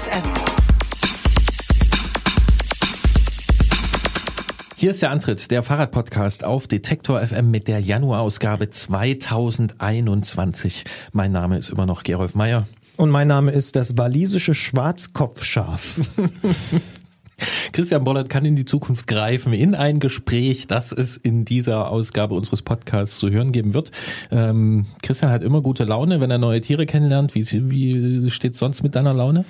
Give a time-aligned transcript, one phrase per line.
[0.00, 0.22] FM.
[4.76, 10.84] Hier ist der Antritt, der Fahrradpodcast auf Detektor FM mit der Januarausgabe 2021.
[11.12, 12.66] Mein Name ist immer noch Gerolf Meyer.
[12.96, 16.00] Und mein Name ist das walisische Schwarzkopfschaf.
[17.72, 22.34] Christian Bollert kann in die Zukunft greifen, in ein Gespräch, das es in dieser Ausgabe
[22.34, 23.90] unseres Podcasts zu hören geben wird.
[24.30, 27.34] Ähm, Christian hat immer gute Laune, wenn er neue Tiere kennenlernt.
[27.34, 29.44] Wie, wie steht sonst mit deiner Laune?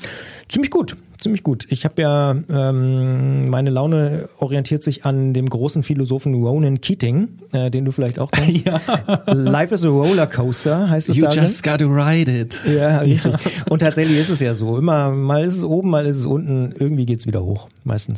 [0.48, 1.66] Ziemlich gut, ziemlich gut.
[1.70, 7.70] Ich habe ja, ähm, meine Laune orientiert sich an dem großen Philosophen Ronan Keating, äh,
[7.70, 8.64] den du vielleicht auch kennst.
[8.66, 8.80] ja.
[9.26, 11.42] Life is a Roller Coaster heißt es You darin.
[11.42, 12.60] just gotta ride it.
[12.66, 13.32] Ja, richtig.
[13.32, 13.38] Ja.
[13.68, 14.78] Und tatsächlich ist es ja so.
[14.78, 16.72] Immer, mal ist es oben, mal ist es unten.
[16.78, 18.09] Irgendwie geht's wieder hoch, meistens.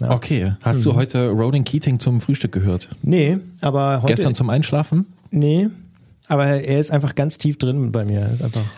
[0.00, 0.10] Ja.
[0.12, 0.54] Okay.
[0.62, 0.84] Hast mhm.
[0.84, 2.88] du heute Ronan Keating zum Frühstück gehört?
[3.02, 4.14] Nee, aber heute.
[4.14, 5.06] Gestern zum Einschlafen?
[5.30, 5.68] Nee,
[6.30, 8.30] aber er ist einfach ganz tief drin bei mir.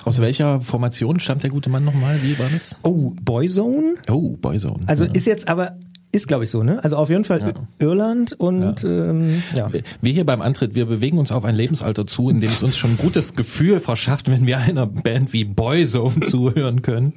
[0.06, 2.22] Aus welcher Formation stammt der gute Mann nochmal?
[2.22, 2.78] Wie war das?
[2.82, 3.96] Oh, Boyzone?
[4.08, 4.84] Oh, Boyzone.
[4.86, 5.10] Also ja.
[5.12, 5.76] ist jetzt aber
[6.12, 6.78] ist, glaube ich, so, ne?
[6.84, 7.52] Also auf jeden Fall ja.
[7.78, 8.88] Irland und ja.
[8.88, 9.70] Ähm, ja.
[10.02, 12.76] Wir hier beim Antritt, wir bewegen uns auf ein Lebensalter zu, in dem es uns
[12.76, 17.14] schon ein gutes Gefühl verschafft, wenn wir einer Band wie Boyzone zuhören können.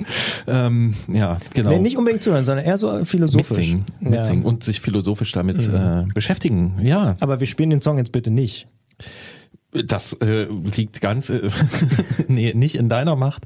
[0.47, 1.71] Ähm, ja, genau.
[1.71, 3.73] Nee, nicht unbedingt zuhören, sondern eher so philosophisch.
[3.73, 4.47] Mitsingen, mitsingen ja.
[4.47, 5.75] und sich philosophisch damit mhm.
[5.75, 6.79] äh, beschäftigen.
[6.85, 7.15] Ja.
[7.19, 8.67] Aber wir spielen den Song jetzt bitte nicht.
[9.73, 11.49] Das äh, liegt ganz äh,
[12.29, 13.43] nee, nicht in deiner Macht.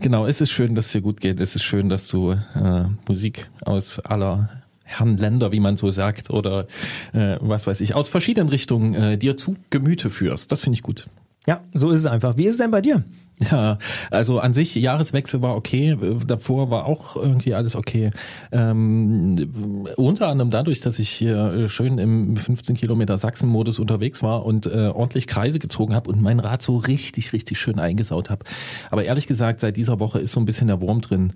[0.00, 1.38] Genau, es ist schön, dass es dir gut geht.
[1.38, 4.48] Es ist schön, dass du äh, Musik aus aller
[4.88, 6.66] Herren Länder, wie man so sagt, oder
[7.12, 10.50] äh, was weiß ich, aus verschiedenen Richtungen äh, dir zu Gemüte führst.
[10.50, 11.06] Das finde ich gut.
[11.46, 12.36] Ja, so ist es einfach.
[12.36, 13.04] Wie ist es denn bei dir?
[13.50, 13.78] Ja,
[14.10, 18.10] also an sich Jahreswechsel war okay, davor war auch irgendwie alles okay.
[18.50, 19.48] Ähm,
[19.96, 24.90] unter anderem dadurch, dass ich hier schön im 15 Kilometer Sachsen-Modus unterwegs war und äh,
[24.92, 28.44] ordentlich Kreise gezogen habe und mein Rad so richtig, richtig schön eingesaut habe.
[28.90, 31.32] Aber ehrlich gesagt, seit dieser Woche ist so ein bisschen der Wurm drin.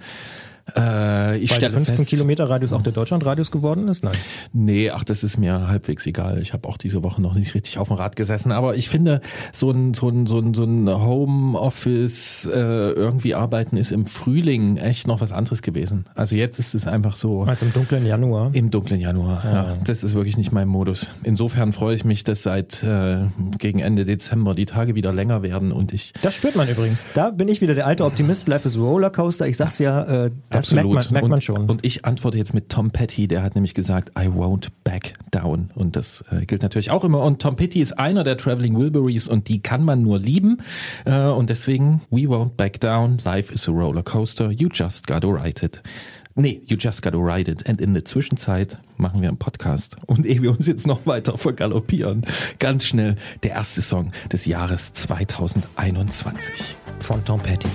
[0.77, 4.05] Äh, ich Weil stelle 15 fest, Kilometer Radius auch der Deutschlandradius geworden ist?
[4.05, 4.15] Nein.
[4.53, 6.41] Nee, ach, das ist mir halbwegs egal.
[6.41, 8.53] Ich habe auch diese Woche noch nicht richtig auf dem Rad gesessen.
[8.53, 9.21] Aber ich finde,
[9.53, 12.59] so ein, so ein, so ein, so ein Homeoffice äh,
[12.93, 16.05] irgendwie arbeiten ist im Frühling echt noch was anderes gewesen.
[16.15, 17.43] Also jetzt ist es einfach so.
[17.43, 18.51] Als im dunklen Januar.
[18.53, 19.53] Im dunklen Januar, ja.
[19.53, 19.77] ja.
[19.85, 21.09] Das ist wirklich nicht mein Modus.
[21.23, 23.19] Insofern freue ich mich, dass seit äh,
[23.59, 26.13] gegen Ende Dezember die Tage wieder länger werden und ich.
[26.23, 27.07] Das spürt man übrigens.
[27.15, 28.49] Da bin ich wieder der alte Optimist.
[28.49, 29.47] Life is Rollercoaster.
[29.47, 30.93] Ich sag's ja, äh, das Absolut.
[30.93, 31.57] merkt man, merkt man schon.
[31.57, 35.15] Und, und, ich antworte jetzt mit Tom Petty, der hat nämlich gesagt, I won't back
[35.31, 35.71] down.
[35.75, 37.23] Und das äh, gilt natürlich auch immer.
[37.23, 40.59] Und Tom Petty ist einer der Traveling Wilburys und die kann man nur lieben.
[41.05, 43.19] Äh, und deswegen, we won't back down.
[43.25, 44.51] Life is a roller coaster.
[44.51, 45.83] You just gotta ride it.
[46.35, 47.67] Nee, you just gotta ride it.
[47.69, 49.97] And in der Zwischenzeit machen wir einen Podcast.
[50.07, 52.23] Und ehe wir uns jetzt noch weiter vergaloppieren,
[52.59, 56.55] ganz schnell der erste Song des Jahres 2021.
[57.01, 57.69] Von Tom Petty.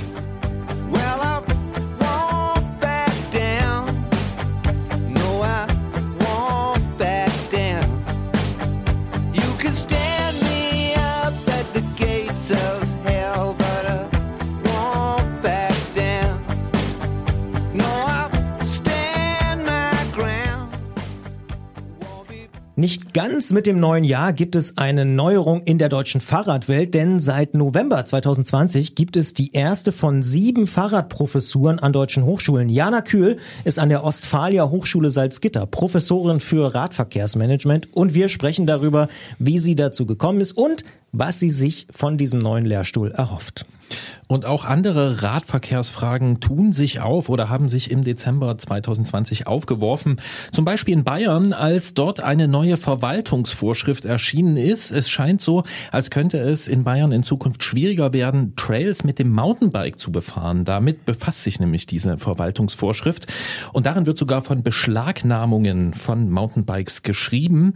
[22.87, 27.19] Nicht ganz mit dem neuen Jahr gibt es eine Neuerung in der deutschen Fahrradwelt, denn
[27.19, 32.69] seit November 2020 gibt es die erste von sieben Fahrradprofessuren an deutschen Hochschulen.
[32.69, 39.09] Jana Kühl ist an der Ostfalia Hochschule Salzgitter Professorin für Radverkehrsmanagement und wir sprechen darüber,
[39.37, 43.65] wie sie dazu gekommen ist und was sie sich von diesem neuen Lehrstuhl erhofft.
[44.27, 50.19] Und auch andere Radverkehrsfragen tun sich auf oder haben sich im Dezember 2020 aufgeworfen.
[50.51, 54.91] Zum Beispiel in Bayern, als dort eine neue Verwaltungsvorschrift erschienen ist.
[54.91, 59.31] Es scheint so, als könnte es in Bayern in Zukunft schwieriger werden, Trails mit dem
[59.31, 60.65] Mountainbike zu befahren.
[60.65, 63.27] Damit befasst sich nämlich diese Verwaltungsvorschrift.
[63.71, 67.75] Und darin wird sogar von Beschlagnahmungen von Mountainbikes geschrieben.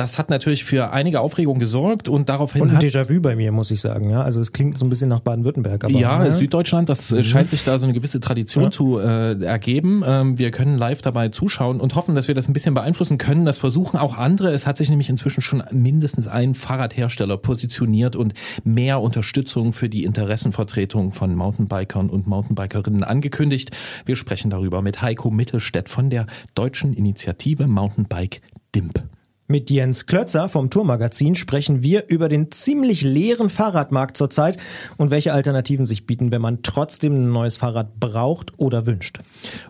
[0.00, 3.70] Das hat natürlich für einige Aufregung gesorgt und daraufhin und ein Déjà-vu bei mir, muss
[3.70, 4.08] ich sagen.
[4.08, 5.90] Ja, also es klingt so ein bisschen nach Baden-Württemberg.
[5.90, 7.22] Ja, ja, Süddeutschland, das äh, mhm.
[7.22, 8.70] scheint sich da so eine gewisse Tradition ja.
[8.70, 10.02] zu äh, ergeben.
[10.06, 13.44] Ähm, wir können live dabei zuschauen und hoffen, dass wir das ein bisschen beeinflussen können.
[13.44, 14.52] Das versuchen auch andere.
[14.52, 18.32] Es hat sich nämlich inzwischen schon mindestens ein Fahrradhersteller positioniert und
[18.64, 23.72] mehr Unterstützung für die Interessenvertretung von Mountainbikern und Mountainbikerinnen angekündigt.
[24.06, 26.24] Wir sprechen darüber mit Heiko Mittelstädt von der
[26.54, 28.40] deutschen Initiative Mountainbike
[28.74, 29.02] DIMP.
[29.50, 34.56] Mit Jens Klötzer vom Tourmagazin sprechen wir über den ziemlich leeren Fahrradmarkt zurzeit
[34.96, 39.18] und welche Alternativen sich bieten, wenn man trotzdem ein neues Fahrrad braucht oder wünscht.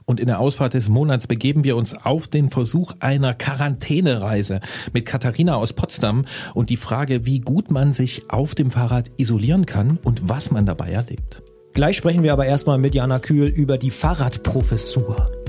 [0.04, 4.60] Und in der Ausfahrt des Monats begeben wir uns auf den Versuch einer Quarantänereise
[4.92, 9.64] mit Katharina aus Potsdam und die Frage, wie gut man sich auf dem Fahrrad isolieren
[9.64, 11.42] kann und was man dabei erlebt.
[11.72, 15.39] Gleich sprechen wir aber erstmal mit Jana Kühl über die Fahrradprofessur.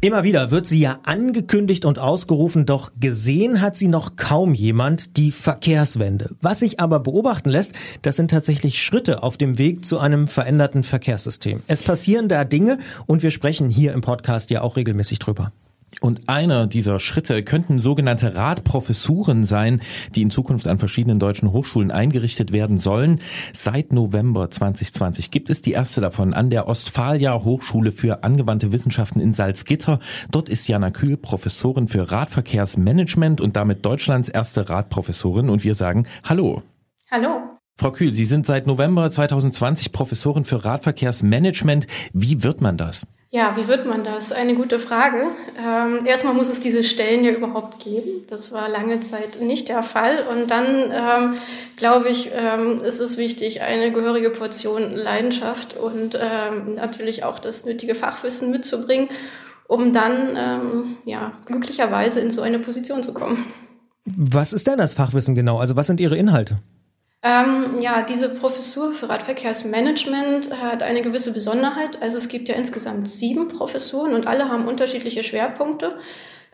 [0.00, 5.16] Immer wieder wird sie ja angekündigt und ausgerufen, doch gesehen hat sie noch kaum jemand
[5.16, 6.36] die Verkehrswende.
[6.40, 7.72] Was sich aber beobachten lässt,
[8.02, 11.62] das sind tatsächlich Schritte auf dem Weg zu einem veränderten Verkehrssystem.
[11.66, 15.50] Es passieren da Dinge und wir sprechen hier im Podcast ja auch regelmäßig drüber.
[16.00, 19.80] Und einer dieser Schritte könnten sogenannte Radprofessuren sein,
[20.14, 23.20] die in Zukunft an verschiedenen deutschen Hochschulen eingerichtet werden sollen.
[23.52, 29.20] Seit November 2020 gibt es die erste davon an der Ostfalia Hochschule für angewandte Wissenschaften
[29.20, 29.98] in Salzgitter.
[30.30, 35.48] Dort ist Jana Kühl Professorin für Radverkehrsmanagement und damit Deutschlands erste Radprofessorin.
[35.48, 36.62] Und wir sagen Hallo.
[37.10, 37.40] Hallo.
[37.76, 41.86] Frau Kühl, Sie sind seit November 2020 Professorin für Radverkehrsmanagement.
[42.12, 43.06] Wie wird man das?
[43.30, 44.32] Ja, wie wird man das?
[44.32, 45.26] Eine gute Frage.
[45.62, 48.24] Ähm, erstmal muss es diese Stellen ja überhaupt geben.
[48.30, 50.24] Das war lange Zeit nicht der Fall.
[50.32, 51.34] Und dann, ähm,
[51.76, 57.66] glaube ich, ähm, ist es wichtig, eine gehörige Portion Leidenschaft und ähm, natürlich auch das
[57.66, 59.08] nötige Fachwissen mitzubringen,
[59.66, 63.44] um dann, ähm, ja, glücklicherweise in so eine Position zu kommen.
[64.06, 65.58] Was ist denn das Fachwissen genau?
[65.58, 66.60] Also was sind Ihre Inhalte?
[67.22, 72.00] Ähm, ja, diese Professur für Radverkehrsmanagement hat eine gewisse Besonderheit.
[72.00, 75.98] Also es gibt ja insgesamt sieben Professuren und alle haben unterschiedliche Schwerpunkte.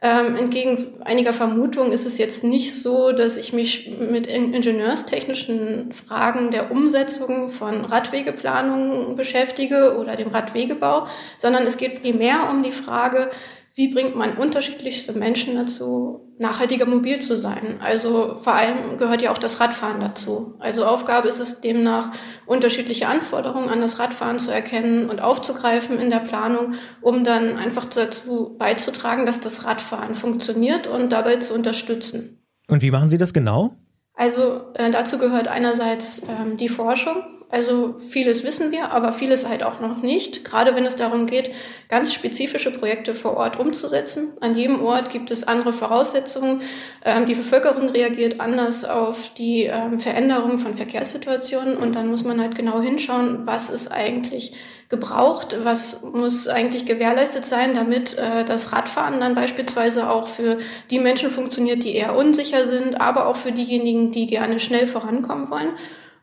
[0.00, 6.50] Ähm, entgegen einiger Vermutungen ist es jetzt nicht so, dass ich mich mit ingenieurstechnischen Fragen
[6.50, 11.06] der Umsetzung von Radwegeplanungen beschäftige oder dem Radwegebau,
[11.38, 13.31] sondern es geht primär um die Frage,
[13.76, 17.79] wie bringt man unterschiedlichste Menschen dazu, nachhaltiger mobil zu sein?
[17.81, 20.55] Also vor allem gehört ja auch das Radfahren dazu.
[20.61, 22.12] Also Aufgabe ist es demnach,
[22.47, 27.87] unterschiedliche Anforderungen an das Radfahren zu erkennen und aufzugreifen in der Planung, um dann einfach
[27.87, 32.44] dazu beizutragen, dass das Radfahren funktioniert und dabei zu unterstützen.
[32.69, 33.75] Und wie machen Sie das genau?
[34.15, 37.17] Also äh, dazu gehört einerseits ähm, die Forschung,
[37.54, 40.44] also vieles wissen wir, aber vieles halt auch noch nicht.
[40.44, 41.52] Gerade wenn es darum geht,
[41.88, 44.32] ganz spezifische Projekte vor Ort umzusetzen.
[44.40, 46.62] An jedem Ort gibt es andere Voraussetzungen.
[47.04, 52.40] Ähm, die Bevölkerung reagiert anders auf die ähm, Veränderung von Verkehrssituationen und dann muss man
[52.40, 54.52] halt genau hinschauen, was ist eigentlich
[54.88, 60.58] gebraucht, was muss eigentlich gewährleistet sein, damit äh, das Radfahren dann beispielsweise auch für
[60.90, 65.50] die Menschen funktioniert, die eher unsicher sind, aber auch für diejenigen, die gerne schnell vorankommen
[65.50, 65.70] wollen.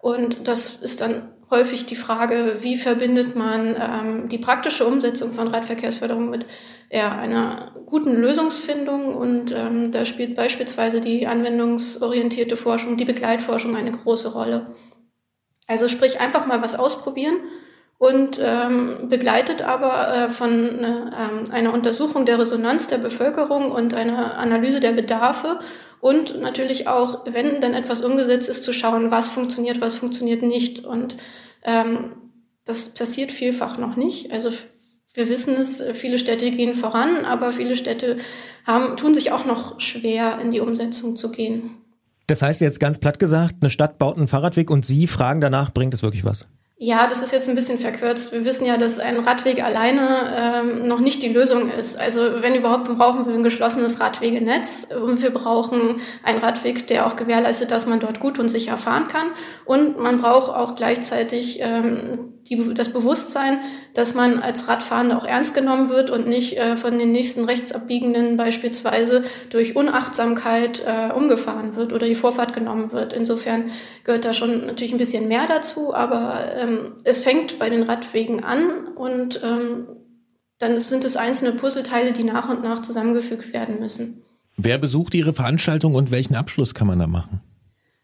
[0.01, 5.50] Und das ist dann häufig die Frage, wie verbindet man ähm, die praktische Umsetzung von
[5.50, 6.45] Radverkehrsförderung mit
[6.89, 9.15] ja, einer guten Lösungsfindung.
[9.15, 14.74] Und ähm, da spielt beispielsweise die anwendungsorientierte Forschung, die Begleitforschung eine große Rolle.
[15.68, 17.38] Also sprich einfach mal was ausprobieren
[18.01, 24.39] und ähm, begleitet aber äh, von äh, einer Untersuchung der Resonanz der Bevölkerung und einer
[24.39, 25.59] Analyse der Bedarfe
[26.00, 30.83] und natürlich auch, wenn dann etwas umgesetzt ist, zu schauen, was funktioniert, was funktioniert nicht.
[30.83, 31.15] Und
[31.63, 32.13] ähm,
[32.65, 34.31] das passiert vielfach noch nicht.
[34.31, 34.50] Also
[35.13, 38.17] wir wissen es, viele Städte gehen voran, aber viele Städte
[38.65, 41.75] haben, tun sich auch noch schwer, in die Umsetzung zu gehen.
[42.25, 45.72] Das heißt jetzt ganz platt gesagt, eine Stadt baut einen Fahrradweg und Sie fragen danach,
[45.72, 46.48] bringt es wirklich was?
[46.83, 48.31] Ja, das ist jetzt ein bisschen verkürzt.
[48.31, 51.95] Wir wissen ja, dass ein Radweg alleine ähm, noch nicht die Lösung ist.
[52.00, 57.15] Also wenn überhaupt, brauchen wir ein geschlossenes Radwegenetz und wir brauchen einen Radweg, der auch
[57.15, 59.27] gewährleistet, dass man dort gut und sicher fahren kann.
[59.63, 63.59] Und man braucht auch gleichzeitig ähm, die, das Bewusstsein,
[63.93, 68.38] dass man als Radfahrender auch ernst genommen wird und nicht äh, von den nächsten Rechtsabbiegenden
[68.38, 73.13] beispielsweise durch Unachtsamkeit äh, umgefahren wird oder die Vorfahrt genommen wird.
[73.13, 73.65] Insofern
[74.03, 76.70] gehört da schon natürlich ein bisschen mehr dazu, aber ähm,
[77.03, 79.87] es fängt bei den Radwegen an und ähm,
[80.59, 84.21] dann sind es einzelne Puzzleteile, die nach und nach zusammengefügt werden müssen.
[84.57, 87.41] Wer besucht Ihre Veranstaltung und welchen Abschluss kann man da machen?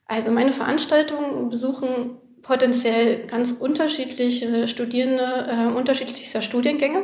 [0.06, 1.88] Also meine Veranstaltungen besuchen
[2.42, 7.04] potenziell ganz unterschiedliche Studierende äh, unterschiedlichster Studiengänge.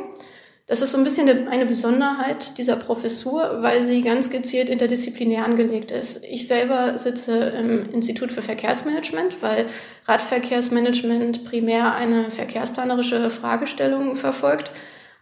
[0.66, 5.90] Das ist so ein bisschen eine Besonderheit dieser Professur, weil sie ganz gezielt interdisziplinär angelegt
[5.90, 6.24] ist.
[6.24, 9.66] Ich selber sitze im Institut für Verkehrsmanagement, weil
[10.06, 14.70] Radverkehrsmanagement primär eine verkehrsplanerische Fragestellung verfolgt.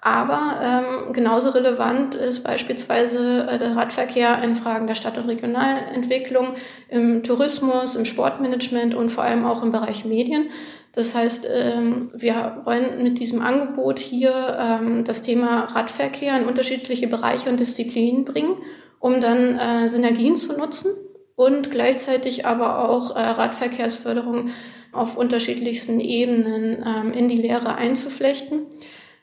[0.05, 6.55] Aber ähm, genauso relevant ist beispielsweise äh, der Radverkehr in Fragen der Stadt- und Regionalentwicklung,
[6.89, 10.51] im Tourismus, im Sportmanagement und vor allem auch im Bereich Medien.
[10.93, 17.09] Das heißt, ähm, wir wollen mit diesem Angebot hier ähm, das Thema Radverkehr in unterschiedliche
[17.09, 18.57] Bereiche und Disziplinen bringen,
[19.01, 20.93] um dann äh, Synergien zu nutzen
[21.35, 24.51] und gleichzeitig aber auch äh, Radverkehrsförderung
[24.93, 28.67] auf unterschiedlichsten Ebenen ähm, in die Lehre einzuflechten.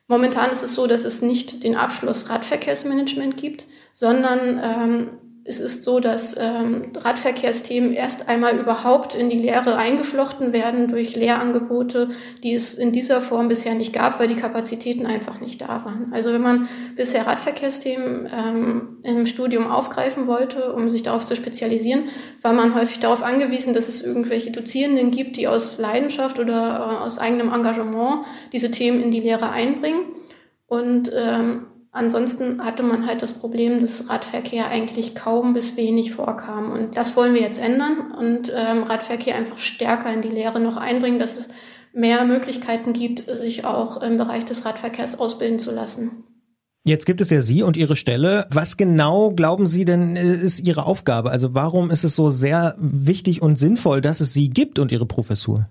[0.08, 5.10] Momentan ist es so, dass es nicht den Abschluss Radverkehrsmanagement gibt, sondern
[5.50, 11.16] es ist so, dass ähm, Radverkehrsthemen erst einmal überhaupt in die Lehre eingeflochten werden durch
[11.16, 12.10] Lehrangebote,
[12.44, 16.14] die es in dieser Form bisher nicht gab, weil die Kapazitäten einfach nicht da waren.
[16.14, 22.04] Also wenn man bisher Radverkehrsthemen ähm, im Studium aufgreifen wollte, um sich darauf zu spezialisieren,
[22.44, 27.04] war man häufig darauf angewiesen, dass es irgendwelche Dozierenden gibt, die aus Leidenschaft oder äh,
[27.04, 30.02] aus eigenem Engagement diese Themen in die Lehre einbringen.
[30.68, 36.72] Und ähm, Ansonsten hatte man halt das Problem, dass Radverkehr eigentlich kaum bis wenig vorkam.
[36.72, 40.78] Und das wollen wir jetzt ändern und ähm, Radverkehr einfach stärker in die Lehre noch
[40.78, 41.50] einbringen, dass es
[41.92, 46.24] mehr Möglichkeiten gibt, sich auch im Bereich des Radverkehrs ausbilden zu lassen.
[46.86, 48.48] Jetzt gibt es ja Sie und Ihre Stelle.
[48.52, 51.32] Was genau glauben Sie denn äh, ist Ihre Aufgabe?
[51.32, 55.06] Also warum ist es so sehr wichtig und sinnvoll, dass es Sie gibt und Ihre
[55.06, 55.70] Professur?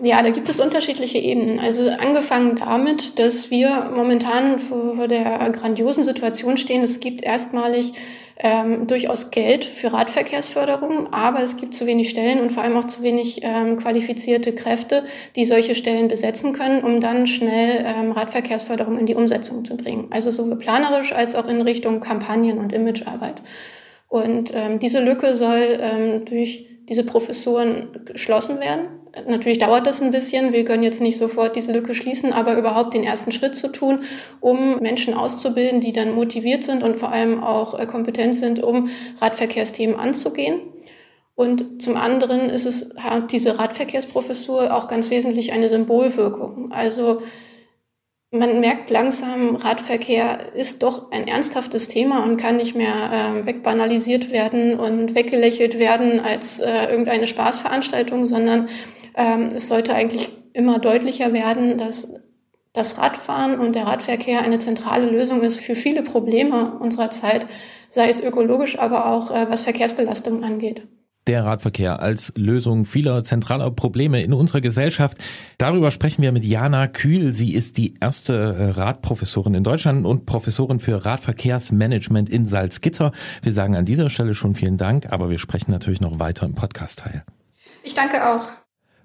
[0.00, 1.60] Ja, da gibt es unterschiedliche Ebenen.
[1.60, 6.82] Also angefangen damit, dass wir momentan vor, der grandiosen Situation stehen.
[6.82, 7.92] Es gibt erstmalig
[8.38, 12.86] ähm, durchaus Geld für Radverkehrsförderung, aber es gibt zu wenig Stellen und vor allem auch
[12.86, 15.04] zu wenig ähm, qualifizierte Kräfte,
[15.36, 20.08] die solche Stellen besetzen können, um dann schnell ähm, Radverkehrsförderung in die Umsetzung zu bringen.
[20.10, 23.42] Also sowohl planerisch als auch in Richtung Kampagnen und Imagearbeit.
[24.08, 29.01] Und ähm, diese Lücke soll ähm, durch diese Professuren geschlossen werden.
[29.26, 30.52] Natürlich dauert das ein bisschen.
[30.52, 34.00] Wir können jetzt nicht sofort diese Lücke schließen, aber überhaupt den ersten Schritt zu tun,
[34.40, 38.88] um Menschen auszubilden, die dann motiviert sind und vor allem auch äh, kompetent sind, um
[39.20, 40.60] Radverkehrsthemen anzugehen.
[41.34, 46.72] Und zum anderen ist es, hat diese Radverkehrsprofessur auch ganz wesentlich eine Symbolwirkung.
[46.72, 47.20] Also
[48.30, 54.30] man merkt langsam, Radverkehr ist doch ein ernsthaftes Thema und kann nicht mehr äh, wegbanalisiert
[54.30, 58.68] werden und weggelächelt werden als äh, irgendeine Spaßveranstaltung, sondern
[59.14, 62.14] ähm, es sollte eigentlich immer deutlicher werden, dass
[62.72, 67.46] das Radfahren und der Radverkehr eine zentrale Lösung ist für viele Probleme unserer Zeit,
[67.88, 70.86] sei es ökologisch, aber auch äh, was Verkehrsbelastung angeht
[71.26, 75.18] der Radverkehr als Lösung vieler zentraler Probleme in unserer Gesellschaft.
[75.58, 77.32] Darüber sprechen wir mit Jana Kühl.
[77.32, 83.12] Sie ist die erste äh, Radprofessorin in Deutschland und Professorin für Radverkehrsmanagement in Salzgitter.
[83.42, 86.54] Wir sagen an dieser Stelle schon vielen Dank, aber wir sprechen natürlich noch weiter im
[86.54, 87.22] Podcast-Teil.
[87.84, 88.48] Ich danke auch.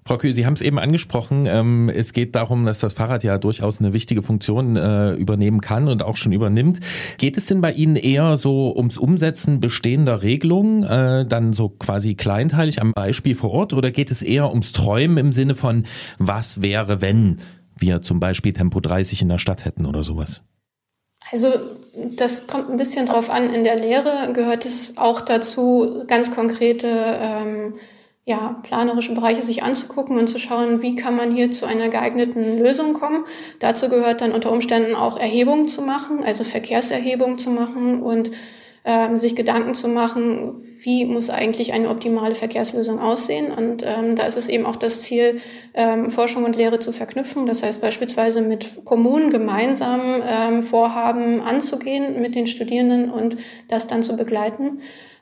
[0.08, 1.44] Frau Kühl, Sie haben es eben angesprochen.
[1.46, 5.86] Ähm, es geht darum, dass das Fahrrad ja durchaus eine wichtige Funktion äh, übernehmen kann
[5.86, 6.80] und auch schon übernimmt.
[7.18, 12.14] Geht es denn bei Ihnen eher so ums Umsetzen bestehender Regelungen, äh, dann so quasi
[12.14, 15.84] kleinteilig am Beispiel vor Ort, oder geht es eher ums Träumen im Sinne von,
[16.16, 17.40] was wäre, wenn
[17.76, 20.42] wir zum Beispiel Tempo 30 in der Stadt hätten oder sowas?
[21.30, 21.48] Also
[22.16, 23.52] das kommt ein bisschen drauf an.
[23.52, 27.74] In der Lehre gehört es auch dazu, ganz konkrete ähm,
[28.28, 32.58] ja, planerische Bereiche sich anzugucken und zu schauen, wie kann man hier zu einer geeigneten
[32.58, 33.24] Lösung kommen.
[33.58, 38.30] Dazu gehört dann unter Umständen auch Erhebung zu machen, also Verkehrserhebung zu machen und
[38.84, 43.50] ähm, sich Gedanken zu machen, wie muss eigentlich eine optimale Verkehrslösung aussehen.
[43.50, 45.40] Und ähm, da ist es eben auch das Ziel,
[45.72, 47.46] ähm, Forschung und Lehre zu verknüpfen.
[47.46, 53.36] Das heißt beispielsweise mit Kommunen gemeinsam ähm, Vorhaben anzugehen mit den Studierenden und
[53.68, 54.80] das dann zu begleiten.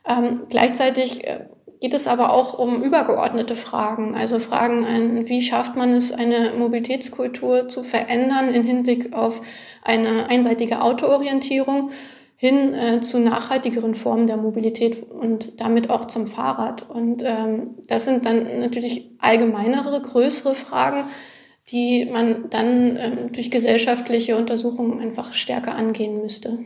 [0.09, 1.47] Ähm, gleichzeitig äh,
[1.81, 6.55] geht es aber auch um übergeordnete Fragen, also Fragen an, wie schafft man es, eine
[6.57, 9.41] Mobilitätskultur zu verändern im Hinblick auf
[9.83, 11.91] eine einseitige Autoorientierung
[12.37, 16.89] hin äh, zu nachhaltigeren Formen der Mobilität und damit auch zum Fahrrad.
[16.89, 21.05] Und ähm, das sind dann natürlich allgemeinere, größere Fragen,
[21.71, 26.59] die man dann ähm, durch gesellschaftliche Untersuchungen einfach stärker angehen müsste.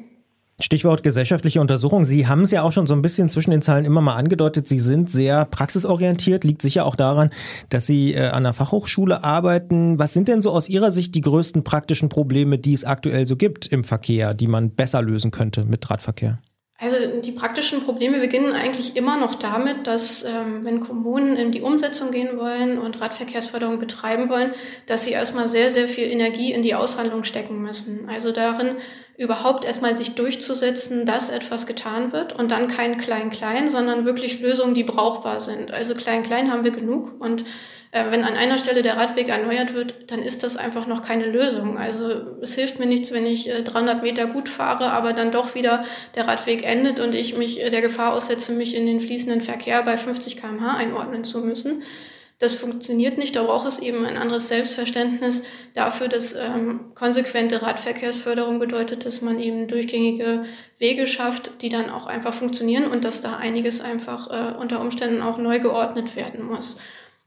[0.60, 2.04] Stichwort gesellschaftliche Untersuchung.
[2.04, 4.68] Sie haben es ja auch schon so ein bisschen zwischen den Zeilen immer mal angedeutet.
[4.68, 7.30] Sie sind sehr praxisorientiert, liegt sicher auch daran,
[7.68, 9.98] dass Sie äh, an der Fachhochschule arbeiten.
[9.98, 13.36] Was sind denn so aus Ihrer Sicht die größten praktischen Probleme, die es aktuell so
[13.36, 16.40] gibt im Verkehr, die man besser lösen könnte mit Radverkehr?
[16.82, 21.60] Also die praktischen Probleme beginnen eigentlich immer noch damit, dass ähm, wenn Kommunen in die
[21.60, 24.52] Umsetzung gehen wollen und Radverkehrsförderung betreiben wollen,
[24.86, 28.08] dass sie erstmal sehr, sehr viel Energie in die Aushandlung stecken müssen.
[28.08, 28.76] Also darin,
[29.20, 34.72] überhaupt erstmal sich durchzusetzen, dass etwas getan wird und dann kein Klein-Klein, sondern wirklich Lösungen,
[34.72, 35.72] die brauchbar sind.
[35.72, 37.44] Also Klein-Klein haben wir genug und
[37.90, 41.26] äh, wenn an einer Stelle der Radweg erneuert wird, dann ist das einfach noch keine
[41.26, 41.76] Lösung.
[41.76, 45.54] Also es hilft mir nichts, wenn ich äh, 300 Meter gut fahre, aber dann doch
[45.54, 45.84] wieder
[46.14, 49.82] der Radweg endet und ich mich äh, der Gefahr aussetze, mich in den fließenden Verkehr
[49.82, 51.82] bei 50 km/h einordnen zu müssen.
[52.40, 53.36] Das funktioniert nicht.
[53.36, 55.42] Da braucht es eben ein anderes Selbstverständnis
[55.74, 60.44] dafür, dass ähm, konsequente Radverkehrsförderung bedeutet, dass man eben durchgängige
[60.78, 65.20] Wege schafft, die dann auch einfach funktionieren und dass da einiges einfach äh, unter Umständen
[65.20, 66.78] auch neu geordnet werden muss.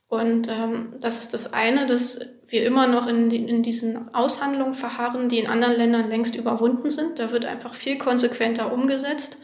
[0.07, 5.29] Und ähm, das ist das eine, dass wir immer noch in, in diesen Aushandlungen verharren,
[5.29, 7.19] die in anderen Ländern längst überwunden sind.
[7.19, 9.37] Da wird einfach viel konsequenter umgesetzt.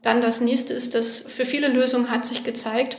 [0.00, 2.96] Dann das nächste ist, dass für viele Lösungen hat sich gezeigt,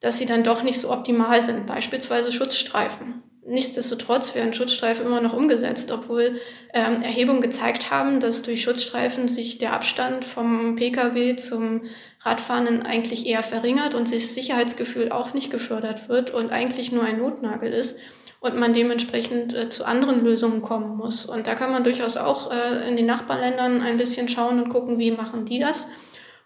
[0.00, 3.22] dass sie dann doch nicht so optimal sind, beispielsweise Schutzstreifen.
[3.48, 6.40] Nichtsdestotrotz werden Schutzstreifen immer noch umgesetzt, obwohl
[6.74, 11.82] ähm, Erhebungen gezeigt haben, dass durch Schutzstreifen sich der Abstand vom Pkw zum
[12.22, 17.18] Radfahrenden eigentlich eher verringert und sich Sicherheitsgefühl auch nicht gefördert wird und eigentlich nur ein
[17.18, 17.98] Notnagel ist
[18.40, 21.24] und man dementsprechend äh, zu anderen Lösungen kommen muss.
[21.24, 24.98] Und da kann man durchaus auch äh, in den Nachbarländern ein bisschen schauen und gucken,
[24.98, 25.86] wie machen die das.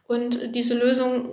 [0.06, 1.30] Und diese Lösungen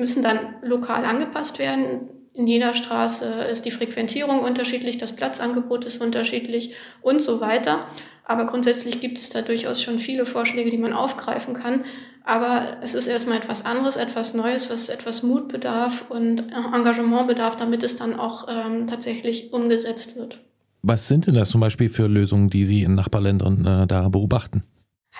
[0.00, 2.08] müssen dann lokal angepasst werden.
[2.32, 7.86] In jeder Straße ist die Frequentierung unterschiedlich, das Platzangebot ist unterschiedlich und so weiter.
[8.24, 11.84] Aber grundsätzlich gibt es da durchaus schon viele Vorschläge, die man aufgreifen kann.
[12.24, 17.56] Aber es ist erstmal etwas anderes, etwas Neues, was etwas Mut bedarf und Engagement bedarf,
[17.56, 20.40] damit es dann auch ähm, tatsächlich umgesetzt wird.
[20.82, 24.62] Was sind denn das zum Beispiel für Lösungen, die Sie in Nachbarländern äh, da beobachten?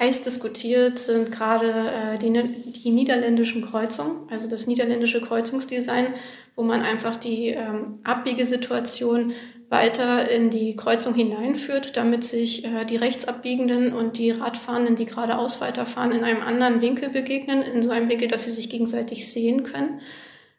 [0.00, 6.14] Heiß diskutiert sind gerade äh, die, die niederländischen Kreuzungen, also das niederländische Kreuzungsdesign,
[6.56, 9.34] wo man einfach die ähm, Abbiegesituation
[9.68, 15.60] weiter in die Kreuzung hineinführt, damit sich äh, die Rechtsabbiegenden und die Radfahrenden, die geradeaus
[15.60, 19.64] weiterfahren, in einem anderen Winkel begegnen, in so einem Winkel, dass sie sich gegenseitig sehen
[19.64, 20.00] können.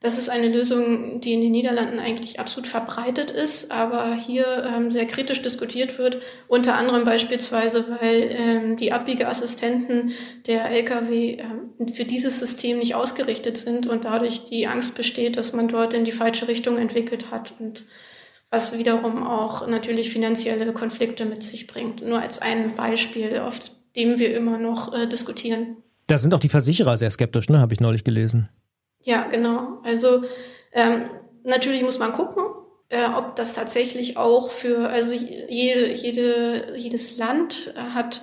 [0.04, 4.90] Das ist eine Lösung, die in den Niederlanden eigentlich absolut verbreitet ist, aber hier ähm,
[4.90, 6.18] sehr kritisch diskutiert wird,
[6.48, 10.12] unter anderem beispielsweise, weil ähm, die Abbiegeassistenten
[10.48, 15.54] der Lkw ähm, für dieses System nicht ausgerichtet sind und dadurch die Angst besteht, dass
[15.54, 17.84] man dort in die falsche Richtung entwickelt hat und
[18.50, 22.04] was wiederum auch natürlich finanzielle Konflikte mit sich bringt.
[22.04, 23.60] Nur als ein Beispiel, auf
[23.96, 25.78] dem wir immer noch äh, diskutieren.
[26.08, 27.60] Da sind auch die Versicherer sehr skeptisch, ne?
[27.60, 28.50] habe ich neulich gelesen.
[29.04, 29.80] Ja, genau.
[29.84, 30.22] Also
[30.74, 31.10] ähm,
[31.44, 32.44] natürlich muss man gucken,
[32.90, 38.22] äh, ob das tatsächlich auch für, also jede, jede, jedes Land äh, hat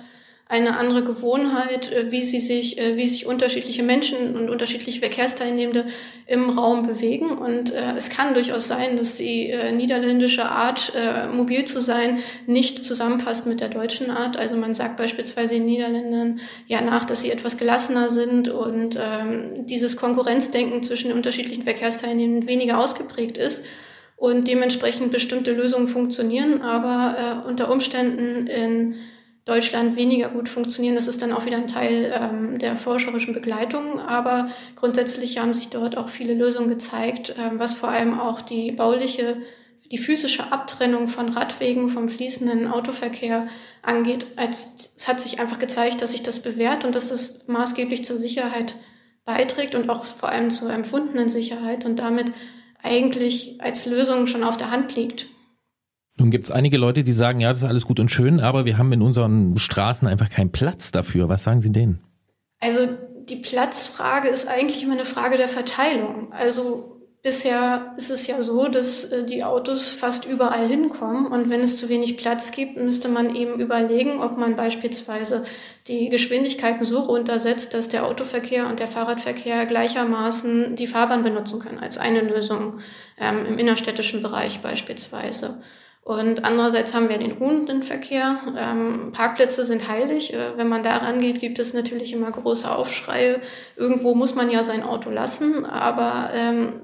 [0.49, 5.85] eine andere Gewohnheit, äh, wie sie sich, äh, wie sich unterschiedliche Menschen und unterschiedliche Verkehrsteilnehmende
[6.25, 7.37] im Raum bewegen.
[7.37, 12.17] Und äh, es kann durchaus sein, dass die äh, niederländische Art, äh, mobil zu sein,
[12.47, 14.37] nicht zusammenpasst mit der deutschen Art.
[14.37, 19.67] Also man sagt beispielsweise den Niederländern ja nach, dass sie etwas gelassener sind und ähm,
[19.67, 23.65] dieses Konkurrenzdenken zwischen unterschiedlichen Verkehrsteilnehmenden weniger ausgeprägt ist
[24.15, 28.95] und dementsprechend bestimmte Lösungen funktionieren, aber äh, unter Umständen in
[29.49, 30.95] Deutschland weniger gut funktionieren.
[30.95, 33.99] Das ist dann auch wieder ein Teil ähm, der forscherischen Begleitung.
[33.99, 38.71] Aber grundsätzlich haben sich dort auch viele Lösungen gezeigt, ähm, was vor allem auch die
[38.71, 39.37] bauliche,
[39.91, 43.47] die physische Abtrennung von Radwegen vom fließenden Autoverkehr
[43.81, 44.27] angeht.
[44.35, 48.17] Als, es hat sich einfach gezeigt, dass sich das bewährt und dass es maßgeblich zur
[48.17, 48.75] Sicherheit
[49.25, 52.31] beiträgt und auch vor allem zur empfundenen Sicherheit und damit
[52.83, 55.27] eigentlich als Lösung schon auf der Hand liegt.
[56.19, 58.65] Nun gibt es einige Leute, die sagen, ja, das ist alles gut und schön, aber
[58.65, 61.29] wir haben in unseren Straßen einfach keinen Platz dafür.
[61.29, 62.03] Was sagen Sie denen?
[62.59, 62.81] Also
[63.29, 66.33] die Platzfrage ist eigentlich immer eine Frage der Verteilung.
[66.33, 71.61] Also bisher ist es ja so, dass äh, die Autos fast überall hinkommen und wenn
[71.61, 75.43] es zu wenig Platz gibt, müsste man eben überlegen, ob man beispielsweise
[75.87, 81.79] die Geschwindigkeiten so runtersetzt, dass der Autoverkehr und der Fahrradverkehr gleichermaßen die Fahrbahn benutzen können,
[81.79, 82.79] als eine Lösung
[83.17, 85.59] ähm, im innerstädtischen Bereich beispielsweise.
[86.01, 88.37] Und andererseits haben wir den ruhenden Verkehr.
[88.57, 90.33] Ähm, Parkplätze sind heilig.
[90.33, 93.41] Äh, wenn man da rangeht, gibt es natürlich immer große Aufschreie.
[93.75, 95.65] Irgendwo muss man ja sein Auto lassen.
[95.65, 96.81] Aber ähm,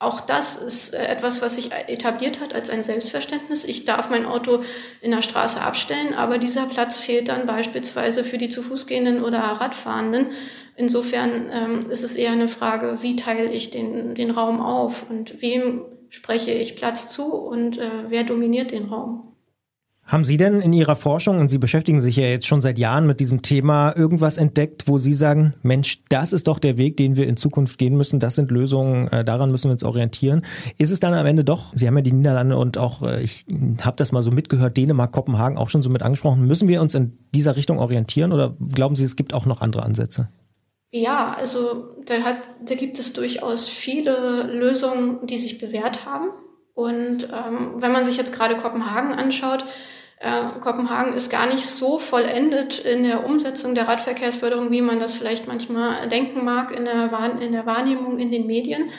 [0.00, 3.64] auch das ist äh, etwas, was sich etabliert hat als ein Selbstverständnis.
[3.64, 4.62] Ich darf mein Auto
[5.02, 9.22] in der Straße abstellen, aber dieser Platz fehlt dann beispielsweise für die zu Fuß gehenden
[9.22, 10.28] oder Radfahrenden.
[10.74, 15.42] Insofern ähm, ist es eher eine Frage, wie teile ich den, den Raum auf und
[15.42, 19.30] wem spreche ich Platz zu und äh, wer dominiert den Raum.
[20.10, 23.06] Haben Sie denn in Ihrer Forschung, und Sie beschäftigen sich ja jetzt schon seit Jahren
[23.06, 27.14] mit diesem Thema, irgendwas entdeckt, wo Sie sagen, Mensch, das ist doch der Weg, den
[27.14, 30.44] wir in Zukunft gehen müssen, das sind Lösungen, äh, daran müssen wir uns orientieren.
[30.78, 33.44] Ist es dann am Ende doch, Sie haben ja die Niederlande und auch, äh, ich
[33.82, 36.96] habe das mal so mitgehört, Dänemark, Kopenhagen auch schon so mit angesprochen, müssen wir uns
[36.96, 40.28] in dieser Richtung orientieren oder glauben Sie, es gibt auch noch andere Ansätze?
[40.92, 46.30] Ja, also da, hat, da gibt es durchaus viele Lösungen, die sich bewährt haben.
[46.74, 49.64] Und ähm, wenn man sich jetzt gerade Kopenhagen anschaut,
[50.18, 55.14] äh, Kopenhagen ist gar nicht so vollendet in der Umsetzung der Radverkehrsförderung, wie man das
[55.14, 58.90] vielleicht manchmal denken mag in der, in der Wahrnehmung in den Medien.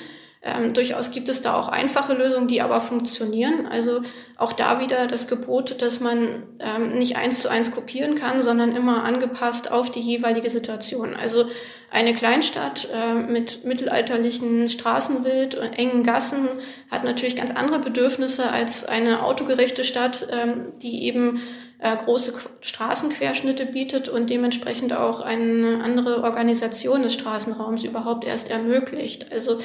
[0.43, 3.67] Ähm, durchaus gibt es da auch einfache Lösungen, die aber funktionieren.
[3.67, 4.01] Also
[4.37, 8.75] auch da wieder das Gebot, dass man ähm, nicht eins zu eins kopieren kann, sondern
[8.75, 11.15] immer angepasst auf die jeweilige Situation.
[11.15, 11.45] Also
[11.91, 16.47] eine Kleinstadt äh, mit mittelalterlichen Straßenbild und engen Gassen
[16.89, 21.39] hat natürlich ganz andere Bedürfnisse als eine autogerechte Stadt, ähm, die eben
[21.77, 29.31] äh, große Straßenquerschnitte bietet und dementsprechend auch eine andere Organisation des Straßenraums überhaupt erst ermöglicht.
[29.31, 29.59] Also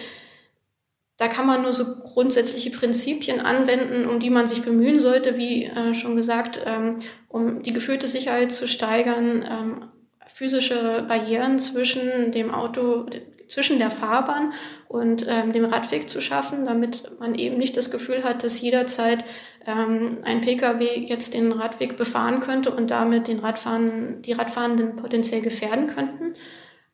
[1.19, 5.65] da kann man nur so grundsätzliche Prinzipien anwenden, um die man sich bemühen sollte, wie
[5.65, 6.99] äh, schon gesagt, ähm,
[7.29, 9.85] um die gefühlte Sicherheit zu steigern, ähm,
[10.29, 13.07] physische Barrieren zwischen dem Auto,
[13.49, 14.53] zwischen der Fahrbahn
[14.89, 19.25] und ähm, dem Radweg zu schaffen, damit man eben nicht das Gefühl hat, dass jederzeit
[19.67, 25.41] ähm, ein Pkw jetzt den Radweg befahren könnte und damit den Radfahren, die Radfahrenden potenziell
[25.41, 26.35] gefährden könnten.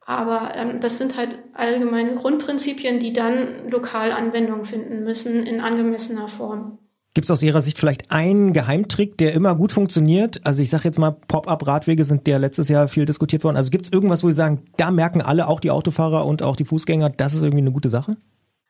[0.05, 6.29] Aber ähm, das sind halt allgemeine Grundprinzipien, die dann lokal Anwendung finden müssen in angemessener
[6.29, 6.79] Form.
[7.15, 10.41] Gibt es aus Ihrer Sicht vielleicht einen Geheimtrick, der immer gut funktioniert?
[10.45, 13.59] Also ich sage jetzt mal, Pop-up-Radwege sind ja letztes Jahr viel diskutiert worden.
[13.59, 16.57] Also gibt es irgendwas, wo Sie sagen, da merken alle, auch die Autofahrer und auch
[16.57, 18.17] die Fußgänger, das ist irgendwie eine gute Sache?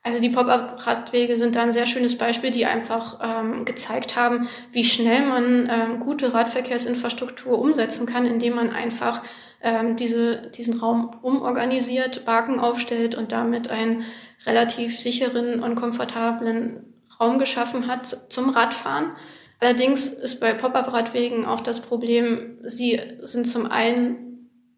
[0.04, 4.82] Also die Pop-up-Radwege sind da ein sehr schönes Beispiel, die einfach ähm, gezeigt haben, wie
[4.82, 9.22] schnell man ähm, gute Radverkehrsinfrastruktur umsetzen kann, indem man einfach
[9.62, 14.02] ähm, diese, diesen Raum umorganisiert, Barken aufstellt und damit einen
[14.44, 19.12] relativ sicheren und komfortablen Raum geschaffen hat zum Radfahren.
[19.60, 24.31] Allerdings ist bei Pop-up-Radwegen auch das Problem, sie sind zum einen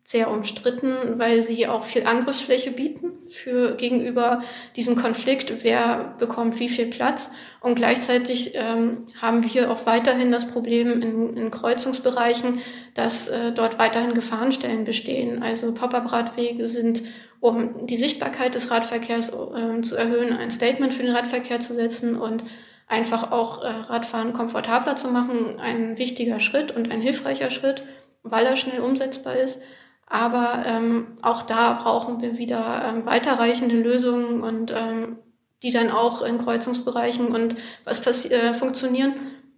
[0.07, 4.41] sehr umstritten, weil sie auch viel Angriffsfläche bieten für gegenüber
[4.77, 7.31] diesem Konflikt, wer bekommt wie viel Platz.
[7.61, 12.59] Und gleichzeitig ähm, haben wir auch weiterhin das Problem in, in Kreuzungsbereichen,
[12.93, 15.43] dass äh, dort weiterhin Gefahrenstellen bestehen.
[15.43, 17.03] Also Pop-up-Radwege sind,
[17.41, 22.17] um die Sichtbarkeit des Radverkehrs äh, zu erhöhen, ein Statement für den Radverkehr zu setzen
[22.17, 22.45] und
[22.89, 27.85] einfach auch äh, Radfahren komfortabler zu machen, ein wichtiger Schritt und ein hilfreicher Schritt,
[28.23, 29.61] weil er schnell umsetzbar ist.
[30.07, 35.19] Aber ähm, auch da brauchen wir wieder ähm, weiterreichende Lösungen und ähm,
[35.63, 39.15] die dann auch in Kreuzungsbereichen und was äh, funktionieren.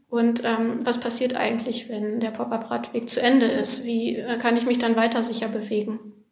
[0.08, 3.84] Und ähm, was passiert eigentlich, wenn der Pop-up-Radweg zu Ende ist?
[3.84, 6.25] Wie äh, kann ich mich dann weiter sicher bewegen?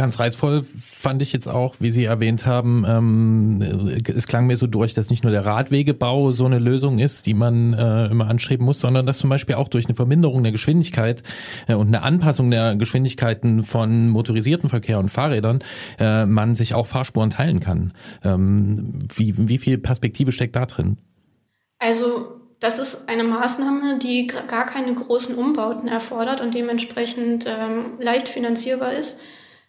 [0.00, 4.66] Ganz reizvoll fand ich jetzt auch, wie Sie erwähnt haben, ähm, es klang mir so
[4.66, 8.64] durch, dass nicht nur der Radwegebau so eine Lösung ist, die man äh, immer anstreben
[8.64, 11.22] muss, sondern dass zum Beispiel auch durch eine Verminderung der Geschwindigkeit
[11.68, 15.58] äh, und eine Anpassung der Geschwindigkeiten von motorisierten Verkehr und Fahrrädern
[15.98, 17.92] äh, man sich auch Fahrspuren teilen kann.
[18.24, 20.96] Ähm, wie, wie viel Perspektive steckt da drin?
[21.78, 28.30] Also das ist eine Maßnahme, die gar keine großen Umbauten erfordert und dementsprechend ähm, leicht
[28.30, 29.20] finanzierbar ist.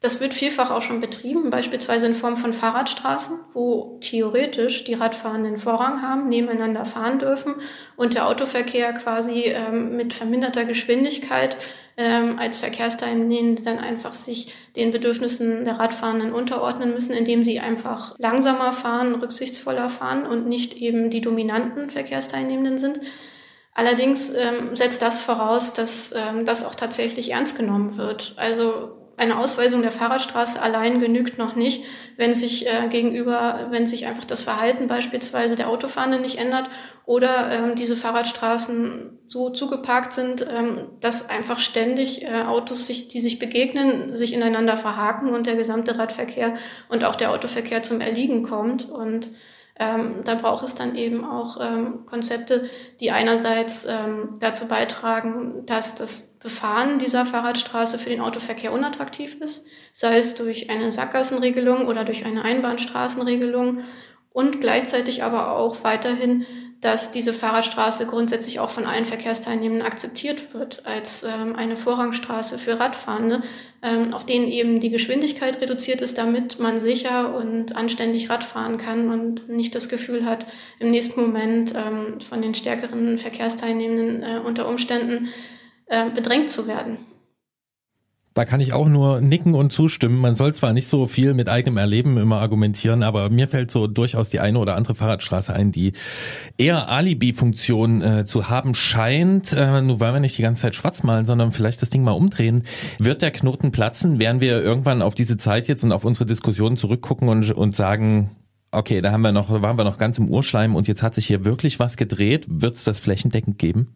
[0.01, 5.57] Das wird vielfach auch schon betrieben, beispielsweise in Form von Fahrradstraßen, wo theoretisch die Radfahrenden
[5.57, 7.53] Vorrang haben, nebeneinander fahren dürfen
[7.97, 11.55] und der Autoverkehr quasi ähm, mit verminderter Geschwindigkeit
[11.97, 18.15] ähm, als Verkehrsteilnehmende dann einfach sich den Bedürfnissen der Radfahrenden unterordnen müssen, indem sie einfach
[18.17, 22.99] langsamer fahren, rücksichtsvoller fahren und nicht eben die dominanten Verkehrsteilnehmenden sind.
[23.75, 28.33] Allerdings ähm, setzt das voraus, dass ähm, das auch tatsächlich ernst genommen wird.
[28.37, 31.83] Also eine Ausweisung der Fahrradstraße allein genügt noch nicht,
[32.17, 36.69] wenn sich äh, gegenüber, wenn sich einfach das Verhalten beispielsweise der Autofahrenden nicht ändert
[37.05, 43.21] oder ähm, diese Fahrradstraßen so zugeparkt sind, ähm, dass einfach ständig äh, Autos, sich, die
[43.21, 46.55] sich begegnen, sich ineinander verhaken und der gesamte Radverkehr
[46.89, 48.89] und auch der Autoverkehr zum Erliegen kommt.
[48.89, 49.29] Und
[49.79, 55.95] ähm, da braucht es dann eben auch ähm, Konzepte, die einerseits ähm, dazu beitragen, dass
[55.95, 62.03] das Befahren dieser Fahrradstraße für den Autoverkehr unattraktiv ist, sei es durch eine Sackgassenregelung oder
[62.03, 63.79] durch eine Einbahnstraßenregelung
[64.33, 66.45] und gleichzeitig aber auch weiterhin
[66.81, 72.79] dass diese Fahrradstraße grundsätzlich auch von allen Verkehrsteilnehmern akzeptiert wird als ähm, eine Vorrangstraße für
[72.79, 73.41] Radfahrende,
[73.83, 79.11] ähm, auf denen eben die Geschwindigkeit reduziert ist, damit man sicher und anständig Radfahren kann
[79.11, 80.47] und nicht das Gefühl hat,
[80.79, 85.29] im nächsten Moment ähm, von den stärkeren Verkehrsteilnehmenden äh, unter Umständen
[85.85, 86.97] äh, bedrängt zu werden.
[88.33, 90.17] Da kann ich auch nur nicken und zustimmen.
[90.17, 93.87] Man soll zwar nicht so viel mit eigenem Erleben immer argumentieren, aber mir fällt so
[93.87, 95.91] durchaus die eine oder andere Fahrradstraße ein, die
[96.57, 99.51] eher Alibi-Funktion äh, zu haben scheint.
[99.51, 102.11] Äh, nur weil wir nicht die ganze Zeit schwarz malen, sondern vielleicht das Ding mal
[102.11, 102.63] umdrehen.
[102.99, 104.17] Wird der Knoten platzen?
[104.17, 108.31] Werden wir irgendwann auf diese Zeit jetzt und auf unsere Diskussion zurückgucken und, und sagen,
[108.71, 111.27] okay, da haben wir noch, waren wir noch ganz im Urschleim und jetzt hat sich
[111.27, 112.45] hier wirklich was gedreht.
[112.47, 113.89] Wird es das flächendeckend geben?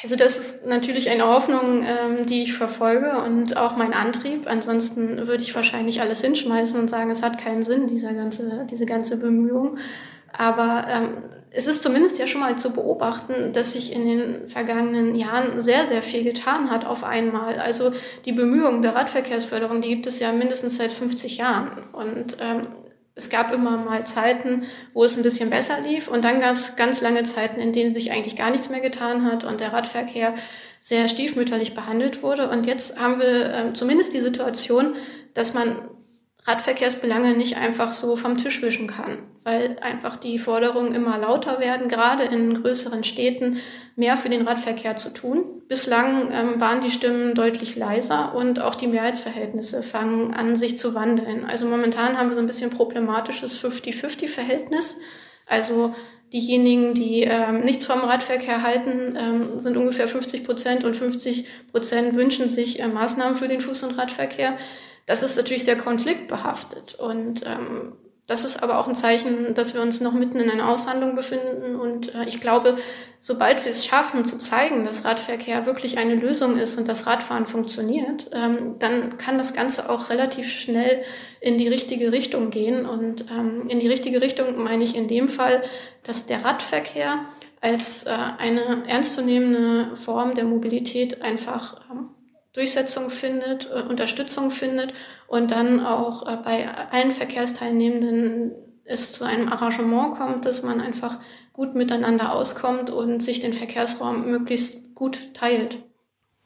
[0.00, 4.46] Also das ist natürlich eine Hoffnung, ähm, die ich verfolge und auch mein Antrieb.
[4.46, 8.86] Ansonsten würde ich wahrscheinlich alles hinschmeißen und sagen, es hat keinen Sinn, dieser ganze, diese
[8.86, 9.76] ganze Bemühung.
[10.32, 11.08] Aber ähm,
[11.50, 15.84] es ist zumindest ja schon mal zu beobachten, dass sich in den vergangenen Jahren sehr,
[15.84, 17.58] sehr viel getan hat auf einmal.
[17.58, 17.90] Also
[18.24, 21.70] die Bemühungen der Radverkehrsförderung, die gibt es ja mindestens seit 50 Jahren.
[21.92, 22.66] Und ähm,
[23.14, 24.62] es gab immer mal Zeiten,
[24.94, 27.92] wo es ein bisschen besser lief und dann gab es ganz lange Zeiten, in denen
[27.92, 30.34] sich eigentlich gar nichts mehr getan hat und der Radverkehr
[30.80, 32.48] sehr stiefmütterlich behandelt wurde.
[32.48, 34.94] Und jetzt haben wir äh, zumindest die Situation,
[35.34, 35.76] dass man
[36.44, 41.86] Radverkehrsbelange nicht einfach so vom Tisch wischen kann, weil einfach die Forderungen immer lauter werden,
[41.86, 43.58] gerade in größeren Städten
[43.94, 45.62] mehr für den Radverkehr zu tun.
[45.68, 50.96] Bislang ähm, waren die Stimmen deutlich leiser und auch die Mehrheitsverhältnisse fangen an, sich zu
[50.96, 51.44] wandeln.
[51.44, 54.98] Also momentan haben wir so ein bisschen problematisches 50-50-Verhältnis.
[55.46, 55.94] Also
[56.32, 62.16] diejenigen, die ähm, nichts vom Radverkehr halten, ähm, sind ungefähr 50 Prozent und 50 Prozent
[62.16, 64.56] wünschen sich äh, Maßnahmen für den Fuß- und Radverkehr.
[65.06, 67.92] Das ist natürlich sehr konfliktbehaftet und ähm,
[68.28, 71.74] das ist aber auch ein Zeichen, dass wir uns noch mitten in einer Aushandlung befinden.
[71.74, 72.78] Und äh, ich glaube,
[73.18, 77.46] sobald wir es schaffen, zu zeigen, dass Radverkehr wirklich eine Lösung ist und das Radfahren
[77.46, 81.02] funktioniert, ähm, dann kann das Ganze auch relativ schnell
[81.40, 82.86] in die richtige Richtung gehen.
[82.86, 85.60] Und ähm, in die richtige Richtung meine ich in dem Fall,
[86.04, 87.26] dass der Radverkehr
[87.60, 92.10] als äh, eine ernstzunehmende Form der Mobilität einfach ähm,
[92.52, 94.92] Durchsetzung findet, äh, Unterstützung findet
[95.26, 98.52] und dann auch äh, bei allen Verkehrsteilnehmenden
[98.84, 101.18] es zu einem Arrangement kommt, dass man einfach
[101.52, 105.78] gut miteinander auskommt und sich den Verkehrsraum möglichst gut teilt.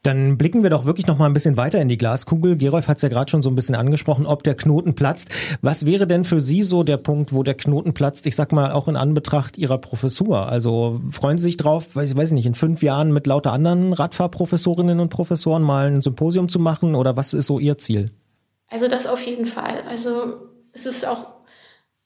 [0.03, 2.55] Dann blicken wir doch wirklich noch mal ein bisschen weiter in die Glaskugel.
[2.55, 5.29] Gerolf hat es ja gerade schon so ein bisschen angesprochen, ob der Knoten platzt.
[5.61, 8.25] Was wäre denn für Sie so der Punkt, wo der Knoten platzt?
[8.25, 10.47] Ich sag mal auch in Anbetracht Ihrer Professur.
[10.47, 13.91] Also freuen Sie sich drauf, weiß, weiß ich nicht, in fünf Jahren mit lauter anderen
[13.91, 16.95] Radfahrprofessorinnen und Professoren mal ein Symposium zu machen?
[16.95, 18.11] Oder was ist so Ihr Ziel?
[18.69, 19.81] Also das auf jeden Fall.
[19.89, 20.35] Also
[20.73, 21.37] es ist auch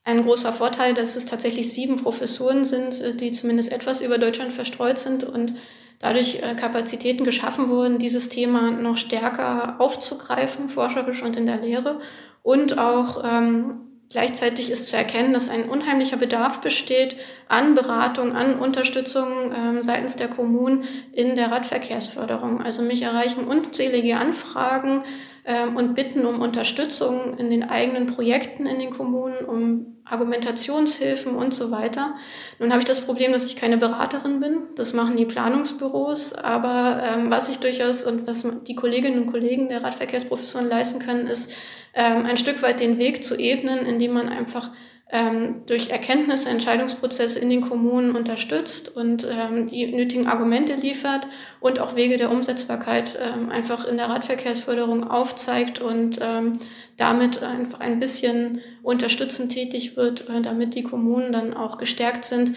[0.04, 4.98] ein großer Vorteil, dass es tatsächlich sieben Professuren sind, die zumindest etwas über Deutschland verstreut
[4.98, 5.54] sind und
[6.02, 12.00] dadurch äh, Kapazitäten geschaffen wurden, dieses Thema noch stärker aufzugreifen, forscherisch und in der Lehre.
[12.44, 17.16] Und auch ähm, gleichzeitig ist zu erkennen, dass ein unheimlicher Bedarf besteht
[17.48, 20.84] an Beratung, an Unterstützung ähm, seitens der Kommunen
[21.14, 22.62] in der Radverkehrsförderung.
[22.62, 25.04] Also mich erreichen unzählige Anfragen
[25.46, 31.54] ähm, und bitten um Unterstützung in den eigenen Projekten in den Kommunen, um Argumentationshilfen und
[31.54, 32.16] so weiter.
[32.60, 34.64] Nun habe ich das Problem, dass ich keine Beraterin bin.
[34.76, 36.34] Das machen die Planungsbüros.
[36.34, 41.28] Aber ähm, was ich durchaus und was die Kolleginnen und Kollegen der Radverkehrsprofessoren leisten können,
[41.28, 41.54] ist
[41.94, 44.72] ähm, ein Stück weit den Weg zu ebnen, indem man einfach
[45.12, 51.28] ähm, durch Erkenntnisse, Entscheidungsprozesse in den Kommunen unterstützt und ähm, die nötigen Argumente liefert
[51.60, 56.54] und auch Wege der Umsetzbarkeit ähm, einfach in der Radverkehrsförderung aufzeigt und ähm,
[56.96, 62.54] damit einfach ein bisschen unterstützend tätig wird, äh, damit die Kommunen dann auch gestärkt sind,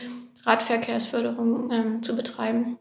[0.46, 2.78] Radverkehrsförderung ähm, zu betreiben.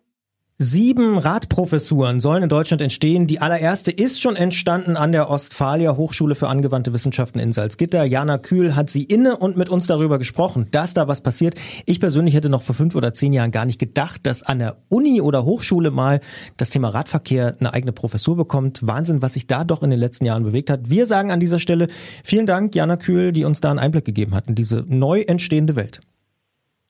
[0.59, 3.25] Sieben Radprofessuren sollen in Deutschland entstehen.
[3.25, 8.03] Die allererste ist schon entstanden an der Ostfalia Hochschule für angewandte Wissenschaften in Salzgitter.
[8.03, 11.55] Jana Kühl hat sie inne und mit uns darüber gesprochen, dass da was passiert.
[11.87, 14.77] Ich persönlich hätte noch vor fünf oder zehn Jahren gar nicht gedacht, dass an der
[14.89, 16.21] Uni oder Hochschule mal
[16.57, 18.85] das Thema Radverkehr eine eigene Professur bekommt.
[18.85, 20.87] Wahnsinn, was sich da doch in den letzten Jahren bewegt hat.
[20.87, 21.87] Wir sagen an dieser Stelle
[22.23, 25.75] vielen Dank, Jana Kühl, die uns da einen Einblick gegeben hat in diese neu entstehende
[25.75, 25.99] Welt.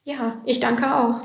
[0.04, 1.22] Ja, ich danke auch.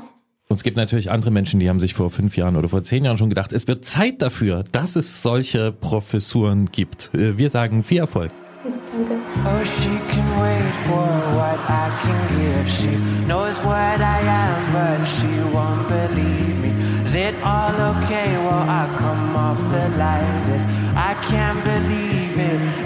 [0.51, 3.05] Und es gibt natürlich andere Menschen, die haben sich vor fünf Jahren oder vor zehn
[3.05, 7.11] Jahren schon gedacht, es wird Zeit dafür, dass es solche Professuren gibt.
[7.13, 8.31] Äh, wir sagen viel Erfolg.
[8.63, 9.13] Danke.
[9.45, 12.67] Oh, she can wait for what I can give.
[12.67, 12.89] She
[13.27, 16.73] knows what I am, but she won't believe me.
[17.05, 18.35] Is it all okay?
[18.43, 20.67] Well, I come off the lightest.
[20.95, 22.08] I can't believe.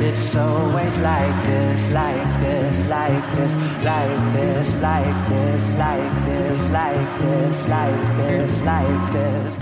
[0.05, 7.19] It's always like this, like this, like this, like this, like this, like this, like
[7.21, 9.59] this, like this, like this.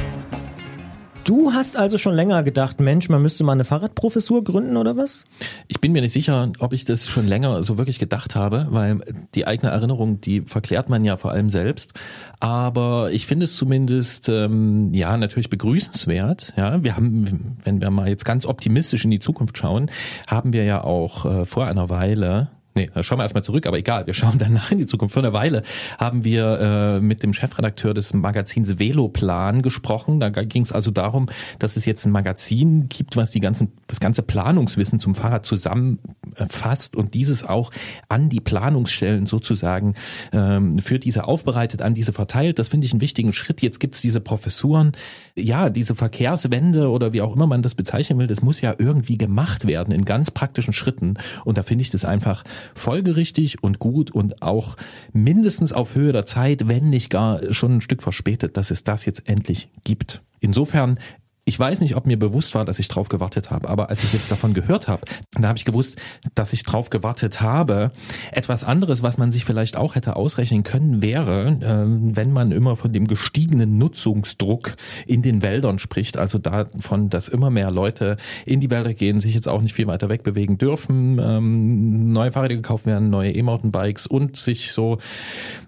[1.23, 5.25] Du hast also schon länger gedacht, Mensch, man müsste mal eine Fahrradprofessur gründen oder was?
[5.67, 8.97] Ich bin mir nicht sicher, ob ich das schon länger so wirklich gedacht habe, weil
[9.35, 11.93] die eigene Erinnerung, die verklärt man ja vor allem selbst.
[12.41, 16.53] Aber ich finde es zumindest ähm, ja natürlich begrüßenswert.
[16.57, 19.91] Ja, wir haben, wenn wir mal jetzt ganz optimistisch in die Zukunft schauen,
[20.27, 23.77] haben wir ja auch äh, vor einer Weile Nee, da schauen wir erstmal zurück, aber
[23.77, 25.13] egal, wir schauen danach in die Zukunft.
[25.13, 25.63] Vor einer Weile
[25.97, 30.19] haben wir äh, mit dem Chefredakteur des Magazins Veloplan gesprochen.
[30.21, 31.27] Da ging es also darum,
[31.59, 36.95] dass es jetzt ein Magazin gibt, was die ganzen, das ganze Planungswissen zum Fahrrad zusammenfasst
[36.95, 37.71] und dieses auch
[38.07, 39.95] an die Planungsstellen sozusagen
[40.31, 42.57] ähm, für diese aufbereitet, an diese verteilt.
[42.57, 43.61] Das finde ich einen wichtigen Schritt.
[43.61, 44.93] Jetzt gibt es diese Professuren.
[45.35, 49.17] Ja, diese Verkehrswende oder wie auch immer man das bezeichnen will, das muss ja irgendwie
[49.17, 51.15] gemacht werden in ganz praktischen Schritten.
[51.43, 52.43] Und da finde ich das einfach
[52.75, 54.77] folgerichtig und gut und auch
[55.13, 59.05] mindestens auf Höhe der Zeit, wenn nicht gar schon ein Stück verspätet, dass es das
[59.05, 60.21] jetzt endlich gibt.
[60.39, 60.99] Insofern
[61.43, 64.13] ich weiß nicht, ob mir bewusst war, dass ich drauf gewartet habe, aber als ich
[64.13, 65.01] jetzt davon gehört habe,
[65.31, 65.97] da habe ich gewusst,
[66.35, 67.91] dass ich drauf gewartet habe.
[68.31, 72.75] Etwas anderes, was man sich vielleicht auch hätte ausrechnen können, wäre, äh, wenn man immer
[72.75, 74.75] von dem gestiegenen Nutzungsdruck
[75.07, 79.33] in den Wäldern spricht, also davon, dass immer mehr Leute in die Wälder gehen, sich
[79.33, 84.37] jetzt auch nicht viel weiter wegbewegen dürfen, ähm, neue Fahrräder gekauft werden, neue E-Mountainbikes und
[84.37, 84.99] sich so,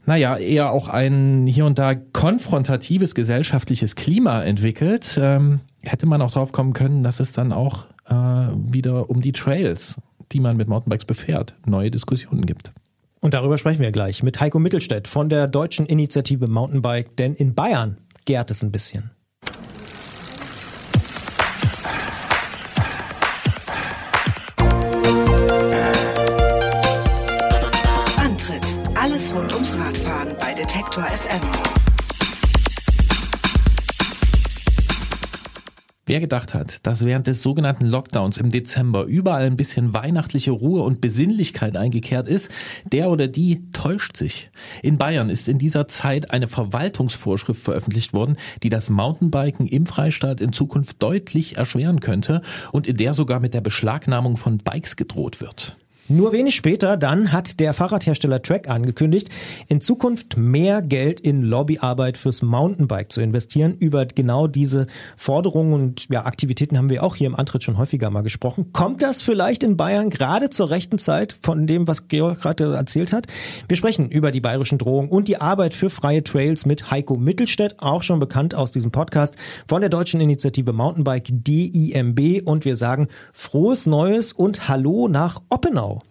[0.06, 5.20] naja, eher auch ein hier und da konfrontatives gesellschaftliches Klima entwickelt.
[5.84, 10.00] Hätte man auch drauf kommen können, dass es dann auch äh, wieder um die Trails,
[10.32, 12.72] die man mit Mountainbikes befährt, neue Diskussionen gibt.
[13.20, 17.54] Und darüber sprechen wir gleich mit Heiko Mittelstädt von der deutschen Initiative Mountainbike, denn in
[17.54, 19.12] Bayern gärt es ein bisschen.
[36.14, 40.84] Wer gedacht hat, dass während des sogenannten Lockdowns im Dezember überall ein bisschen weihnachtliche Ruhe
[40.84, 42.52] und Besinnlichkeit eingekehrt ist,
[42.86, 44.52] der oder die täuscht sich.
[44.84, 50.40] In Bayern ist in dieser Zeit eine Verwaltungsvorschrift veröffentlicht worden, die das Mountainbiken im Freistaat
[50.40, 55.42] in Zukunft deutlich erschweren könnte und in der sogar mit der Beschlagnahmung von Bikes gedroht
[55.42, 55.78] wird.
[56.10, 59.30] Nur wenig später dann hat der Fahrradhersteller Trek angekündigt,
[59.70, 63.78] in Zukunft mehr Geld in Lobbyarbeit fürs Mountainbike zu investieren.
[63.80, 68.12] Über genau diese Forderungen und ja, Aktivitäten haben wir auch hier im Antritt schon häufiger
[68.12, 68.74] mal gesprochen.
[68.74, 73.14] Kommt das vielleicht in Bayern gerade zur rechten Zeit von dem, was Georg gerade erzählt
[73.14, 73.28] hat?
[73.70, 77.78] Wir sprechen über die bayerischen Drohungen und die Arbeit für freie Trails mit Heiko Mittelstädt,
[77.80, 79.36] auch schon bekannt aus diesem Podcast
[79.70, 86.03] von der deutschen Initiative Mountainbike DIMB und wir sagen frohes Neues und Hallo nach Oppenau.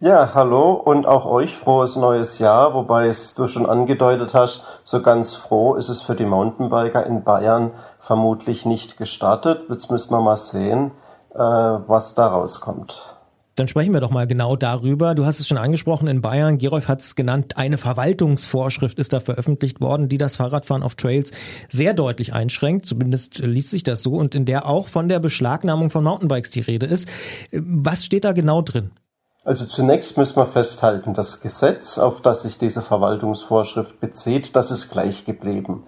[0.00, 5.02] Ja, hallo und auch euch frohes neues Jahr, wobei es du schon angedeutet hast, so
[5.02, 9.62] ganz froh ist es für die Mountainbiker in Bayern vermutlich nicht gestartet.
[9.68, 10.92] Jetzt müssen wir mal sehen,
[11.34, 13.16] äh, was da rauskommt.
[13.56, 15.16] Dann sprechen wir doch mal genau darüber.
[15.16, 19.18] Du hast es schon angesprochen, in Bayern, Gerolf hat es genannt, eine Verwaltungsvorschrift ist da
[19.18, 21.32] veröffentlicht worden, die das Fahrradfahren auf Trails
[21.68, 22.86] sehr deutlich einschränkt.
[22.86, 26.60] Zumindest liest sich das so und in der auch von der Beschlagnahmung von Mountainbikes die
[26.60, 27.08] Rede ist.
[27.50, 28.92] Was steht da genau drin?
[29.48, 34.90] Also zunächst müssen wir festhalten, das Gesetz, auf das sich diese Verwaltungsvorschrift bezieht, das ist
[34.90, 35.84] gleich geblieben.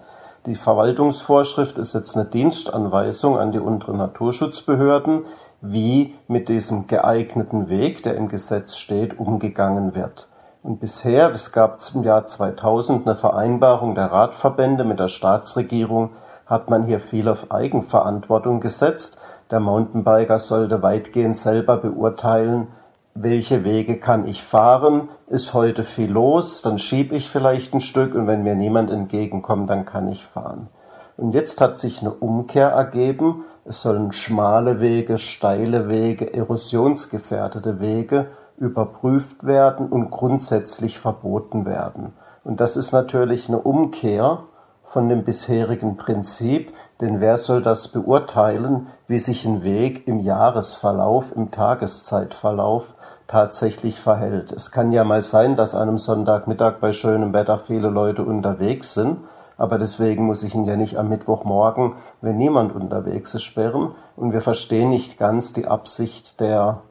[0.47, 5.25] Die Verwaltungsvorschrift ist jetzt eine Dienstanweisung an die unteren Naturschutzbehörden,
[5.61, 10.27] wie mit diesem geeigneten Weg, der im Gesetz steht, umgegangen wird.
[10.63, 16.13] Und bisher, es gab im Jahr 2000 eine Vereinbarung der Radverbände mit der Staatsregierung,
[16.47, 19.19] hat man hier viel auf Eigenverantwortung gesetzt.
[19.51, 22.69] Der Mountainbiker sollte weitgehend selber beurteilen,
[23.13, 25.09] welche Wege kann ich fahren?
[25.27, 29.69] Ist heute viel los, dann schiebe ich vielleicht ein Stück und wenn mir niemand entgegenkommt,
[29.69, 30.69] dann kann ich fahren.
[31.17, 33.43] Und jetzt hat sich eine Umkehr ergeben.
[33.65, 42.13] Es sollen schmale Wege, steile Wege, erosionsgefährdete Wege überprüft werden und grundsätzlich verboten werden.
[42.43, 44.43] Und das ist natürlich eine Umkehr
[44.91, 51.33] von dem bisherigen Prinzip, denn wer soll das beurteilen, wie sich ein Weg im Jahresverlauf,
[51.33, 52.93] im Tageszeitverlauf
[53.25, 54.51] tatsächlich verhält.
[54.51, 58.93] Es kann ja mal sein, dass an einem Sonntagmittag bei schönem Wetter viele Leute unterwegs
[58.93, 59.19] sind,
[59.57, 63.95] aber deswegen muss ich ihn ja nicht am Mittwochmorgen, wenn niemand unterwegs ist, sperren.
[64.17, 66.81] Und wir verstehen nicht ganz die Absicht der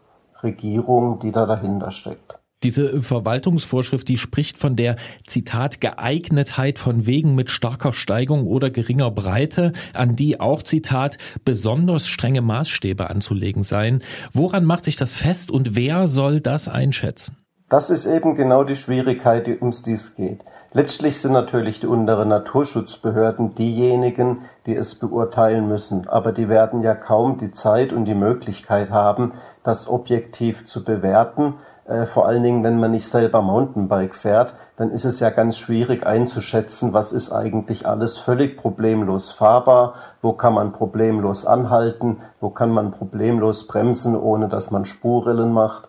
[0.42, 2.39] Regierung, die da dahinter steckt.
[2.62, 4.96] Diese Verwaltungsvorschrift, die spricht von der,
[5.26, 12.06] Zitat, Geeignetheit von Wegen mit starker Steigung oder geringer Breite, an die auch, Zitat, besonders
[12.06, 14.02] strenge Maßstäbe anzulegen seien.
[14.34, 17.38] Woran macht sich das fest und wer soll das einschätzen?
[17.70, 20.44] Das ist eben genau die Schwierigkeit, die ums dies geht.
[20.72, 26.94] Letztlich sind natürlich die unteren Naturschutzbehörden diejenigen, die es beurteilen müssen, aber die werden ja
[26.94, 31.54] kaum die Zeit und die Möglichkeit haben, das objektiv zu bewerten.
[31.84, 35.58] Äh, vor allen Dingen, wenn man nicht selber Mountainbike fährt, dann ist es ja ganz
[35.58, 42.50] schwierig einzuschätzen, was ist eigentlich alles völlig problemlos fahrbar, wo kann man problemlos anhalten, wo
[42.50, 45.88] kann man problemlos bremsen, ohne dass man Spurrillen macht.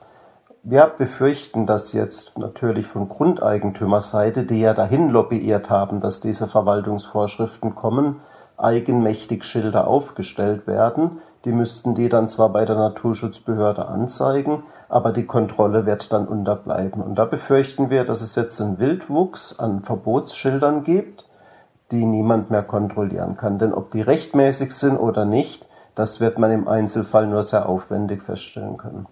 [0.64, 7.74] Wir befürchten, dass jetzt natürlich von Grundeigentümerseite, die ja dahin lobbyiert haben, dass diese Verwaltungsvorschriften
[7.74, 8.22] kommen,
[8.58, 11.20] eigenmächtig Schilder aufgestellt werden.
[11.46, 17.02] Die müssten die dann zwar bei der Naturschutzbehörde anzeigen, aber die Kontrolle wird dann unterbleiben.
[17.02, 21.26] Und da befürchten wir, dass es jetzt einen Wildwuchs an Verbotsschildern gibt,
[21.92, 23.58] die niemand mehr kontrollieren kann.
[23.58, 28.22] Denn ob die rechtmäßig sind oder nicht, das wird man im Einzelfall nur sehr aufwendig
[28.22, 29.08] feststellen können.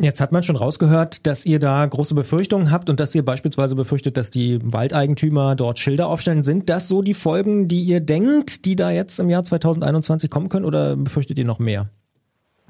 [0.00, 3.74] Jetzt hat man schon rausgehört, dass ihr da große Befürchtungen habt und dass ihr beispielsweise
[3.74, 6.44] befürchtet, dass die Waldeigentümer dort Schilder aufstellen.
[6.44, 10.50] Sind das so die Folgen, die ihr denkt, die da jetzt im Jahr 2021 kommen
[10.50, 11.88] können oder befürchtet ihr noch mehr?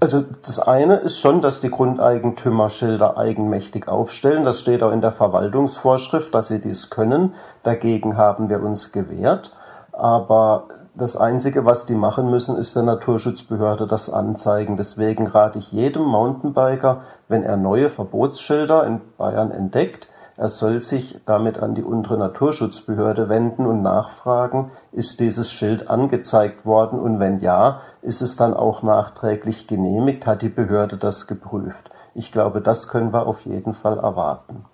[0.00, 4.44] Also das eine ist schon, dass die Grundeigentümer Schilder eigenmächtig aufstellen.
[4.44, 7.34] Das steht auch in der Verwaltungsvorschrift, dass sie dies können.
[7.62, 9.52] Dagegen haben wir uns gewehrt.
[9.92, 10.68] Aber
[10.98, 14.76] das Einzige, was die machen müssen, ist der Naturschutzbehörde das anzeigen.
[14.76, 21.20] Deswegen rate ich jedem Mountainbiker, wenn er neue Verbotsschilder in Bayern entdeckt, er soll sich
[21.24, 27.38] damit an die untere Naturschutzbehörde wenden und nachfragen, ist dieses Schild angezeigt worden und wenn
[27.40, 31.90] ja, ist es dann auch nachträglich genehmigt, hat die Behörde das geprüft.
[32.14, 34.64] Ich glaube, das können wir auf jeden Fall erwarten.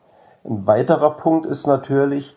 [0.45, 2.37] Ein weiterer Punkt ist natürlich,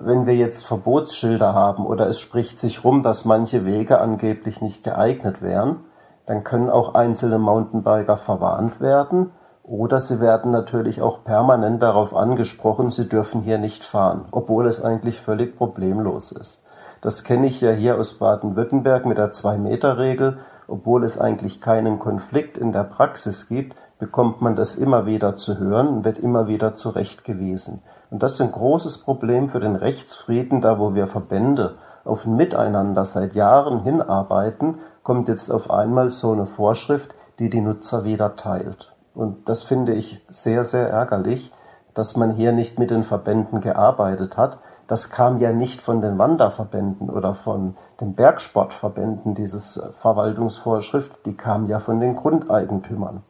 [0.00, 4.84] wenn wir jetzt Verbotsschilder haben oder es spricht sich rum, dass manche Wege angeblich nicht
[4.84, 5.80] geeignet wären,
[6.26, 9.32] dann können auch einzelne Mountainbiker verwarnt werden
[9.62, 14.82] oder sie werden natürlich auch permanent darauf angesprochen, sie dürfen hier nicht fahren, obwohl es
[14.82, 16.64] eigentlich völlig problemlos ist.
[17.00, 20.38] Das kenne ich ja hier aus Baden-Württemberg mit der Zwei-Meter-Regel.
[20.68, 25.58] Obwohl es eigentlich keinen Konflikt in der Praxis gibt, bekommt man das immer wieder zu
[25.58, 27.82] hören und wird immer wieder zurechtgewiesen.
[28.12, 32.36] Und das ist ein großes Problem für den Rechtsfrieden, da wo wir Verbände auf ein
[32.36, 38.36] Miteinander seit Jahren hinarbeiten, kommt jetzt auf einmal so eine Vorschrift, die die Nutzer wieder
[38.36, 38.94] teilt.
[39.14, 41.54] Und das finde ich sehr, sehr ärgerlich,
[41.94, 44.58] dass man hier nicht mit den Verbänden gearbeitet hat.
[44.88, 51.66] Das kam ja nicht von den Wanderverbänden oder von den Bergsportverbänden, dieses Verwaltungsvorschrift, die kam
[51.66, 53.22] ja von den Grundeigentümern.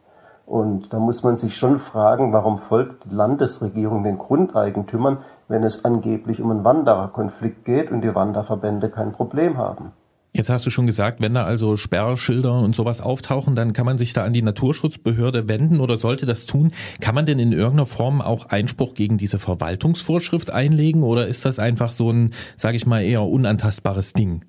[0.53, 5.83] Und da muss man sich schon fragen, warum folgt die Landesregierung den Grundeigentümern, wenn es
[5.83, 9.93] angeblich um einen Wandererkonflikt geht und die Wanderverbände kein Problem haben.
[10.31, 13.97] Jetzt hast du schon gesagt, wenn da also Sperrschilder und sowas auftauchen, dann kann man
[13.97, 16.71] sich da an die Naturschutzbehörde wenden oder sollte das tun.
[17.01, 21.57] Kann man denn in irgendeiner Form auch Einspruch gegen diese Verwaltungsvorschrift einlegen oder ist das
[21.57, 24.45] einfach so ein, sage ich mal, eher unantastbares Ding?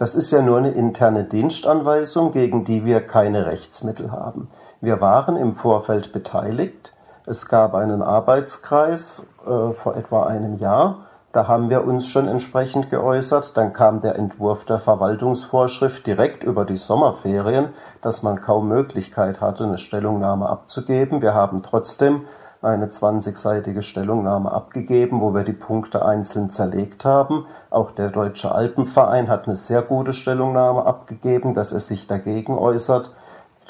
[0.00, 4.48] Das ist ja nur eine interne Dienstanweisung, gegen die wir keine Rechtsmittel haben.
[4.82, 6.94] Wir waren im Vorfeld beteiligt.
[7.26, 11.06] Es gab einen Arbeitskreis äh, vor etwa einem Jahr.
[11.32, 13.58] Da haben wir uns schon entsprechend geäußert.
[13.58, 17.68] Dann kam der Entwurf der Verwaltungsvorschrift direkt über die Sommerferien,
[18.00, 21.20] dass man kaum Möglichkeit hatte, eine Stellungnahme abzugeben.
[21.20, 22.24] Wir haben trotzdem
[22.62, 27.44] eine 20-seitige Stellungnahme abgegeben, wo wir die Punkte einzeln zerlegt haben.
[27.68, 33.12] Auch der Deutsche Alpenverein hat eine sehr gute Stellungnahme abgegeben, dass er sich dagegen äußert.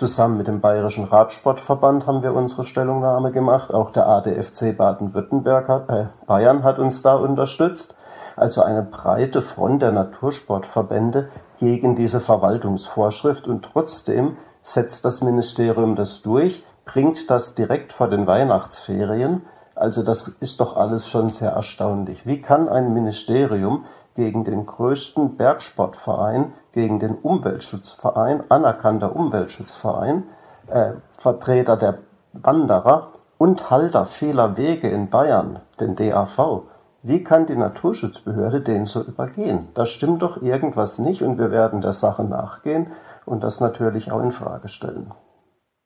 [0.00, 3.70] Zusammen mit dem Bayerischen Radsportverband haben wir unsere Stellungnahme gemacht.
[3.70, 7.96] Auch der ADFC Baden-Württemberg hat, äh, Bayern hat uns da unterstützt.
[8.34, 11.28] Also eine breite Front der Natursportverbände
[11.58, 18.26] gegen diese Verwaltungsvorschrift und trotzdem setzt das Ministerium das durch, bringt das direkt vor den
[18.26, 19.42] Weihnachtsferien.
[19.74, 22.24] Also das ist doch alles schon sehr erstaunlich.
[22.24, 23.84] Wie kann ein Ministerium
[24.14, 30.24] gegen den größten Bergsportverein, gegen den Umweltschutzverein, anerkannter Umweltschutzverein,
[30.68, 31.98] äh, Vertreter der
[32.32, 33.08] Wanderer
[33.38, 36.62] und Halter vieler Wege in Bayern, den DAV.
[37.02, 39.68] Wie kann die Naturschutzbehörde den so übergehen?
[39.74, 42.88] Da stimmt doch irgendwas nicht und wir werden der Sache nachgehen
[43.24, 45.12] und das natürlich auch in Frage stellen.